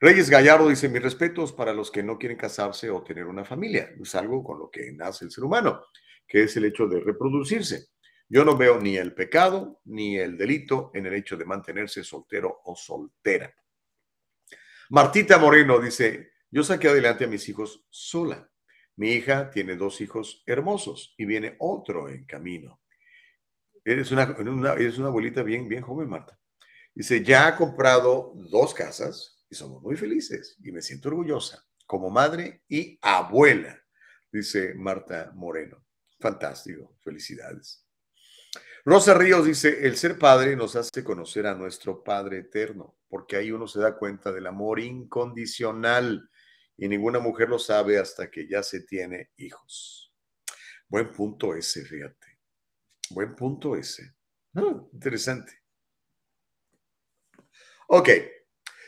[0.00, 3.90] Reyes Gallardo dice, mis respetos para los que no quieren casarse o tener una familia.
[4.00, 5.82] Es algo con lo que nace el ser humano,
[6.26, 7.88] que es el hecho de reproducirse.
[8.28, 12.60] Yo no veo ni el pecado ni el delito en el hecho de mantenerse soltero
[12.64, 13.52] o soltera.
[14.90, 18.48] Martita Moreno dice, yo saqué adelante a mis hijos sola.
[18.98, 22.80] Mi hija tiene dos hijos hermosos y viene otro en camino.
[23.84, 24.72] Eres una, una,
[25.06, 26.36] abuelita bien, bien joven, Marta.
[26.92, 32.10] Dice, ya ha comprado dos casas y somos muy felices y me siento orgullosa como
[32.10, 33.80] madre y abuela,
[34.32, 35.86] dice Marta Moreno.
[36.18, 37.86] Fantástico, felicidades.
[38.84, 43.52] Rosa Ríos dice, el ser padre nos hace conocer a nuestro Padre eterno, porque ahí
[43.52, 46.28] uno se da cuenta del amor incondicional
[46.78, 50.14] y ninguna mujer lo sabe hasta que ya se tiene hijos.
[50.88, 52.38] Buen punto ese, fíjate.
[53.10, 54.14] Buen punto ese.
[54.54, 55.52] Ah, interesante.
[57.88, 58.08] Ok.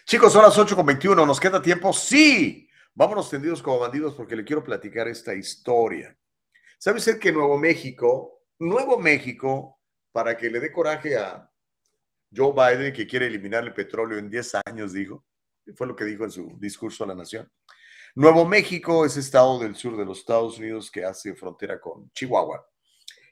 [0.06, 1.26] Chicos, son las 8 con 21.
[1.26, 1.92] ¿Nos queda tiempo?
[1.92, 2.68] Sí.
[2.94, 6.16] Vámonos tendidos como bandidos porque le quiero platicar esta historia.
[6.78, 9.80] ¿Sabe usted que Nuevo México, Nuevo México,
[10.12, 11.50] para que le dé coraje a
[12.34, 15.24] Joe Biden, que quiere eliminar el petróleo en 10 años, dijo,
[15.74, 17.50] fue lo que dijo en su discurso a la nación.
[18.16, 22.68] Nuevo México es estado del sur de los Estados Unidos que hace frontera con Chihuahua.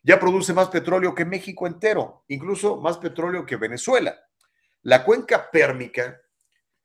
[0.04, 4.16] Ya produce más petróleo que México entero, incluso más petróleo que Venezuela.
[4.82, 6.20] La cuenca pérmica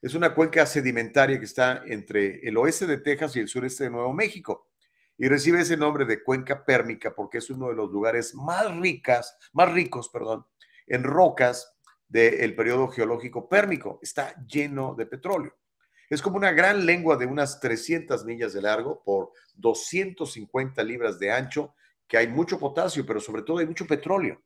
[0.02, 3.92] es una cuenca sedimentaria que está entre el oeste de Texas y el sureste de
[3.92, 4.72] Nuevo México
[5.16, 9.38] y recibe ese nombre de cuenca pérmica porque es uno de los lugares más ricas,
[9.54, 10.48] más ricos, perdón,
[10.88, 14.00] en rocas del periodo geológico pérmico.
[14.02, 15.56] Está lleno de petróleo.
[16.10, 21.32] Es como una gran lengua de unas 300 millas de largo por 250 libras de
[21.32, 21.74] ancho,
[22.08, 24.42] que hay mucho potasio, pero sobre todo hay mucho petróleo.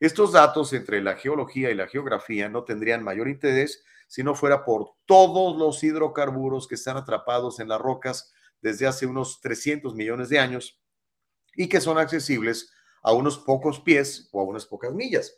[0.00, 4.64] Estos datos entre la geología y la geografía no tendrían mayor interés si no fuera
[4.64, 10.28] por todos los hidrocarburos que están atrapados en las rocas desde hace unos 300 millones
[10.28, 10.80] de años
[11.54, 15.34] y que son accesibles a unos pocos pies o a unas pocas millas.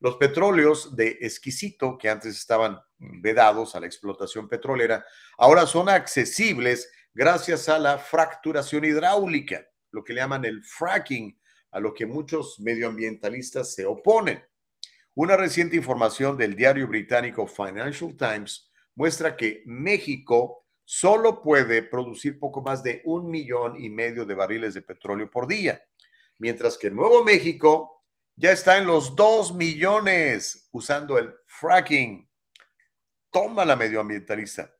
[0.00, 5.04] Los petróleos de exquisito, que antes estaban vedados a la explotación petrolera,
[5.36, 11.38] ahora son accesibles gracias a la fracturación hidráulica, lo que le llaman el fracking,
[11.70, 14.42] a lo que muchos medioambientalistas se oponen.
[15.14, 22.62] Una reciente información del diario británico Financial Times muestra que México solo puede producir poco
[22.62, 25.82] más de un millón y medio de barriles de petróleo por día,
[26.38, 28.04] mientras que Nuevo México
[28.36, 32.27] ya está en los dos millones usando el fracking.
[33.30, 34.74] Toma la medioambientalista.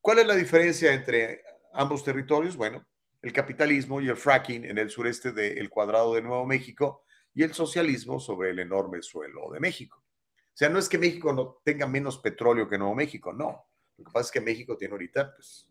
[0.00, 1.42] ¿Cuál es la diferencia entre
[1.74, 2.56] ambos territorios?
[2.56, 2.86] Bueno,
[3.22, 7.04] el capitalismo y el fracking en el sureste del cuadrado de Nuevo México
[7.34, 9.98] y el socialismo sobre el enorme suelo de México.
[9.98, 13.66] O sea, no es que México no tenga menos petróleo que Nuevo México, no.
[13.96, 15.68] Lo que pasa es que México tiene ahorita pues,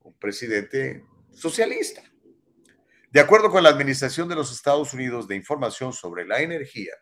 [0.00, 2.02] un presidente socialista.
[3.10, 6.92] De acuerdo con la Administración de los Estados Unidos de Información sobre la Energía,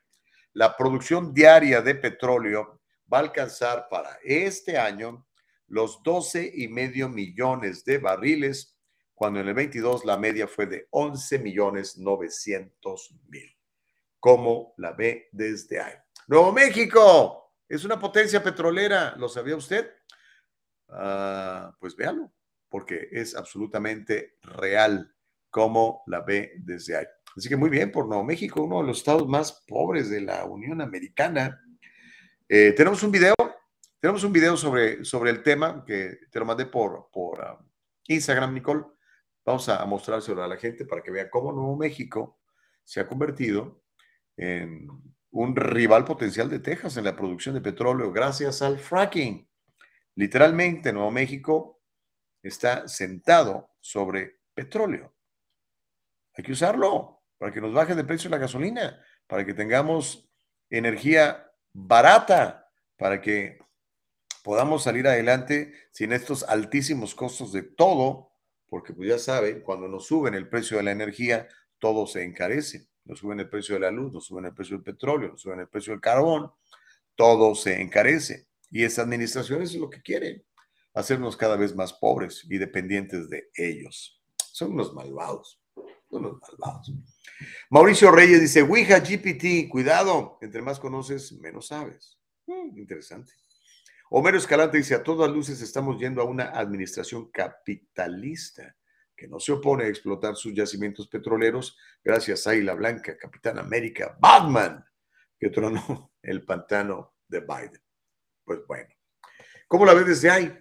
[0.52, 2.81] la producción diaria de petróleo
[3.12, 5.26] va a alcanzar para este año
[5.66, 8.78] los 12 y medio millones de barriles,
[9.14, 13.56] cuando en el 22 la media fue de 11 millones 900 mil
[14.22, 15.94] como la ve desde ahí.
[16.28, 19.90] Nuevo México es una potencia petrolera, ¿lo sabía usted?
[20.88, 22.32] Ah, pues véalo,
[22.68, 25.12] porque es absolutamente real
[25.50, 27.06] como la ve desde ahí.
[27.36, 30.44] Así que muy bien por Nuevo México, uno de los estados más pobres de la
[30.44, 31.60] Unión Americana.
[32.54, 33.34] Eh, tenemos un video,
[33.98, 37.58] tenemos un video sobre, sobre el tema que te lo mandé por, por ah,
[38.08, 38.84] Instagram, Nicole.
[39.42, 42.42] Vamos a, a mostrárselo a la gente para que vea cómo Nuevo México
[42.84, 43.82] se ha convertido
[44.36, 44.86] en
[45.30, 49.48] un rival potencial de Texas en la producción de petróleo gracias al fracking.
[50.16, 51.80] Literalmente, Nuevo México
[52.42, 55.14] está sentado sobre petróleo.
[56.36, 60.30] Hay que usarlo para que nos baje de precio la gasolina, para que tengamos
[60.68, 63.58] energía barata, para que
[64.42, 68.32] podamos salir adelante sin estos altísimos costos de todo,
[68.68, 72.88] porque pues ya saben, cuando nos suben el precio de la energía, todo se encarece
[73.04, 75.60] nos suben el precio de la luz, nos suben el precio del petróleo, nos suben
[75.60, 76.52] el precio del carbón,
[77.14, 78.48] todo se encarece.
[78.70, 80.44] Y esa administración es lo que quiere,
[80.94, 84.20] hacernos cada vez más pobres y dependientes de ellos.
[84.52, 85.60] Son unos malvados,
[86.08, 86.92] son unos malvados.
[87.70, 92.18] Mauricio Reyes dice, Ouija GPT, cuidado, entre más conoces, menos sabes.
[92.46, 93.32] Mm, interesante.
[94.10, 98.76] Homero Escalante dice, a todas luces estamos yendo a una administración capitalista
[99.16, 104.16] que no se opone a explotar sus yacimientos petroleros gracias a Águila Blanca, Capitán América,
[104.20, 104.84] Batman,
[105.38, 107.82] que tronó el pantano de Biden.
[108.44, 108.88] Pues bueno,
[109.66, 110.58] ¿cómo la ves desde ahí?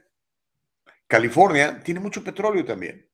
[1.08, 3.10] California tiene mucho petróleo también,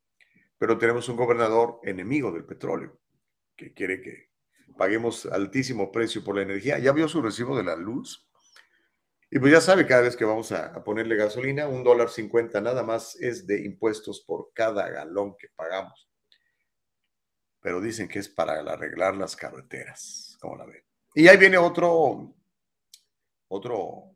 [0.58, 3.00] pero tenemos un gobernador enemigo del petróleo,
[3.58, 4.30] que quiere que
[4.78, 6.80] paguemos altísimo precio por la energía.
[6.80, 8.26] ¿Ya vio su recibo de la luz?
[9.30, 12.84] Y pues ya sabe, cada vez que vamos a, ponerle gasolina, un dólar cincuenta nada
[12.84, 16.10] más es de impuestos por cada galón que pagamos.
[17.60, 20.82] Pero dicen que es para arreglar las carreteras, como la ven.
[21.14, 22.36] Y ahí viene otro,
[23.50, 24.16] otro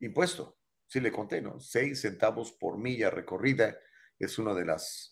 [0.00, 0.56] impuesto.
[0.86, 1.60] Sí le conté, ¿no?
[1.60, 3.76] Seis centavos por milla recorrida
[4.18, 5.11] es una de las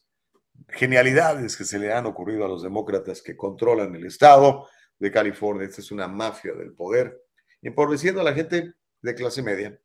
[0.69, 4.69] genialidades que se le han ocurrido a los demócratas que controlan el estado
[4.99, 5.67] de California.
[5.67, 7.21] Esta es una mafia del poder,
[7.63, 9.81] empobreciendo a la gente de clase media.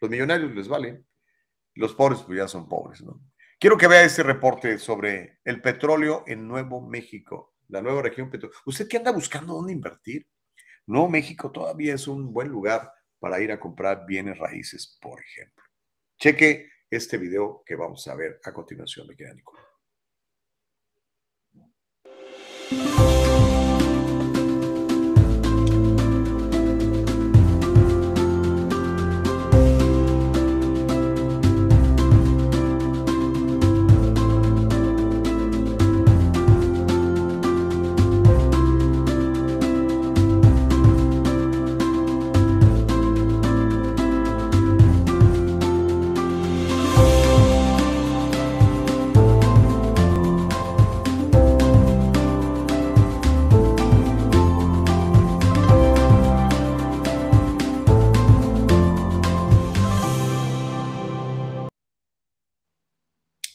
[0.00, 1.06] Los millonarios les valen,
[1.74, 3.20] los pobres pues ya son pobres, ¿no?
[3.58, 8.58] Quiero que vea este reporte sobre el petróleo en Nuevo México, la nueva región petrolera.
[8.64, 10.26] ¿Usted qué anda buscando dónde invertir?
[10.86, 15.62] Nuevo México todavía es un buen lugar para ir a comprar bienes raíces, por ejemplo.
[16.18, 19.69] Cheque este video que vamos a ver a continuación, me queda Nicolás.
[22.70, 22.99] Bye.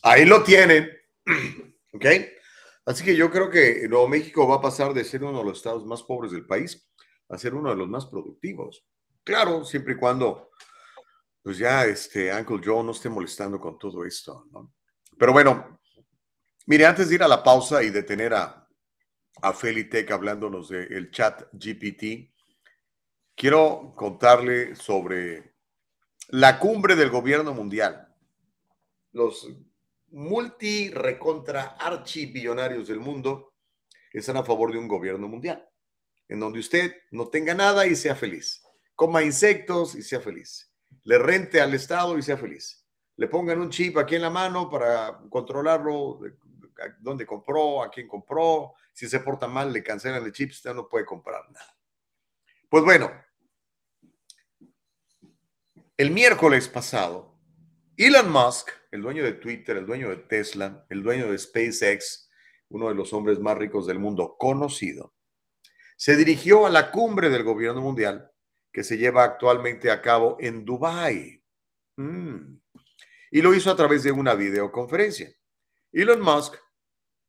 [0.05, 0.87] Ahí lo tienen.
[1.93, 2.05] ¿Ok?
[2.85, 5.57] Así que yo creo que Nuevo México va a pasar de ser uno de los
[5.57, 6.87] estados más pobres del país
[7.27, 8.85] a ser uno de los más productivos.
[9.23, 10.51] Claro, siempre y cuando,
[11.41, 14.75] pues ya este Uncle Joe no esté molestando con todo esto, ¿no?
[15.17, 15.79] Pero bueno,
[16.67, 18.69] mire, antes de ir a la pausa y detener a,
[19.41, 22.31] a Felitec hablándonos del chat GPT,
[23.33, 25.55] quiero contarle sobre
[26.27, 28.07] la cumbre del gobierno mundial.
[29.11, 29.47] Los
[30.15, 33.53] multi recontra archibillonarios del mundo
[34.13, 35.67] están a favor de un gobierno mundial,
[36.29, 38.63] en donde usted no tenga nada y sea feliz,
[38.95, 40.73] coma insectos y sea feliz,
[41.03, 42.87] le rente al Estado y sea feliz,
[43.17, 46.21] le pongan un chip aquí en la mano para controlarlo,
[46.99, 50.87] dónde compró, a quién compró, si se porta mal le cancelan el chip, usted no
[50.87, 51.77] puede comprar nada.
[52.69, 53.11] Pues bueno,
[55.97, 57.34] el miércoles pasado,
[57.97, 62.29] Elon Musk el dueño de Twitter, el dueño de Tesla, el dueño de SpaceX,
[62.69, 65.13] uno de los hombres más ricos del mundo conocido,
[65.97, 68.31] se dirigió a la cumbre del gobierno mundial
[68.71, 71.43] que se lleva actualmente a cabo en Dubái.
[71.97, 72.57] Mm.
[73.31, 75.29] Y lo hizo a través de una videoconferencia.
[75.91, 76.55] Elon Musk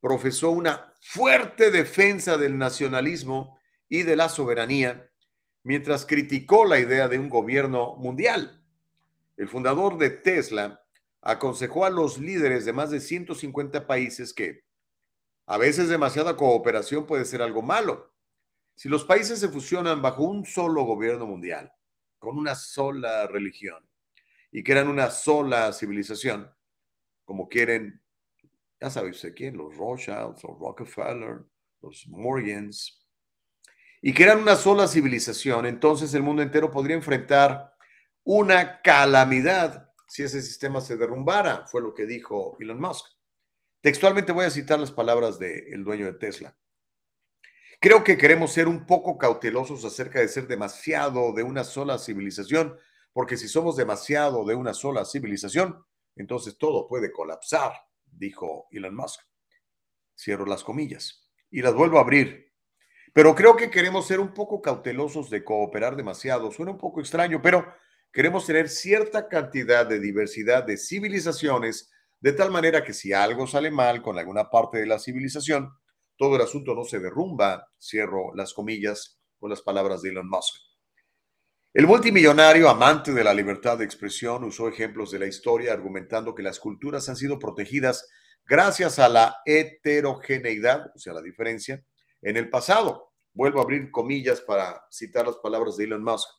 [0.00, 5.10] profesó una fuerte defensa del nacionalismo y de la soberanía
[5.64, 8.65] mientras criticó la idea de un gobierno mundial.
[9.36, 10.82] El fundador de Tesla
[11.20, 14.64] aconsejó a los líderes de más de 150 países que
[15.46, 18.12] a veces demasiada cooperación puede ser algo malo.
[18.74, 21.72] Si los países se fusionan bajo un solo gobierno mundial,
[22.18, 23.88] con una sola religión,
[24.50, 26.50] y crean una sola civilización,
[27.24, 28.02] como quieren,
[28.80, 31.44] ya sabe usted quién, los Rothschilds, los Rockefeller,
[31.80, 33.06] los Morgans,
[34.02, 37.75] y crean una sola civilización, entonces el mundo entero podría enfrentar
[38.26, 43.06] una calamidad si ese sistema se derrumbara, fue lo que dijo Elon Musk.
[43.80, 46.56] Textualmente voy a citar las palabras del dueño de Tesla.
[47.80, 52.78] Creo que queremos ser un poco cautelosos acerca de ser demasiado de una sola civilización,
[53.12, 55.84] porque si somos demasiado de una sola civilización,
[56.14, 57.72] entonces todo puede colapsar,
[58.06, 59.20] dijo Elon Musk.
[60.18, 62.52] Cierro las comillas y las vuelvo a abrir.
[63.12, 66.50] Pero creo que queremos ser un poco cautelosos de cooperar demasiado.
[66.50, 67.66] Suena un poco extraño, pero
[68.16, 73.70] queremos tener cierta cantidad de diversidad de civilizaciones, de tal manera que si algo sale
[73.70, 75.70] mal con alguna parte de la civilización,
[76.16, 80.56] todo el asunto no se derrumba, cierro las comillas con las palabras de Elon Musk.
[81.74, 86.42] El multimillonario amante de la libertad de expresión usó ejemplos de la historia argumentando que
[86.42, 88.08] las culturas han sido protegidas
[88.46, 91.84] gracias a la heterogeneidad, o sea, la diferencia,
[92.22, 93.12] en el pasado.
[93.34, 96.30] Vuelvo a abrir comillas para citar las palabras de Elon Musk.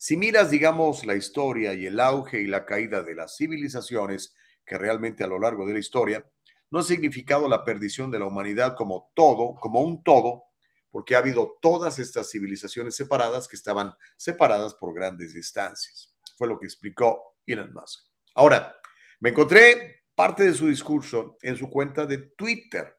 [0.00, 4.32] Si miras, digamos, la historia y el auge y la caída de las civilizaciones,
[4.64, 6.24] que realmente a lo largo de la historia
[6.70, 10.44] no ha significado la perdición de la humanidad como todo, como un todo,
[10.92, 16.14] porque ha habido todas estas civilizaciones separadas que estaban separadas por grandes distancias.
[16.36, 18.06] Fue lo que explicó Elon Musk.
[18.36, 18.76] Ahora,
[19.18, 22.96] me encontré parte de su discurso en su cuenta de Twitter.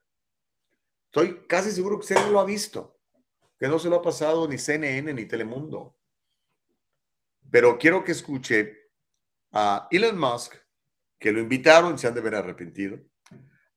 [1.06, 3.00] Estoy casi seguro que usted no lo ha visto,
[3.58, 5.96] que no se lo ha pasado ni CNN ni Telemundo.
[7.50, 8.90] Pero quiero que escuche
[9.52, 10.54] a Elon Musk,
[11.18, 12.98] que lo invitaron, se han de ver arrepentido,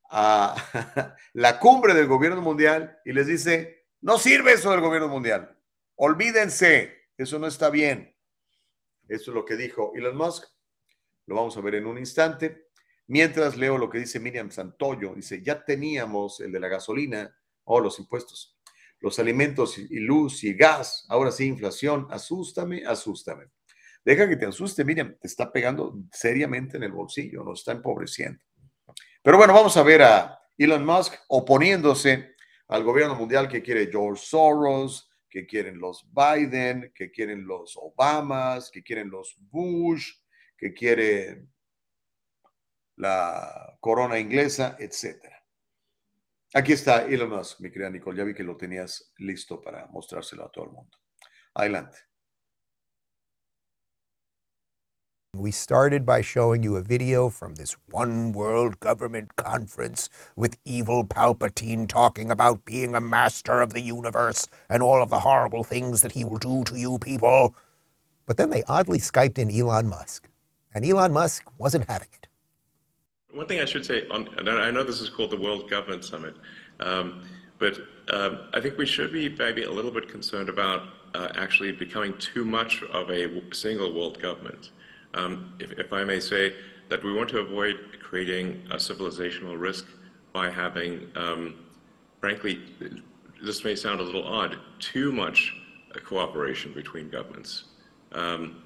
[0.09, 5.57] a la cumbre del gobierno mundial y les dice, no sirve eso del gobierno mundial,
[5.95, 8.15] olvídense, eso no está bien.
[9.07, 10.45] Eso es lo que dijo Elon Musk.
[11.25, 12.67] Lo vamos a ver en un instante.
[13.07, 17.35] Mientras leo lo que dice Miriam Santoyo, dice, ya teníamos el de la gasolina
[17.65, 18.57] o los impuestos,
[18.99, 23.47] los alimentos y luz y gas, ahora sí inflación, asústame, asústame.
[24.05, 28.43] Deja que te asuste, Miriam, te está pegando seriamente en el bolsillo, nos está empobreciendo.
[29.21, 32.35] Pero bueno, vamos a ver a Elon Musk oponiéndose
[32.67, 38.69] al gobierno mundial que quiere George Soros, que quieren los Biden, que quieren los Obamas,
[38.69, 40.11] que quieren los Bush,
[40.57, 41.47] que quiere
[42.97, 45.43] la corona inglesa, etcétera.
[46.53, 48.17] Aquí está Elon Musk, mi querida Nicole.
[48.17, 50.97] Ya vi que lo tenías listo para mostrárselo a todo el mundo.
[51.55, 51.97] Adelante.
[55.35, 61.03] We started by showing you a video from this one world government conference with evil
[61.03, 66.03] Palpatine talking about being a master of the universe and all of the horrible things
[66.03, 67.55] that he will do to you people.
[68.27, 70.29] But then they oddly Skyped in Elon Musk,
[70.71, 72.27] and Elon Musk wasn't having it.
[73.31, 76.35] One thing I should say, on, I know this is called the World Government Summit,
[76.79, 77.23] um,
[77.57, 77.79] but
[78.11, 82.15] um, I think we should be maybe a little bit concerned about uh, actually becoming
[82.19, 84.69] too much of a single world government.
[85.13, 86.53] Um, if, if, I may say
[86.89, 89.85] that we want to avoid creating a civilizational risk
[90.31, 91.55] by having, um,
[92.19, 92.61] frankly,
[93.43, 95.53] this may sound a little odd, too much
[96.03, 97.65] cooperation between governments.
[98.13, 98.63] Um,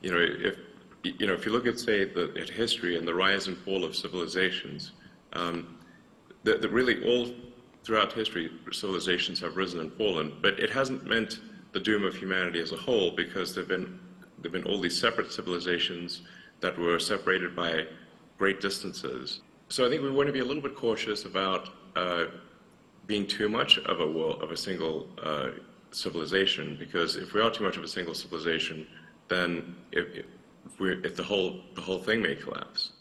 [0.00, 0.56] you know, if
[1.02, 3.84] you know, if you look at say the at history and the rise and fall
[3.84, 4.92] of civilizations,
[5.32, 5.78] um,
[6.44, 7.32] that really all
[7.84, 11.40] throughout history civilizations have risen and fallen, but it hasn't meant
[11.72, 13.98] the doom of humanity as a whole because there've been
[14.40, 16.22] there've been all these separate civilizations
[16.60, 17.86] that were separated by
[18.38, 19.40] great distances.
[19.68, 22.26] So I think we want to be a little bit cautious about uh,
[23.06, 25.50] being too much of a world, of a single uh,
[25.90, 28.86] civilization because if we are too much of a single civilization,
[29.28, 30.24] then if,
[30.80, 32.92] if, if the whole the whole thing may collapse.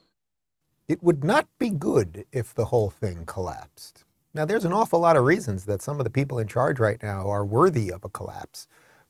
[0.87, 4.05] It would not be good if the whole thing collapsed.
[4.33, 7.01] Now, there's an awful lot of reasons that some of the people in charge right
[7.01, 8.67] now are worthy of a collapse.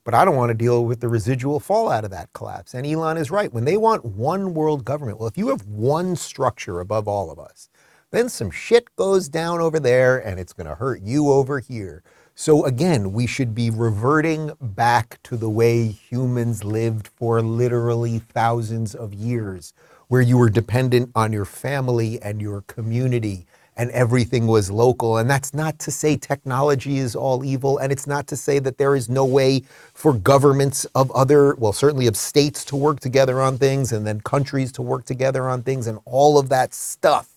[0.08, 2.72] But I don't want to deal with the residual fallout of that collapse.
[2.72, 3.52] And Elon is right.
[3.52, 7.38] When they want one world government, well, if you have one structure above all of
[7.38, 7.68] us,
[8.10, 12.02] then some shit goes down over there and it's going to hurt you over here.
[12.34, 18.94] So again, we should be reverting back to the way humans lived for literally thousands
[18.94, 19.74] of years,
[20.06, 23.44] where you were dependent on your family and your community
[23.78, 25.18] and everything was local.
[25.18, 28.78] And that's not to say technology is all evil, and it's not to say that
[28.78, 29.62] there is no way
[29.94, 34.20] for governments of other, well, certainly of states to work together on things and then
[34.22, 37.30] countries to work together on things and all of that stuff.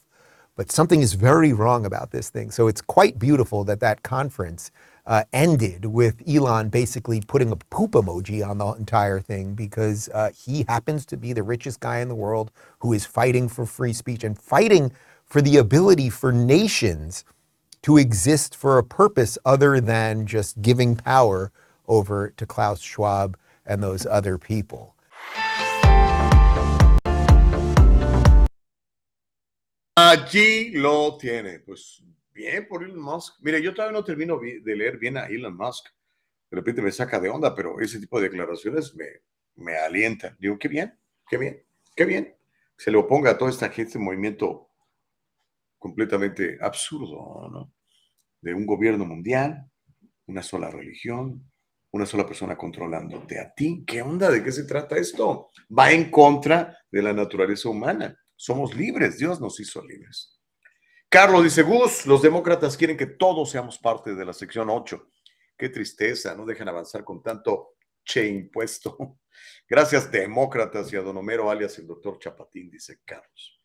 [0.58, 2.52] But something is very wrong about this thing.
[2.52, 4.72] So it's quite beautiful that that conference
[5.08, 10.32] uh, ended with Elon basically putting a poop emoji on the entire thing because uh,
[10.38, 13.94] he happens to be the richest guy in the world who is fighting for free
[13.94, 14.92] speech and fighting
[15.32, 17.24] for the ability for nations
[17.82, 21.54] to exist for a purpose other than just giving power
[21.88, 24.94] over to Klaus Schwab and those other people.
[29.98, 31.60] Allí lo tiene.
[31.66, 32.02] Pues
[32.34, 33.36] bien por Elon Musk.
[33.42, 35.86] Mire, yo todavía no termino de leer bien a Elon Musk.
[36.50, 39.06] De repente me saca de onda, pero ese tipo de declaraciones me,
[39.56, 40.36] me alientan.
[40.38, 40.94] Digo, qué bien,
[41.30, 41.64] qué bien,
[41.96, 42.36] qué bien.
[42.76, 44.71] Se le oponga a toda esta gente, movimiento
[45.82, 47.74] completamente absurdo, ¿no?
[48.40, 49.66] De un gobierno mundial,
[50.28, 51.52] una sola religión,
[51.90, 53.84] una sola persona controlándote a ti.
[53.86, 54.30] ¿Qué onda?
[54.30, 55.50] ¿De qué se trata esto?
[55.76, 58.16] Va en contra de la naturaleza humana.
[58.36, 60.40] Somos libres, Dios nos hizo libres.
[61.10, 65.10] Carlos dice, Gus, los demócratas quieren que todos seamos parte de la sección 8.
[65.58, 67.74] Qué tristeza, no dejan avanzar con tanto
[68.06, 69.18] che impuesto.
[69.68, 73.61] Gracias, demócratas, y a don Homero, alias el doctor Chapatín, dice Carlos.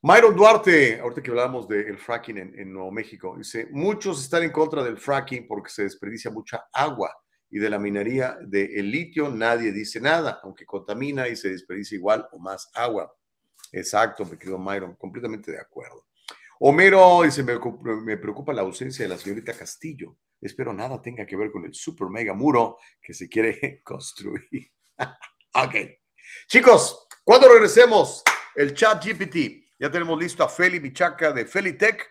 [0.00, 4.84] Myron Duarte, ahorita que hablábamos del fracking en, Nuevo México, dice, muchos están en contra
[4.84, 7.12] del fracking porque se desperdicia mucha agua
[7.50, 12.28] y de la minería del litio nadie dice nada, aunque contamina y se desperdicia igual
[12.30, 13.12] o más agua.
[13.72, 16.06] Exacto, mi querido Myron, completamente de acuerdo.
[16.60, 17.58] Homero dice, me,
[18.04, 20.16] me preocupa la ausencia de la señorita Castillo.
[20.40, 24.70] Espero nada tenga que ver con el super mega muro que se quiere construir.
[25.54, 25.74] ok.
[26.46, 28.22] Chicos, cuando regresemos,
[28.54, 32.04] el chat GPT ya tenemos listo a Feli Bichaca de Felitech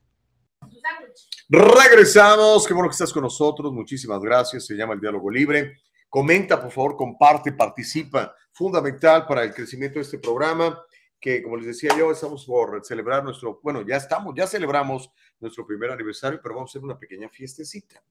[1.53, 5.81] Regresamos, qué bueno que estás con nosotros, muchísimas gracias, se llama el Diálogo Libre.
[6.07, 10.81] Comenta, por favor, comparte, participa, fundamental para el crecimiento de este programa,
[11.19, 15.11] que como les decía yo, estamos por celebrar nuestro, bueno, ya estamos, ya celebramos
[15.41, 18.01] nuestro primer aniversario, pero vamos a hacer una pequeña fiestecita,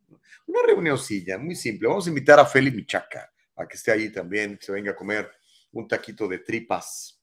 [0.47, 1.89] una reunioncilla, muy simple.
[1.89, 5.31] Vamos a invitar a Feli Michaca a que esté ahí también, se venga a comer
[5.73, 7.19] un taquito de tripas.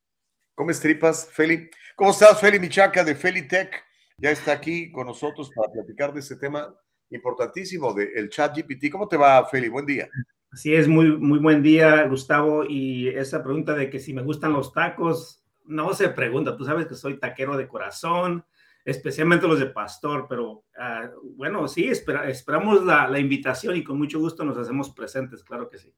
[0.56, 1.70] ¿Comes tripas, Feli?
[1.96, 3.87] ¿Cómo estás, Feli Michaca de Felitech?
[4.20, 6.74] Ya está aquí con nosotros para platicar de este tema
[7.12, 8.90] importantísimo del chat GPT.
[8.92, 9.70] ¿Cómo te va, Feli?
[9.70, 10.10] Buen día.
[10.52, 12.64] Así es, muy, muy buen día, Gustavo.
[12.66, 16.58] Y esa pregunta de que si me gustan los tacos, no se pregunta.
[16.58, 18.44] Tú sabes que soy taquero de corazón,
[18.86, 24.00] especialmente los de pastor, pero ah, bueno, sí, espera- esperamos la, la invitación y con
[24.00, 25.94] mucho gusto nos hacemos presentes, claro que sí.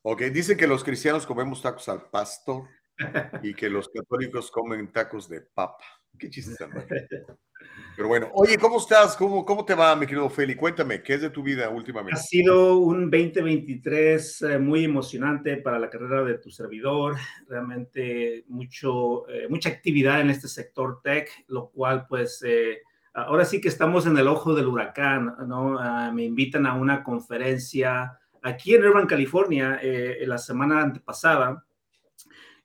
[0.00, 2.64] Ok, dicen que los cristianos comemos tacos al pastor
[3.42, 5.84] y que los católicos comen tacos de papa.
[6.18, 6.86] Qué chiste tan malo.
[7.96, 9.16] Pero bueno, oye, ¿cómo estás?
[9.16, 10.54] ¿Cómo, ¿Cómo te va, mi querido Feli?
[10.56, 12.20] Cuéntame, ¿qué es de tu vida Ha últimamente?
[12.20, 17.16] sido un 2023 eh, muy emocionante para la carrera de tu servidor,
[17.48, 22.80] realmente mucho, eh, mucha actividad en este sector tech, lo cual pues eh,
[23.14, 25.78] ahora sí que estamos en el ojo del huracán, ¿no?
[25.78, 31.64] Ah, me invitan a una conferencia aquí en Irvine, California, eh, la semana antepasada.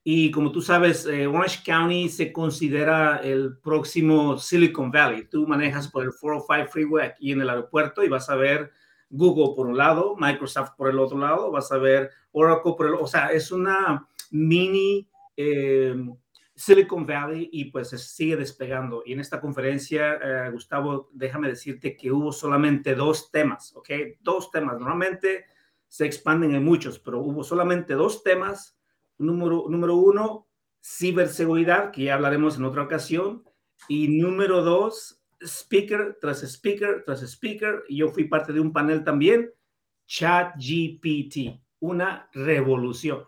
[0.10, 5.28] Y como tú sabes, eh, Orange County se considera el próximo Silicon Valley.
[5.28, 8.72] Tú manejas por el 405 Freeway aquí en el aeropuerto y vas a ver
[9.10, 12.94] Google por un lado, Microsoft por el otro lado, vas a ver Oracle por el
[12.94, 13.04] otro.
[13.04, 15.94] O sea, es una mini eh,
[16.56, 19.04] Silicon Valley y pues se sigue despegando.
[19.06, 23.90] Y en esta conferencia, eh, Gustavo, déjame decirte que hubo solamente dos temas, ¿ok?
[24.22, 24.80] Dos temas.
[24.80, 25.48] Normalmente
[25.90, 28.77] se expanden en muchos, pero hubo solamente dos temas
[29.18, 30.48] Número, número uno,
[30.84, 33.44] ciberseguridad, que ya hablaremos en otra ocasión.
[33.88, 37.84] Y número dos, speaker tras speaker tras speaker.
[37.90, 39.52] Yo fui parte de un panel también,
[40.08, 43.24] ChatGPT, una revolución.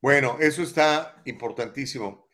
[0.00, 2.28] Bueno, eso está importantísimo.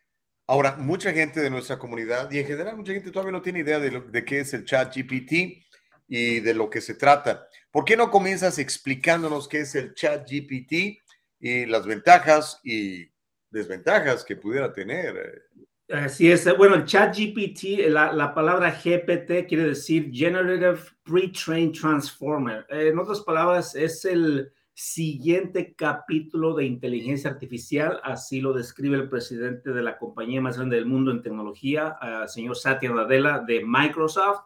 [0.47, 3.79] Ahora, mucha gente de nuestra comunidad y en general mucha gente todavía no tiene idea
[3.79, 5.65] de, lo- de qué es el chat GPT
[6.09, 7.47] y de lo que se trata.
[7.71, 10.99] ¿Por qué no comienzas explicándonos qué es el chat GPT
[11.41, 13.11] y las ventajas y
[13.51, 15.49] desventajas que pudiera tener?
[15.89, 16.47] Así es.
[16.57, 22.65] Bueno, el chat GPT, la, la palabra GPT quiere decir Generative Pre-Trained Transformer.
[22.69, 29.73] En otras palabras, es el siguiente capítulo de inteligencia artificial, así lo describe el presidente
[29.73, 34.45] de la compañía más grande del mundo en tecnología, eh, señor Satya Nadella de Microsoft.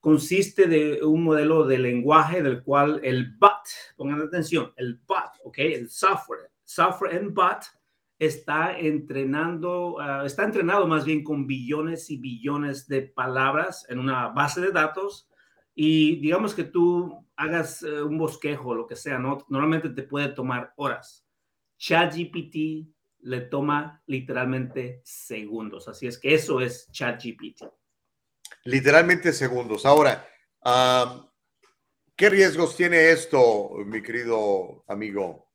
[0.00, 5.58] Consiste de un modelo de lenguaje del cual el bot, pongan atención, el bot, ¿ok?
[5.58, 7.64] El software, software and bot
[8.18, 14.28] está entrenando, ah, está entrenado más bien con billones y billones de palabras en una
[14.28, 15.28] base de datos
[15.74, 19.38] y digamos que tú hagas eh, un bosquejo, lo que sea, ¿no?
[19.48, 21.26] Normalmente te puede tomar horas.
[21.78, 22.86] ChatGPT
[23.20, 27.64] le toma literalmente segundos, así es que eso es ChatGPT.
[28.64, 29.86] Literalmente segundos.
[29.86, 30.28] Ahora,
[30.62, 31.28] ah,
[32.16, 35.50] ¿qué riesgos tiene esto, mi querido amigo?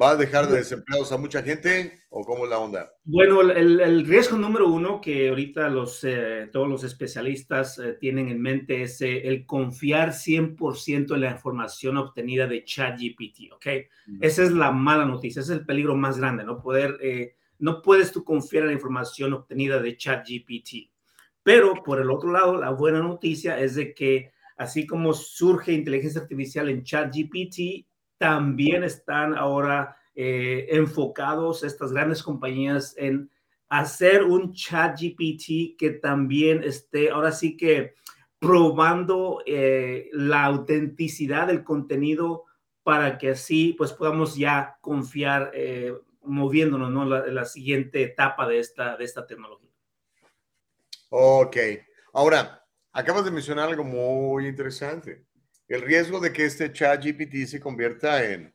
[0.00, 2.90] ¿Va a dejar de desempleados a mucha gente o cómo es la onda?
[3.04, 8.28] Bueno, el, el riesgo número uno que ahorita los, eh, todos los especialistas eh, tienen
[8.28, 13.66] en mente es eh, el confiar 100% en la información obtenida de ChatGPT, ¿ok?
[14.22, 16.98] Esa es la mala noticia, ese es el peligro más grande, no poder,
[17.58, 20.89] no puedes tú confiar en la información obtenida de ChatGPT.
[21.42, 26.20] Pero por el otro lado, la buena noticia es de que así como surge inteligencia
[26.20, 27.86] artificial en ChatGPT,
[28.18, 33.30] también están ahora eh, enfocados estas grandes compañías en
[33.70, 37.94] hacer un chat GPT que también esté ahora sí que
[38.38, 42.44] probando eh, la autenticidad del contenido
[42.82, 47.06] para que así pues podamos ya confiar eh, moviéndonos ¿no?
[47.06, 49.69] la, la siguiente etapa de esta, de esta tecnología.
[51.10, 51.56] Ok,
[52.12, 55.26] ahora acabas de mencionar algo muy interesante
[55.70, 58.52] el riesgo de que este chat GPT se convierta en,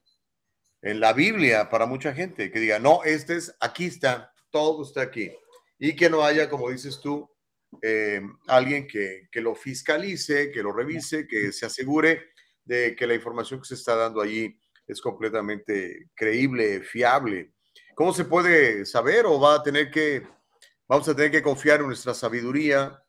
[0.81, 5.01] en la Biblia para mucha gente, que diga, no, este es, aquí está, todo está
[5.01, 5.31] aquí.
[5.79, 7.29] Y que no haya, como dices tú,
[7.81, 12.31] eh, alguien que, que, lo fiscalice, que lo revise, que se asegure
[12.65, 17.53] de que la información que se está dando allí es completamente creíble, fiable.
[17.95, 20.27] ¿Cómo se puede saber o va a tener que,
[20.87, 23.01] vamos a tener que confiar en nuestra sabiduría,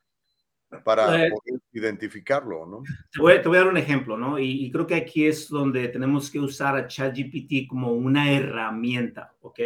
[0.84, 2.82] para Eh, poder identificarlo, ¿no?
[3.12, 4.38] Te voy, te voy a dar un ejemplo, ¿no?
[4.38, 9.32] Y, y creo que aquí es donde tenemos que usar a ChatGPT como una herramienta,
[9.42, 9.60] ¿ok?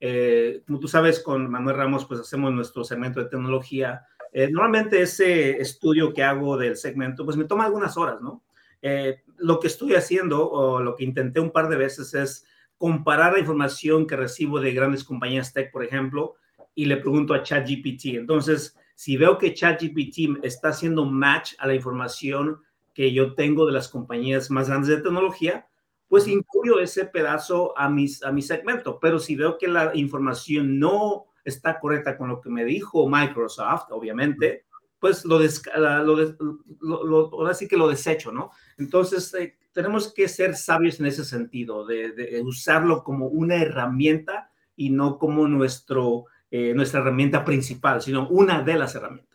[0.00, 4.06] Eh, como tú sabes, con Manuel Ramos, pues hacemos nuestro segmento de tecnología.
[4.32, 8.42] Eh, normalmente ese estudio que hago del segmento, pues me toma algunas horas, ¿no?
[8.80, 12.46] Eh, lo que estoy haciendo o lo que intenté un par de veces es
[12.78, 16.36] comparar la información que recibo de grandes compañías tech, por ejemplo,
[16.74, 18.16] y le pregunto a ChatGPT.
[18.16, 22.60] Entonces, si veo que ChatGPT está haciendo match a la información
[22.94, 25.66] que yo tengo de las compañías más grandes de tecnología,
[26.08, 28.98] pues incluyo ese pedazo a, mis, a mi segmento.
[29.00, 33.90] Pero si veo que la información no está correcta con lo que me dijo Microsoft,
[33.90, 34.64] obviamente,
[34.98, 36.16] pues lo, des, lo,
[36.80, 38.50] lo, lo, ahora sí que lo desecho, ¿no?
[38.76, 44.50] Entonces, eh, tenemos que ser sabios en ese sentido, de, de, usarlo como una herramienta
[44.76, 49.30] y no como nuestro, eh, nuestra herramienta principal, sino una de las herramientas.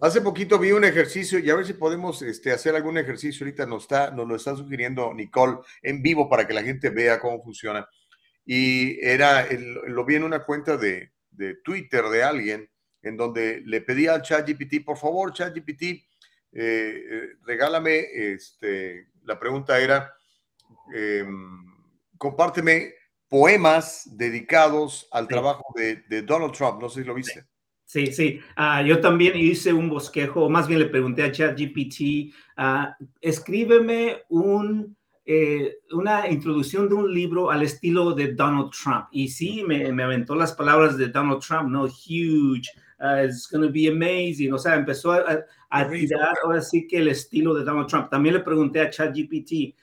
[0.00, 3.46] Hace poquito vi un ejercicio y a ver si podemos este, hacer algún ejercicio.
[3.46, 7.18] Ahorita nos, está, nos lo está sugiriendo Nicole en vivo para que la gente vea
[7.18, 7.88] cómo funciona.
[8.44, 9.48] Y era,
[9.86, 12.70] lo vi en una cuenta de, de, Twitter de alguien
[13.02, 16.04] en donde le pedía al ChatGPT, por favor, ChatGPT, eh,
[16.52, 20.12] eh, regálame, este, la pregunta era,
[20.94, 21.24] eh,
[22.18, 22.94] compárteme
[23.28, 25.28] poemas dedicados al sí.
[25.28, 26.80] trabajo de, de, Donald Trump.
[26.80, 27.44] No sé si lo viste.
[27.84, 28.40] Sí, sí.
[28.58, 34.96] Uh, yo también hice un bosquejo, más bien le pregunté a ChatGPT, uh, escríbeme un,
[35.24, 39.06] eh, una introducción de un libro al estilo de Donald Trump.
[39.12, 41.84] Y sí, me, me aventó las palabras de Donald Trump, ¿no?
[41.84, 44.52] Huge, uh, it's going to be amazing.
[44.52, 48.10] O sea, empezó a, a tirar ahora sí que el estilo de Donald Trump.
[48.10, 49.76] También le pregunté a ChatGPT,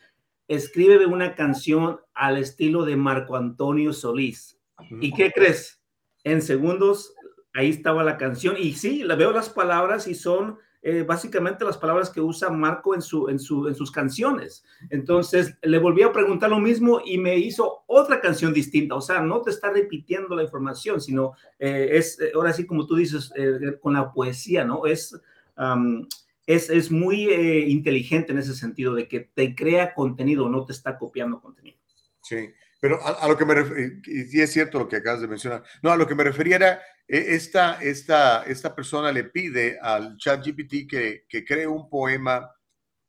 [0.47, 4.59] escríbeme una canción al estilo de Marco Antonio Solís.
[5.01, 5.81] ¿Y qué crees?
[6.23, 7.13] En segundos,
[7.53, 8.55] ahí estaba la canción.
[8.57, 13.01] Y sí, veo las palabras y son eh, básicamente las palabras que usa Marco en,
[13.01, 14.65] su, en, su, en sus canciones.
[14.89, 18.95] Entonces, le volví a preguntar lo mismo y me hizo otra canción distinta.
[18.95, 22.95] O sea, no te está repitiendo la información, sino eh, es, ahora sí, como tú
[22.95, 24.85] dices, eh, con la poesía, ¿no?
[24.85, 25.19] Es...
[25.55, 26.07] Um,
[26.45, 30.73] es, es, muy eh, inteligente en ese sentido de que te crea contenido, no te
[30.73, 31.77] está copiando contenido.
[32.21, 32.49] Sí,
[32.79, 35.63] pero a, a lo que me refiero, y es cierto lo que acabas de mencionar,
[35.81, 40.17] no, a lo que me refería era, eh, esta, esta, esta persona le pide al
[40.17, 42.49] chat GPT que, que cree un poema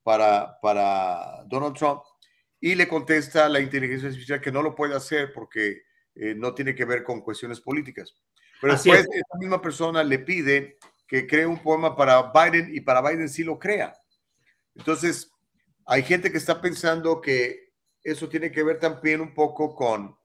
[0.03, 2.03] para, para Donald Trump
[2.61, 5.83] y le contesta la inteligencia artificial que no lo puede hacer porque
[6.15, 8.15] eh, no tiene que ver con cuestiones políticas.
[8.61, 9.23] Pero Así después es.
[9.23, 13.45] esa misma persona le pide que cree un poema para Biden y para Biden sí
[13.45, 13.95] lo crea.
[14.75, 15.31] Entonces,
[15.87, 17.73] hay gente que está pensando que
[18.03, 20.17] eso tiene que ver también un poco con,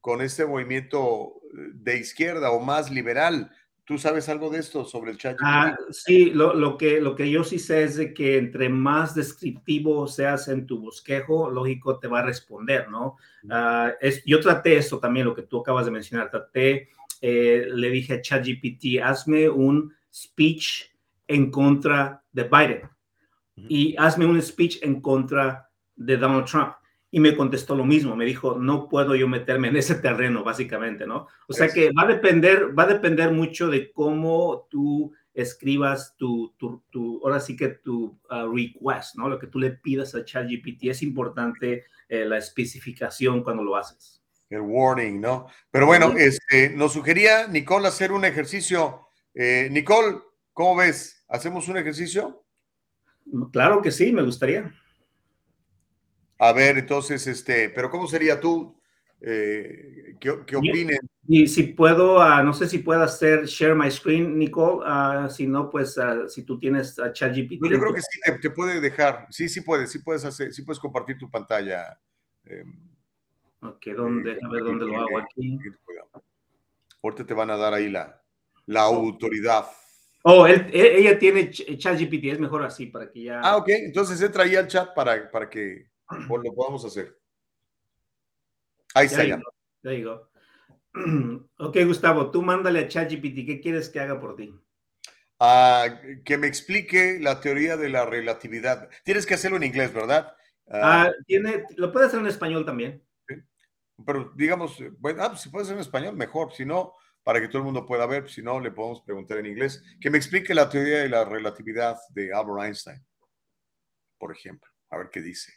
[0.00, 3.50] con este movimiento de izquierda o más liberal.
[3.84, 5.36] ¿Tú sabes algo de esto sobre el chat?
[5.42, 9.16] Ah, sí, lo, lo, que, lo que yo sí sé es de que entre más
[9.16, 13.16] descriptivo seas en tu bosquejo, lógico te va a responder, ¿no?
[13.50, 16.90] Ah, es, yo traté esto también, lo que tú acabas de mencionar, traté,
[17.20, 20.90] eh, le dije a ChatGPT, hazme un speech
[21.26, 22.90] en contra de Biden
[23.56, 26.74] y hazme un speech en contra de Donald Trump
[27.10, 31.06] y me contestó lo mismo, me dijo, no puedo yo meterme en ese terreno, básicamente,
[31.06, 31.26] ¿no?
[31.48, 36.54] O sea que va a depender, va a depender mucho de cómo tú escribas tu,
[36.56, 39.28] tu, tu ahora sí que tu uh, request, ¿no?
[39.28, 44.22] Lo que tú le pidas a ChatGPT, es importante eh, la especificación cuando lo haces.
[44.48, 45.46] El warning, ¿no?
[45.70, 49.09] Pero bueno, este, nos sugería Nicole hacer un ejercicio.
[49.34, 50.18] Eh, Nicole,
[50.52, 51.24] ¿cómo ves?
[51.28, 52.44] ¿Hacemos un ejercicio?
[53.52, 54.72] Claro que sí, me gustaría.
[56.38, 58.80] A ver, entonces, este, pero ¿cómo sería tú?
[59.20, 60.58] Eh, ¿qué, ¿qué?
[61.28, 64.84] Y, si puedo, uh, no sé si puedo hacer share my screen, Nicole.
[64.84, 67.60] Uh, si no, pues uh, si tú tienes a ChatGPT.
[67.60, 69.26] No, yo creo que sí te, te, puede dejar.
[69.30, 72.00] Sí, sí puedes, sí puedes hacer, sí puedes compartir tu pantalla.
[72.46, 72.64] Eh,
[73.60, 74.38] ok, ¿dónde?
[74.42, 75.58] a ver dónde lo hago aquí.
[77.02, 78.19] Ahorita te van a dar ahí la,
[78.66, 79.66] la autoridad.
[80.22, 83.40] Oh, él, ella tiene ChatGPT, es mejor así para que ya.
[83.42, 85.86] Ah, ok, entonces entra ahí al chat para, para que
[86.28, 87.16] pues lo podamos hacer.
[88.94, 89.40] Ahí está ya.
[89.82, 90.30] Ya digo.
[91.58, 94.52] Ok, Gustavo, tú mándale a ChatGPT, ¿qué quieres que haga por ti?
[95.38, 98.90] Uh, que me explique la teoría de la relatividad.
[99.04, 100.34] Tienes que hacerlo en inglés, ¿verdad?
[100.66, 103.02] Uh, uh, tiene, lo puede hacer en español también.
[104.04, 106.52] Pero digamos, bueno, pues, si puede ser en español, mejor.
[106.52, 106.94] Si no,
[107.30, 109.80] para que todo el mundo pueda ver, si no, le podemos preguntar en inglés.
[110.00, 113.06] Que me explique la teoría de la relatividad de Albert Einstein,
[114.18, 114.68] por ejemplo.
[114.88, 115.52] A ver qué dice.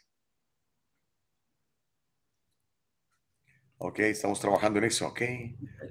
[3.78, 5.20] Ok, estamos trabajando en eso, ok.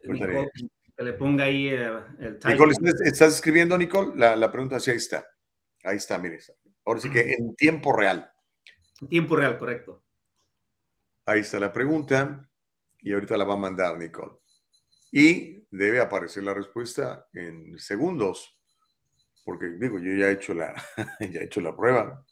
[0.05, 0.49] Nicole,
[0.95, 2.39] que le ponga ahí uh, el.
[2.45, 4.14] Nicole, ¿estás escribiendo, Nicole?
[4.15, 5.27] La, la, pregunta sí, ahí está.
[5.84, 6.39] Ahí está, mire.
[6.85, 8.31] Ahora sí que en tiempo real.
[9.01, 10.01] En tiempo real, correcto.
[11.26, 12.49] Ahí está la pregunta
[12.99, 14.38] y ahorita la va a mandar Nicole.
[15.11, 18.56] Y debe aparecer la respuesta en segundos,
[19.44, 20.74] porque digo, yo ya he hecho la,
[21.20, 22.24] ya he hecho la prueba.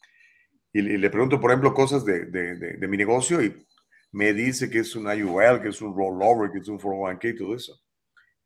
[0.72, 3.66] Y, le pregunto, por ejemplo, cosas de, de, de, de mi negocio y
[4.12, 7.56] me dice que es un IUL, que es un rollover, que es un 401k, todo
[7.56, 7.82] eso.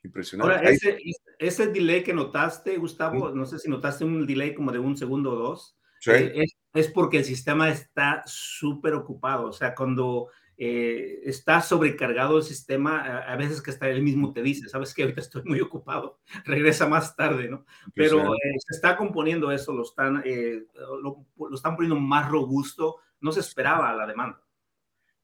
[0.03, 0.55] Impresionante.
[0.55, 0.97] Ahora, ese,
[1.37, 3.37] ese delay que notaste, Gustavo, ¿Mm?
[3.37, 6.11] no sé si notaste un delay como de un segundo o dos, sí.
[6.11, 9.49] eh, es, es, porque el sistema está súper ocupado.
[9.49, 14.31] O sea, cuando eh, está sobrecargado el sistema, a, a, veces que hasta él mismo
[14.31, 17.65] te dice, sabes que ahorita estoy muy ocupado, regresa más tarde, ¿no?
[17.93, 20.63] Pero eh, se está componiendo eso, lo están, eh,
[21.01, 24.41] lo, lo están poniendo más robusto, no se esperaba la demanda.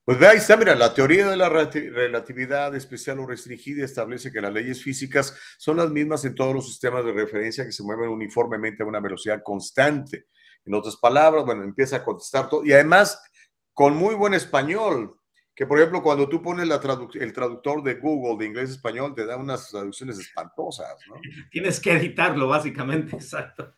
[0.04, 4.52] Pues ahí está, mira, la teoría de la relatividad especial o restringida establece que las
[4.52, 8.82] leyes físicas son las mismas en todos los sistemas de referencia que se mueven uniformemente
[8.82, 10.26] a una velocidad constante.
[10.66, 13.22] En otras palabras, bueno, empieza a contestar todo y además
[13.74, 15.21] con muy buen español,
[15.56, 18.74] que por ejemplo cuando tú pones la traduc el traductor de Google de inglés a
[18.74, 21.16] español te da unas traducciones espantosas, ¿no?
[21.52, 23.74] Tienes que editarlo básicamente, exacto.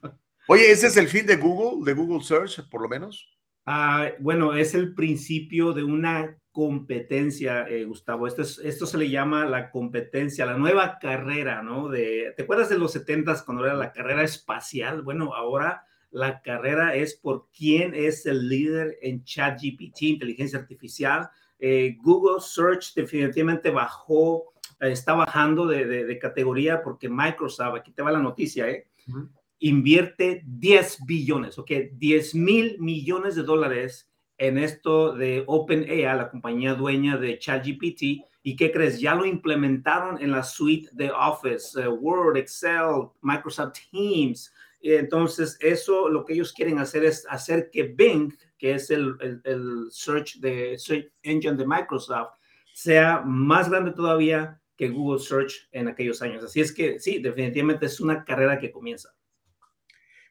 [0.47, 3.29] Oye, ¿ese es el fin de Google, de Google Search, por lo menos?
[3.65, 8.27] Uh, bueno, es el principio de una competencia, eh, Gustavo.
[8.27, 11.87] Esto, es, esto se le llama la competencia, la nueva carrera, ¿no?
[11.87, 15.01] De, ¿Te acuerdas de los 70 cuando era la carrera espacial?
[15.01, 21.29] Bueno, ahora la carrera es por quién es el líder en ChatGPT, inteligencia artificial.
[21.65, 27.91] Eh, Google Search definitivamente bajó, eh, está bajando de, de, de, categoría porque Microsoft, aquí
[27.93, 28.87] te va la noticia, ¿eh?
[29.07, 29.29] Uh -huh
[29.63, 36.75] invierte 10 billones, ok, 10 mil millones de dólares en esto de OpenAI, la compañía
[36.75, 38.25] dueña de ChatGPT.
[38.45, 38.99] ¿Y qué crees?
[38.99, 44.53] Ya lo implementaron en la suite de Office, uh, Word, Excel, Microsoft Teams.
[44.83, 49.15] Entonces, eso lo que ellos quieren hacer es hacer que Bing, que es el,
[49.45, 52.33] el, search, de, search engine de Microsoft,
[52.73, 56.43] sea más grande todavía que Google Search en aquellos años.
[56.43, 59.13] Así es que sí, definitivamente es una carrera que comienza.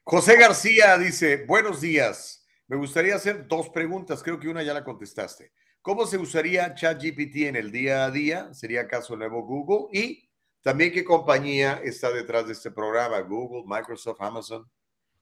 [0.03, 2.45] José García dice, buenos días.
[2.67, 5.51] Me gustaría hacer dos preguntas, creo que una ya la contestaste.
[5.81, 8.53] ¿Cómo se usaría ChatGPT en el día a día?
[8.53, 9.87] ¿Sería acaso nuevo Google?
[9.97, 10.29] Y
[10.63, 14.65] también qué compañía está detrás de este programa, Google, Microsoft, Amazon.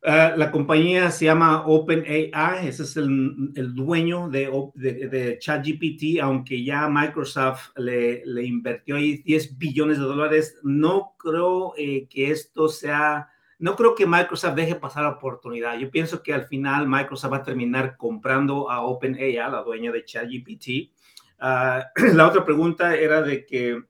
[0.04, 6.20] Uh, la compañía se llama OpenAI, ese es el, el dueño de, de, de, ChatGPT,
[6.22, 10.58] aunque ya Microsoft le, le, invirtió ahí 10 billones de dólares.
[10.64, 13.28] No creo eh, que esto sea
[13.62, 15.78] no creo que Microsoft deje pasar la oportunidad.
[15.78, 20.04] Yo pienso que al final Microsoft va a terminar comprando a OpenAI, la dueña de
[20.04, 20.92] ChatGPT.
[21.40, 21.84] Uh,
[22.16, 23.84] la otra pregunta era de que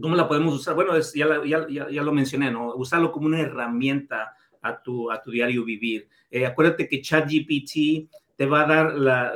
[0.00, 0.74] ¿Cómo la podemos usar?
[0.74, 2.74] Bueno, ya, lo mencioné, ¿no?
[2.74, 6.08] Usarlo como una herramienta a tu, a tu diario vivir.
[6.30, 8.94] Eh, acuérdate que ChatGPT te va a dar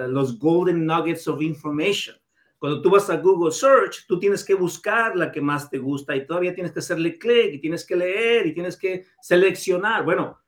[0.08, 2.16] los golden nuggets of information.
[2.58, 6.14] Cuando tú vas a Google Search, tú tienes que buscar la que más te gusta
[6.14, 10.04] y todavía tienes que hacerle clic y tienes que leer y tienes que seleccionar.
[10.04, 10.38] Bueno,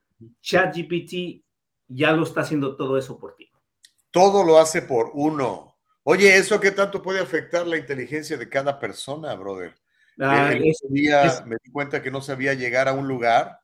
[0.40, 1.42] ChatGPT
[1.88, 3.50] ya lo está haciendo todo eso por ti.
[4.12, 5.76] Todo lo hace por uno.
[6.04, 9.74] Oye, ¿eso qué tanto puede afectar la inteligencia de cada persona, brother?
[10.18, 13.58] Ah, es- día es- me di cuenta que no sabía llegar a un lugar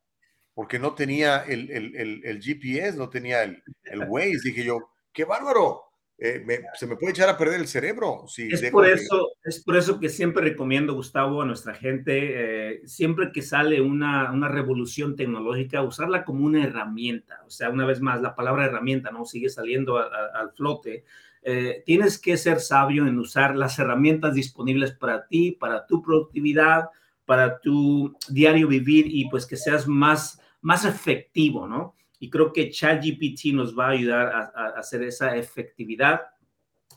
[0.54, 4.40] porque no tenía el, el- el- el GPS, no tenía el, el Waze.
[4.44, 5.82] Dije yo, qué bárbaro.
[6.22, 8.24] Eh, me- se me puede echar a perder el cerebro.
[8.28, 12.80] Si Es por eso, es por eso que siempre recomiendo, Gustavo, a nuestra gente, eh,
[12.84, 17.40] siempre que sale una, una revolución tecnológica, usarla como una herramienta.
[17.46, 21.04] O sea, una vez más, la palabra herramienta no sigue saliendo a- a- al flote.
[21.42, 26.90] Eh, tienes que ser sabio en usar las herramientas disponibles para ti, para tu productividad,
[27.24, 31.94] para tu diario vivir y pues que seas más, más efectivo, ¿no?
[32.18, 36.20] Y creo que ChatGPT nos va a ayudar a, a hacer esa efectividad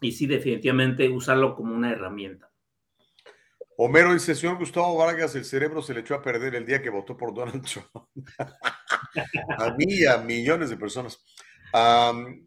[0.01, 2.49] y sí, definitivamente usarlo como una herramienta.
[3.77, 6.89] Homero dice, señor Gustavo Vargas, el cerebro se le echó a perder el día que
[6.89, 7.87] votó por Donald Trump.
[9.57, 11.23] a mí y a millones de personas.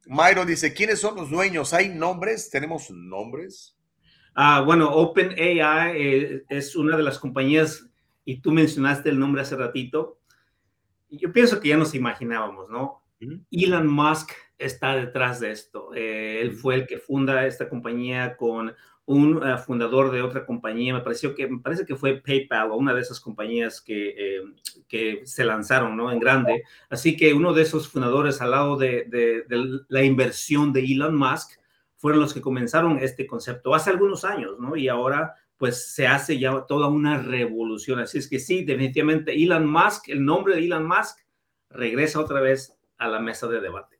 [0.06, 1.74] Mayro dice, ¿quiénes son los dueños?
[1.74, 2.50] ¿Hay nombres?
[2.50, 3.76] ¿Tenemos nombres?
[4.34, 5.60] Ah, bueno, OpenAI
[5.94, 7.88] eh, es una de las compañías,
[8.24, 10.20] y tú mencionaste el nombre hace ratito.
[11.08, 13.02] Yo pienso que ya nos imaginábamos, ¿no?
[13.50, 15.94] Elon Musk está detrás de esto.
[15.94, 18.74] Eh, él fue el que funda esta compañía con
[19.06, 20.92] un eh, fundador de otra compañía.
[20.94, 24.40] Me pareció que me parece que fue PayPal o una de esas compañías que, eh,
[24.88, 26.10] que se lanzaron, ¿no?
[26.12, 26.64] En grande.
[26.90, 31.16] Así que uno de esos fundadores al lado de, de- de la inversión de Elon
[31.16, 31.52] Musk
[31.96, 34.76] fueron los que comenzaron este concepto hace algunos años, ¿no?
[34.76, 38.00] Y ahora pues se hace ya toda una revolución.
[38.00, 41.18] Así es que sí, definitivamente Elon Musk, el nombre de Elon Musk
[41.70, 43.95] regresa otra vez a la mesa de debate.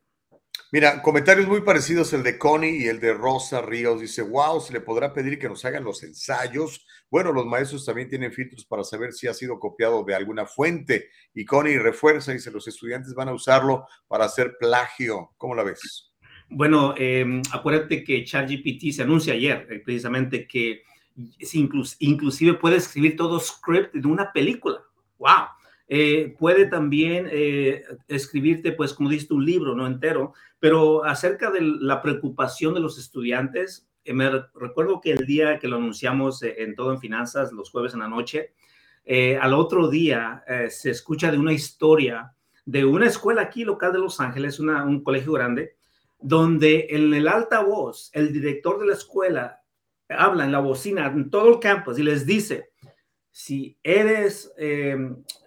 [0.73, 4.01] Mira, comentarios muy parecidos el de Connie y el de Rosa Ríos.
[4.01, 6.85] Dice, wow, se le podrá pedir que nos hagan los ensayos.
[7.09, 11.09] Bueno, los maestros también tienen filtros para saber si ha sido copiado de alguna fuente.
[11.35, 15.35] Y Connie refuerza, dice, los estudiantes van a usarlo para hacer plagio.
[15.37, 16.13] ¿Cómo la ves?
[16.49, 20.83] Bueno, eh, acuérdate que ChatGPT se anuncia ayer, eh, precisamente que
[22.01, 24.81] inclusive puede escribir todo script de una película.
[25.19, 25.47] ¡Wow!
[25.89, 31.61] Eh, puede también eh, escribirte, pues, como dices, un libro, no entero, pero acerca de
[31.61, 36.43] la preocupación de los estudiantes, eh, me re- recuerdo que el día que lo anunciamos
[36.43, 38.53] en Todo en Finanzas, los jueves en la noche,
[39.41, 42.33] al otro día se escucha de una historia
[42.65, 45.77] de una escuela aquí local de Los Ángeles, un colegio grande,
[46.19, 49.61] donde en el altavoz el director de la escuela
[50.09, 52.71] habla en la bocina en todo el campus y les dice,
[53.37, 54.97] si eres, eh,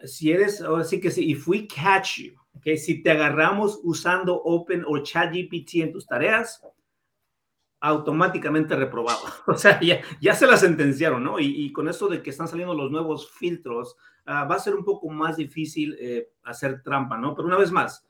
[0.06, 4.36] si eres, ahora sí que sí, if we catch you, okay, si te agarramos usando
[4.44, 6.62] Open o ChatGPT en tus tareas,
[7.80, 9.22] automáticamente reprobado.
[9.48, 11.40] O sea, ya, ya se la sentenciaron, ¿no?
[11.40, 13.98] Y, y con eso de que están saliendo los nuevos filtros,
[14.28, 17.34] ah, va a ser un poco más difícil eh, hacer trampa, ¿no?
[17.34, 18.06] Pero una vez más,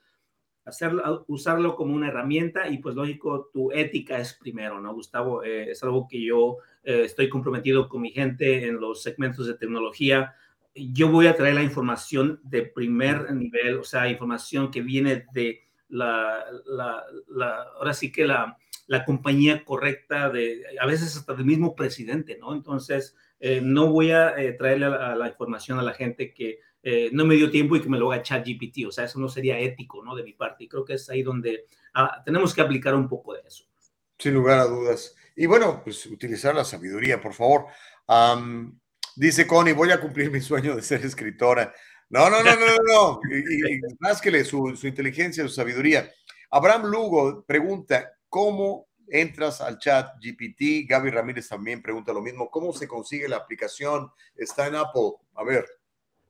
[0.69, 5.43] hacerlo, usarlo como una herramienta y pues lógico, tu ética es primero, ¿no, Gustavo?
[5.43, 9.55] Eh, es algo que yo eh, estoy comprometido con mi gente en los segmentos de
[9.55, 10.35] tecnología.
[10.73, 15.61] Yo voy a traer la información de primer nivel, o sea, información que viene de
[15.89, 18.57] la, la, la ahora sí que la,
[18.89, 22.53] la compañía correcta, de, a veces hasta del mismo presidente, ¿no?
[22.53, 27.09] Entonces, eh, no voy a eh, traerle la, la, información a la gente que eh,
[27.11, 28.85] no me dio tiempo y que me lo haga ChatGPT.
[28.87, 30.15] O sea, eso no sería ético, ¿no?
[30.15, 30.63] De mi parte.
[30.63, 33.65] Y creo que es ahí donde ah, tenemos que aplicar un poco de eso.
[34.17, 35.15] Sin lugar a dudas.
[35.35, 37.65] Y bueno, pues utilizar la sabiduría, por favor.
[39.15, 41.73] Dice Connie, voy a cumplir mi sueño de ser escritora.
[42.09, 43.19] No, no, no, no, no, no.
[43.29, 46.09] Y másquele su, su inteligencia, su sabiduría.
[46.51, 50.89] Abraham Lugo pregunta, ¿cómo entras al chat GPT?
[50.89, 52.49] Gaby Ramírez también pregunta lo mismo.
[52.49, 54.09] ¿Cómo se consigue la aplicación?
[54.35, 55.11] Está en Apple.
[55.35, 55.65] A ver.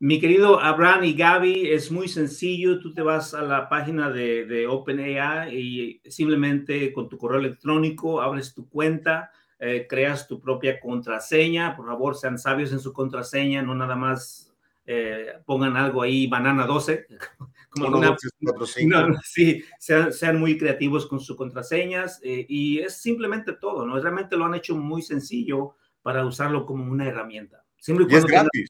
[0.01, 2.80] Mi querido Abraham y Gaby, es muy sencillo.
[2.80, 8.21] Tú te vas a la página de, de OpenAI y simplemente con tu correo electrónico
[8.21, 11.76] abres tu cuenta, eh, creas tu propia contraseña.
[11.76, 14.55] Por favor, sean sabios en su contraseña, no nada más
[14.85, 17.05] eh, pongan algo ahí, banana 12.
[17.69, 22.45] Como una, dos, tres, cuatro, no, sí, sean, sean, muy creativos con sus contraseñas eh,
[22.49, 23.99] y es simplemente todo, ¿no?
[23.99, 27.63] Realmente lo han hecho muy sencillo para usarlo como una herramienta.
[27.77, 28.69] Siempre y, y es gratis.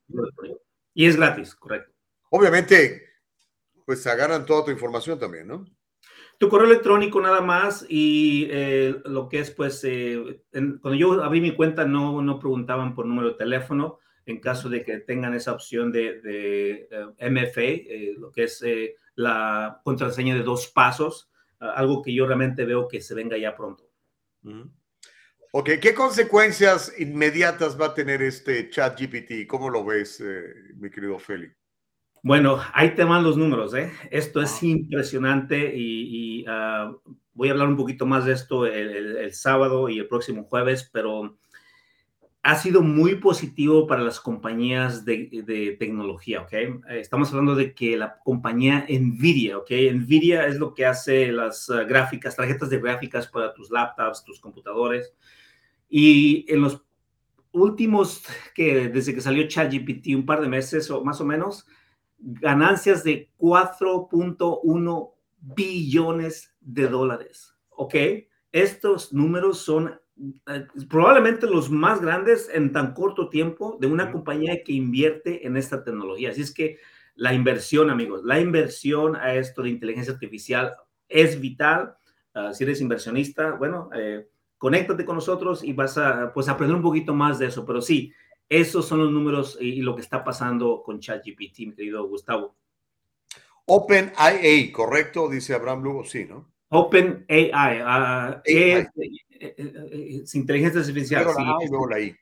[1.00, 1.94] Y es gratis, correcto.
[2.30, 3.08] Obviamente,
[3.86, 5.66] pues agarran toda tu información también, ¿no?
[6.38, 11.24] Tu correo electrónico nada más y eh, lo que es, pues, eh, en, cuando yo
[11.24, 14.00] abrí mi cuenta no, no preguntaban por número de teléfono.
[14.26, 18.62] en caso de que tengan esa opción de, de eh, MFA, lo que es
[19.16, 23.86] la contraseña de dos pasos, algo que yo realmente veo que se venga ya pronto.
[25.52, 29.48] Ok, ¿qué consecuencias inmediatas va a tener este chat GPT?
[29.48, 30.24] ¿Cómo lo ves,
[30.76, 31.52] mi querido Feli?
[32.22, 33.92] Bueno, ahí te van los números, ¿eh?
[34.12, 36.94] Esto es impresionante y, ah,
[37.34, 41.36] voy a hablar un poquito más de esto el, sábado y el próximo jueves, pero
[42.44, 46.54] ha sido muy positivo para las compañías de, tecnología, ¿ok?
[46.90, 49.72] Estamos hablando de que la compañía Nvidia, ¿ok?
[49.94, 54.40] Nvidia es lo que hace las ah, gráficas, tarjetas de gráficas para tus laptops, tus
[54.40, 55.16] computadores.
[55.90, 56.86] Y en los
[57.52, 61.66] últimos, que desde que salió ChatGPT, un par de meses o más o menos,
[62.18, 67.96] ganancias de 4.1 billones de dólares, ¿ok?
[68.52, 70.00] Estos números son
[70.48, 75.56] eh, probablemente los más grandes en tan corto tiempo de una compañía que invierte en
[75.56, 76.32] esta tecnología.
[76.32, 76.78] Así es que
[77.16, 80.74] la inversión, amigos, la inversión a esto de inteligencia artificial
[81.08, 81.96] es vital.
[82.34, 84.28] Ah, si eres inversionista, bueno, eh,
[84.60, 87.66] conéctate con nosotros y vas a pues, aprender un poquito más de eso.
[87.66, 88.14] Pero sí,
[88.48, 92.56] esos son los números y, lo que está pasando con ChatGPT, mi querido Gustavo.
[93.66, 95.30] OpenAI, ¿correcto?
[95.30, 96.52] Dice Abraham Lugo, sí, ¿no?
[96.70, 98.88] OpenAI, uh, es,
[99.40, 101.26] es, inteligencia artificial.
[101.30, 102.16] sí, la A y luego la I.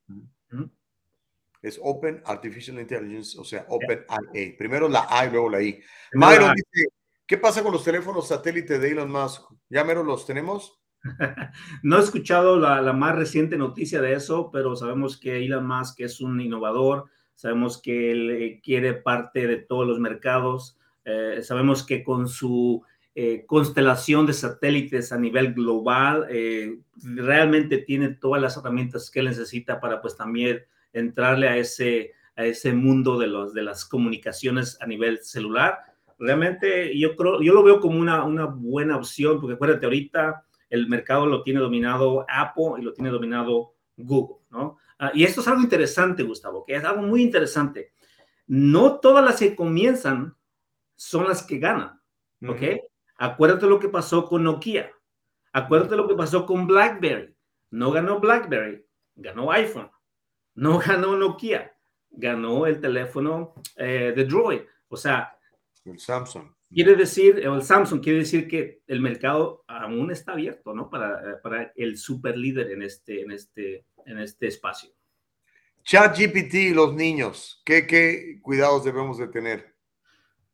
[1.59, 4.55] Es Open Artificial Intelligence, o sea, OpenAI.
[4.57, 5.81] Primero la A y luego la I.
[6.13, 6.89] Myron dice,
[7.25, 9.41] ¿qué pasa con los teléfonos satélite de Elon Musk?
[9.69, 10.79] ¿Ya mero los tenemos?
[11.83, 16.21] no he escuchado la, más reciente noticia de eso, pero sabemos que Elon Musk es
[16.21, 17.05] un innovador,
[17.35, 22.83] sabemos que él eh, quiere parte de todos los mercados, eh, sabemos que con su
[23.15, 26.27] eh, constelación de satélites a nivel global,
[27.01, 30.63] realmente tiene todas las herramientas que él necesita para pues también
[30.93, 35.79] entrarle a ese, a ese mundo de, los, de las comunicaciones a nivel celular.
[36.19, 40.87] Realmente yo creo, yo lo veo como una, una buena opción, porque acuérdate, ahorita el
[40.87, 44.77] mercado lo tiene dominado Apple y lo tiene dominado Google, ¿no?
[44.99, 47.93] Ah, y esto es algo interesante, Gustavo, que es algo muy interesante.
[48.47, 50.35] No todas las que comienzan
[50.95, 52.01] son las que ganan,
[52.47, 52.81] ¿ok?
[53.17, 54.91] Acuérdate lo que pasó con Nokia.
[55.53, 57.35] Acuérdate lo que pasó con BlackBerry.
[57.71, 58.85] No ganó BlackBerry,
[59.15, 59.91] ganó iPhone.
[60.55, 61.75] No ganó Nokia,
[62.09, 64.61] ganó el teléfono eh, de Droid.
[64.87, 65.37] O sea,
[65.85, 66.56] el Samsung.
[66.73, 70.89] Quiere decir, el Samsung quiere decir que el mercado aún está abierto, ¿no?
[70.89, 74.89] Para, para el super líder en este, en este, en este espacio.
[75.83, 79.77] ChatGPT y los niños, ¿qué, ¿qué cuidados debemos de tener?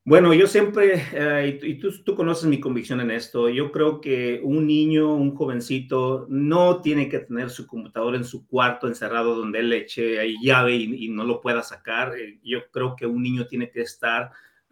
[0.05, 4.41] Bueno, yo siempre, eh, y tú, tú, conoces mi convicción en esto, yo creo que
[4.43, 9.59] un niño, un jovencito, no tiene que tener su computador en su cuarto encerrado donde
[9.59, 12.15] él eche ahí llave y, y no lo pueda sacar.
[12.15, 14.31] Eh, yo creo que un niño tiene que estar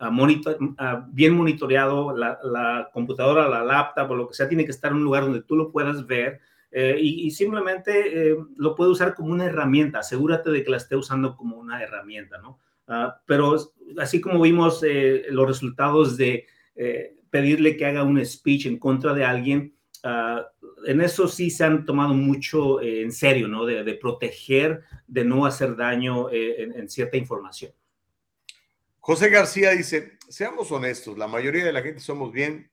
[0.09, 0.57] monitor,
[1.09, 5.03] bien monitoreado, la, computadora, la laptop o lo que sea, tiene que estar en un
[5.03, 6.41] lugar donde tú lo puedas ver
[6.71, 9.99] eh, y, simplemente eh, lo puede usar como una herramienta.
[9.99, 12.59] Asegúrate de que la esté usando como una herramienta, ¿no?
[12.87, 13.57] Ah, pero
[13.97, 16.47] así como vimos eh, los resultados de
[17.29, 20.47] pedirle que haga un speech en contra de alguien, ah,
[20.87, 23.65] en eso sí se han tomado mucho en serio, ¿no?
[23.65, 27.71] De, proteger, de no hacer daño en cierta información.
[29.03, 32.71] José García dice, seamos honestos, la mayoría de la gente somos bien,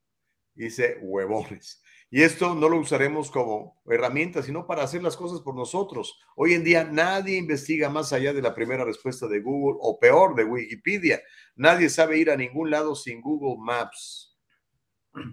[0.54, 1.82] dice, huevones.
[2.10, 6.18] Y esto no lo usaremos como herramienta, sino para hacer las cosas por nosotros.
[6.36, 10.34] Hoy en día nadie investiga más allá de la primera respuesta de Google o peor
[10.34, 11.22] de Wikipedia.
[11.56, 14.38] Nadie sabe ir a ningún lado sin Google Maps.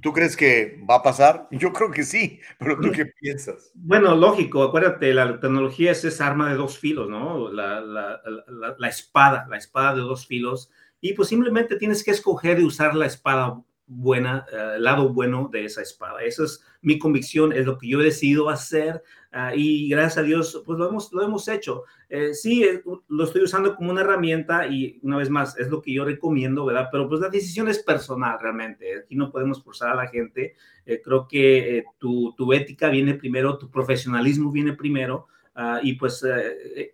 [0.01, 1.47] ¿Tú crees que va a pasar?
[1.51, 3.71] Yo creo que sí, pero ¿tú qué piensas?
[3.75, 7.51] Bueno, lógico, acuérdate, la tecnología es esa arma de dos filos, ¿no?
[7.51, 12.63] La, la espada, la espada de dos filos y pues simplemente tienes que escoger y
[12.63, 16.23] usar la espada buena, eh, el lado bueno de esa espada.
[16.23, 20.23] Esa es mi convicción, es lo que yo he decidido hacer ah, y gracias a
[20.23, 21.83] Dios pues lo hemos, lo hemos hecho.
[22.09, 25.81] Eh, sí, eh, lo estoy usando como una herramienta y una vez más es lo
[25.81, 26.89] que yo recomiendo, ¿verdad?
[26.91, 28.99] Pero pues la decisión es personal realmente.
[28.99, 30.55] Aquí no podemos forzar a la gente.
[31.03, 36.23] creo que tu, tu, ética viene primero, tu profesionalismo viene primero ah, y pues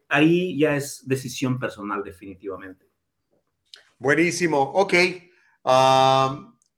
[0.09, 2.90] ahí ya es decisión personal definitivamente.
[4.01, 4.93] Buenísimo, ok.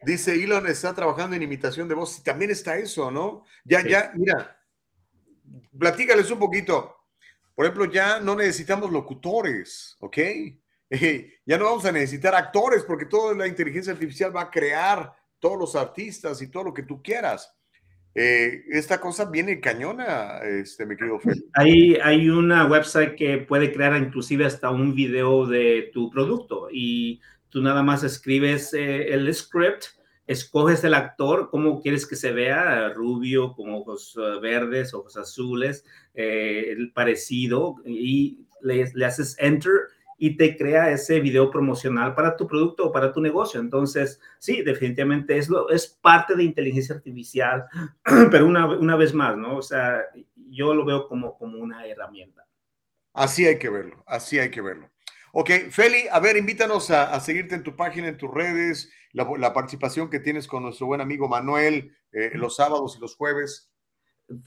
[0.02, 2.22] dice Elon está trabajando en imitación de voz.
[2.22, 3.46] También está eso, ¿no?
[3.64, 4.60] Ya, ya, mira,
[5.80, 6.98] platícales un poquito.
[7.56, 10.18] Por ejemplo, ya no necesitamos locutores, ¿ok?
[11.46, 15.58] ya no vamos a necesitar actores porque toda la inteligencia artificial va a crear todos
[15.58, 17.56] los artistas y todo lo que tú quieras.
[18.16, 21.46] Eh, esta cosa viene cañona, este, mi querido Feli.
[21.54, 27.22] Hay, hay una website que puede crear inclusive hasta un video de tu producto y
[27.50, 29.86] tú nada más escribes eh, el script,
[30.28, 35.84] escoges el actor, cómo quieres que se vea, rubio, con ojos eh, verdes, ojos azules,
[36.14, 39.72] eh, el parecido, y le, le haces enter
[40.18, 43.60] y te crea ese video promocional para tu producto o para tu negocio.
[43.60, 47.66] Entonces, sí, definitivamente es, lo, es parte de inteligencia artificial,
[48.32, 49.58] pero una, una vez más, ¿no?
[49.58, 50.02] O sea,
[50.36, 52.46] yo lo veo como, como una herramienta.
[53.14, 54.90] Así hay que verlo, así hay que verlo.
[55.34, 59.28] Ok, Feli, a ver, invítanos a, a seguirte en tu página, en tus redes, la,
[59.38, 63.73] la, participación que tienes con nuestro buen amigo Manuel eh, los sábados y los jueves.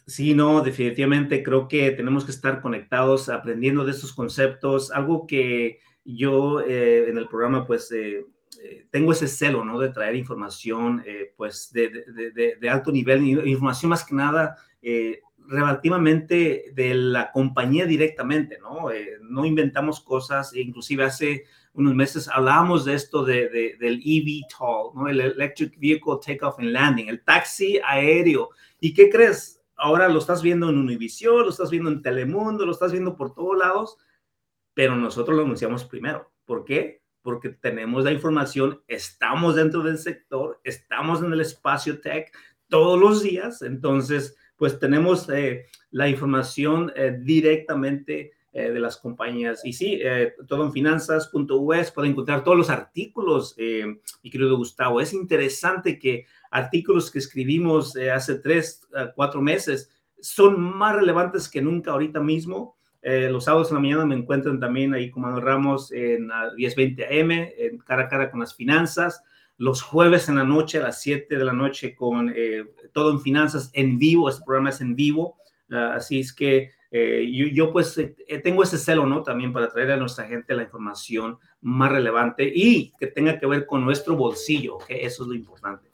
[0.07, 4.91] Sí, no, definitivamente creo que tenemos que estar conectados, aprendiendo de estos conceptos.
[4.91, 8.25] Algo que yo eh, en el programa, pues, eh,
[8.63, 9.79] eh, tengo ese celo, ¿no?
[9.79, 16.95] De traer información, eh, pues, de, alto nivel, información más que nada eh, relativamente de
[16.95, 18.89] la compañía directamente, ¿no?
[19.21, 24.95] no inventamos cosas, e inclusive hace unos meses hablábamos de esto de, de, del eVTOL,
[24.95, 25.09] ¿no?
[25.09, 28.51] El Electric Vehicle Takeoff and Landing, el taxi aéreo.
[28.81, 29.56] ¿Y qué crees?
[29.77, 33.35] Ahora lo estás viendo en Univision, lo estás viendo en Telemundo, lo estás viendo por
[33.35, 33.99] todos lados,
[34.73, 36.31] pero nosotros lo anunciamos primero.
[36.45, 37.03] ¿Por qué?
[37.23, 42.33] Porque tenemos la información, estamos dentro del sector, estamos en el espacio tech
[42.69, 49.65] todos los días, entonces, pues tenemos eh, la información eh, directamente eh, de las compañías.
[49.65, 50.01] Y sí,
[50.49, 55.01] todo en finanzas.us pueden encontrar todos los artículos, mi querido Gustavo.
[55.01, 59.91] Es interesante que artículos que escribimos eh, hace tres, uh, cuatro meses
[60.21, 62.77] son más relevantes que nunca ahorita mismo.
[63.03, 67.05] Eh, los sábados en la mañana me encuentran también ahí con Manuel Ramos en 1020
[67.05, 69.23] AM, en cara a cara con las finanzas.
[69.59, 73.21] Los jueves en la noche a las 7 de la noche con eh, todo en
[73.21, 74.29] finanzas en vivo.
[74.29, 75.37] Este programa es en vivo.
[75.71, 79.23] Uh, así es que eh, yo, yo, pues eh, tengo ese celo, ¿no?
[79.23, 83.67] También para traer a nuestra gente la información más relevante y que tenga que ver
[83.67, 85.91] con nuestro bolsillo, que eso es lo importante.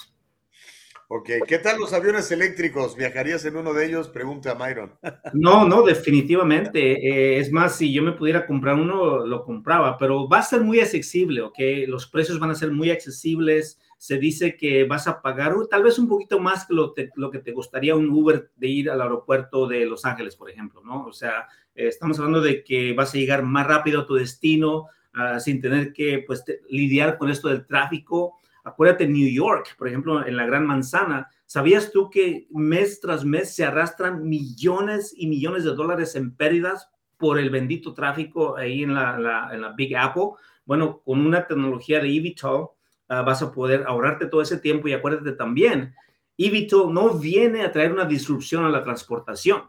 [1.14, 2.97] Ok, ¿qué tal los aviones eléctricos?
[2.97, 4.09] ¿Viajarías en uno de ellos?
[4.09, 4.94] Pregunta Myron.
[5.34, 6.80] No, no, definitivamente.
[7.06, 10.62] Eh, es más, si yo me pudiera comprar uno, lo compraba, pero va a ser
[10.62, 11.59] muy accesible, ¿ok?
[11.86, 13.78] Los precios van a ser muy accesibles.
[13.98, 17.52] Se dice que vas a pagar tal vez un poquito más que lo, que te
[17.52, 21.05] costaría un Uber de ir al aeropuerto de Los Ángeles, por ejemplo, ¿no?
[21.05, 24.86] O sea, eh, estamos hablando de que vas a llegar más rápido a tu destino
[25.14, 30.24] uh, sin tener que, pues, lidiar con esto del tráfico Acuérdate, New York, por ejemplo,
[30.24, 35.64] en la Gran Manzana, ¿sabías tú que mes tras mes se arrastran millones y millones
[35.64, 39.97] de dólares en pérdidas por el bendito tráfico ahí en la, la, en la Big
[39.97, 40.30] Apple?
[40.64, 42.74] Bueno, con una tecnología de eVTOL uh,
[43.09, 45.94] vas a poder ahorrarte todo ese tiempo y acuérdate también,
[46.39, 49.62] eVTOL no viene a traer una disrupción a la transportación.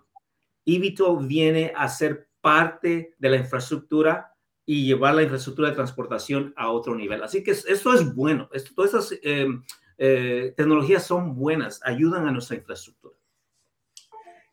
[0.65, 4.32] eVTOL viene a ser parte de la infraestructura
[4.65, 7.23] y llevar la infraestructura de transportación a otro nivel.
[7.23, 9.47] Así que esto es bueno, esto, todas estas eh,
[9.97, 13.15] eh, tecnologías son buenas, ayudan a nuestra infraestructura.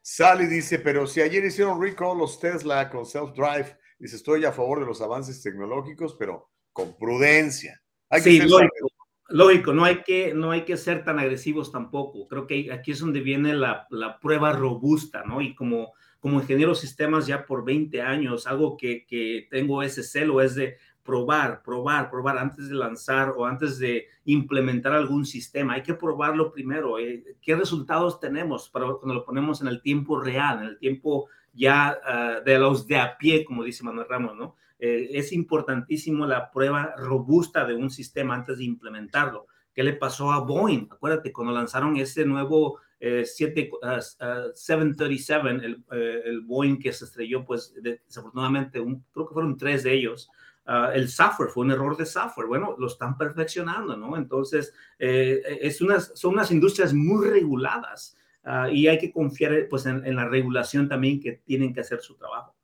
[0.02, 4.80] Sally dice, pero si ayer hicieron recall los Tesla con self-drive, dice, estoy a favor
[4.80, 7.80] de los avances tecnológicos, pero con prudencia.
[8.08, 8.88] Hay sí, que lógico,
[9.28, 12.26] lógico, no hay que, no hay que ser tan agresivos tampoco.
[12.26, 15.40] Creo que aquí es donde viene la, la prueba robusta, ¿no?
[15.40, 20.02] Y como como ingeniero de sistemas ya por 20 años, algo que, que, tengo ese
[20.02, 25.74] celo es de probar, probar, probar antes de lanzar o antes de implementar algún sistema.
[25.74, 26.98] Hay que probarlo primero.
[26.98, 27.24] ¿eh?
[27.40, 31.98] ¿Qué resultados tenemos para cuando lo ponemos en el tiempo real, en el tiempo ya
[32.06, 34.56] uh, de los de a pie, como dice Manuel Ramos, ¿no?
[34.78, 39.46] Eh, es importantísimo la prueba robusta de un sistema antes de implementarlo.
[39.74, 40.88] ¿Qué le pasó a Boeing?
[40.90, 45.94] Acuérdate, cuando lanzaron ese nuevo eh, 7, uh, uh, 737, el, uh,
[46.28, 50.30] el, Boeing que se estrelló, pues desafortunadamente, un, creo que fueron tres de ellos.
[50.66, 52.46] Ah, el software fue un error de software.
[52.46, 54.16] Bueno, lo están perfeccionando, ¿no?
[54.16, 59.86] Entonces, eh, es unas, son unas industrias muy reguladas ah, y hay que confiar pues,
[59.86, 62.54] en, en la regulación también que tienen que hacer su trabajo.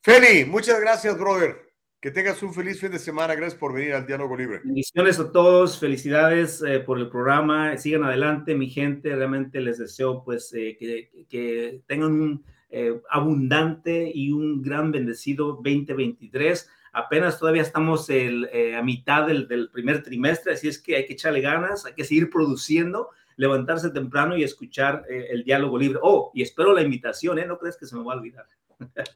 [0.00, 1.71] Feli, muchas gracias, brother.
[2.02, 3.36] Que tengas un feliz fin de semana.
[3.36, 4.60] Gracias por venir al Diálogo Libre.
[4.64, 5.78] Bendiciones a todos.
[5.78, 7.78] Felicidades eh, por el programa.
[7.78, 9.14] Sigan adelante, mi gente.
[9.14, 15.60] Realmente les deseo pues eh, que, que, tengan un eh, abundante y un gran bendecido
[15.62, 16.68] 2023.
[16.92, 21.06] Apenas todavía estamos el, eh, a mitad del, del, primer trimestre, así es que hay
[21.06, 25.98] que echarle ganas, hay que seguir produciendo, levantarse temprano y escuchar eh, el diálogo libre.
[26.02, 27.46] Oh, y espero la invitación, ¿eh?
[27.46, 28.46] No crees que se me va a olvidar.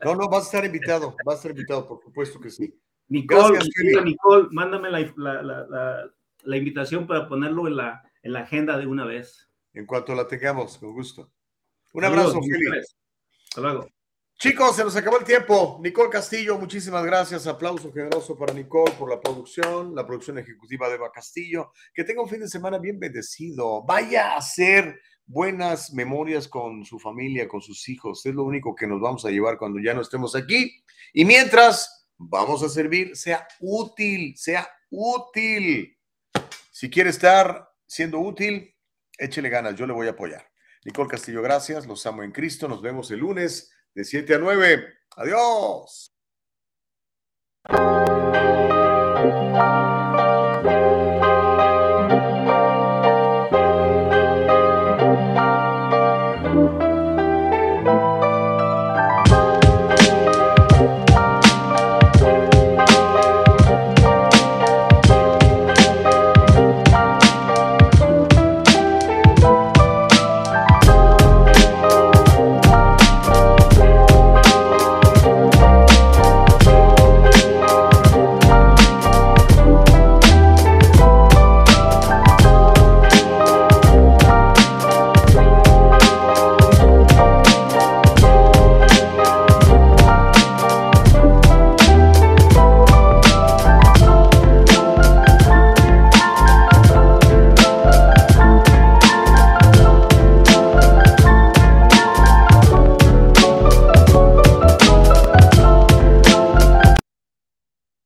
[0.04, 2.74] No, no, vas a estar invitado, vas a estar invitado, por supuesto que sí.
[3.08, 6.10] Nicole, Gracias, Nicole mándame la, la, la,
[6.42, 9.48] la, invitación para ponerlo en la, en la agenda de una vez.
[9.74, 11.30] en cuanto la tengamos, con gusto.
[11.92, 12.50] Un Saludos, abrazo, Feli.
[12.50, 12.96] bendiciones.
[13.48, 13.88] Hasta luego.
[14.38, 15.80] Chicos, se nos acabó el tiempo.
[15.82, 17.46] Nicole Castillo, muchísimas gracias.
[17.46, 21.72] Aplauso generoso para Nicole por la producción, la producción ejecutiva de Eva Castillo.
[21.94, 23.82] Que tenga un fin de semana bien bendecido.
[23.84, 28.24] Vaya a hacer buenas memorias con su familia, con sus hijos.
[28.24, 30.82] Es lo único que nos vamos a llevar cuando ya no estemos aquí.
[31.12, 35.96] Y mientras vamos a servir, sea útil, sea útil.
[36.70, 38.74] Si quiere estar siendo útil,
[39.18, 40.46] échele ganas, yo le voy a apoyar.
[40.84, 41.86] Nicole Castillo, gracias.
[41.86, 42.68] Los amo en Cristo.
[42.68, 44.86] Nos vemos el lunes de 7 a 9.
[45.16, 46.12] Adiós.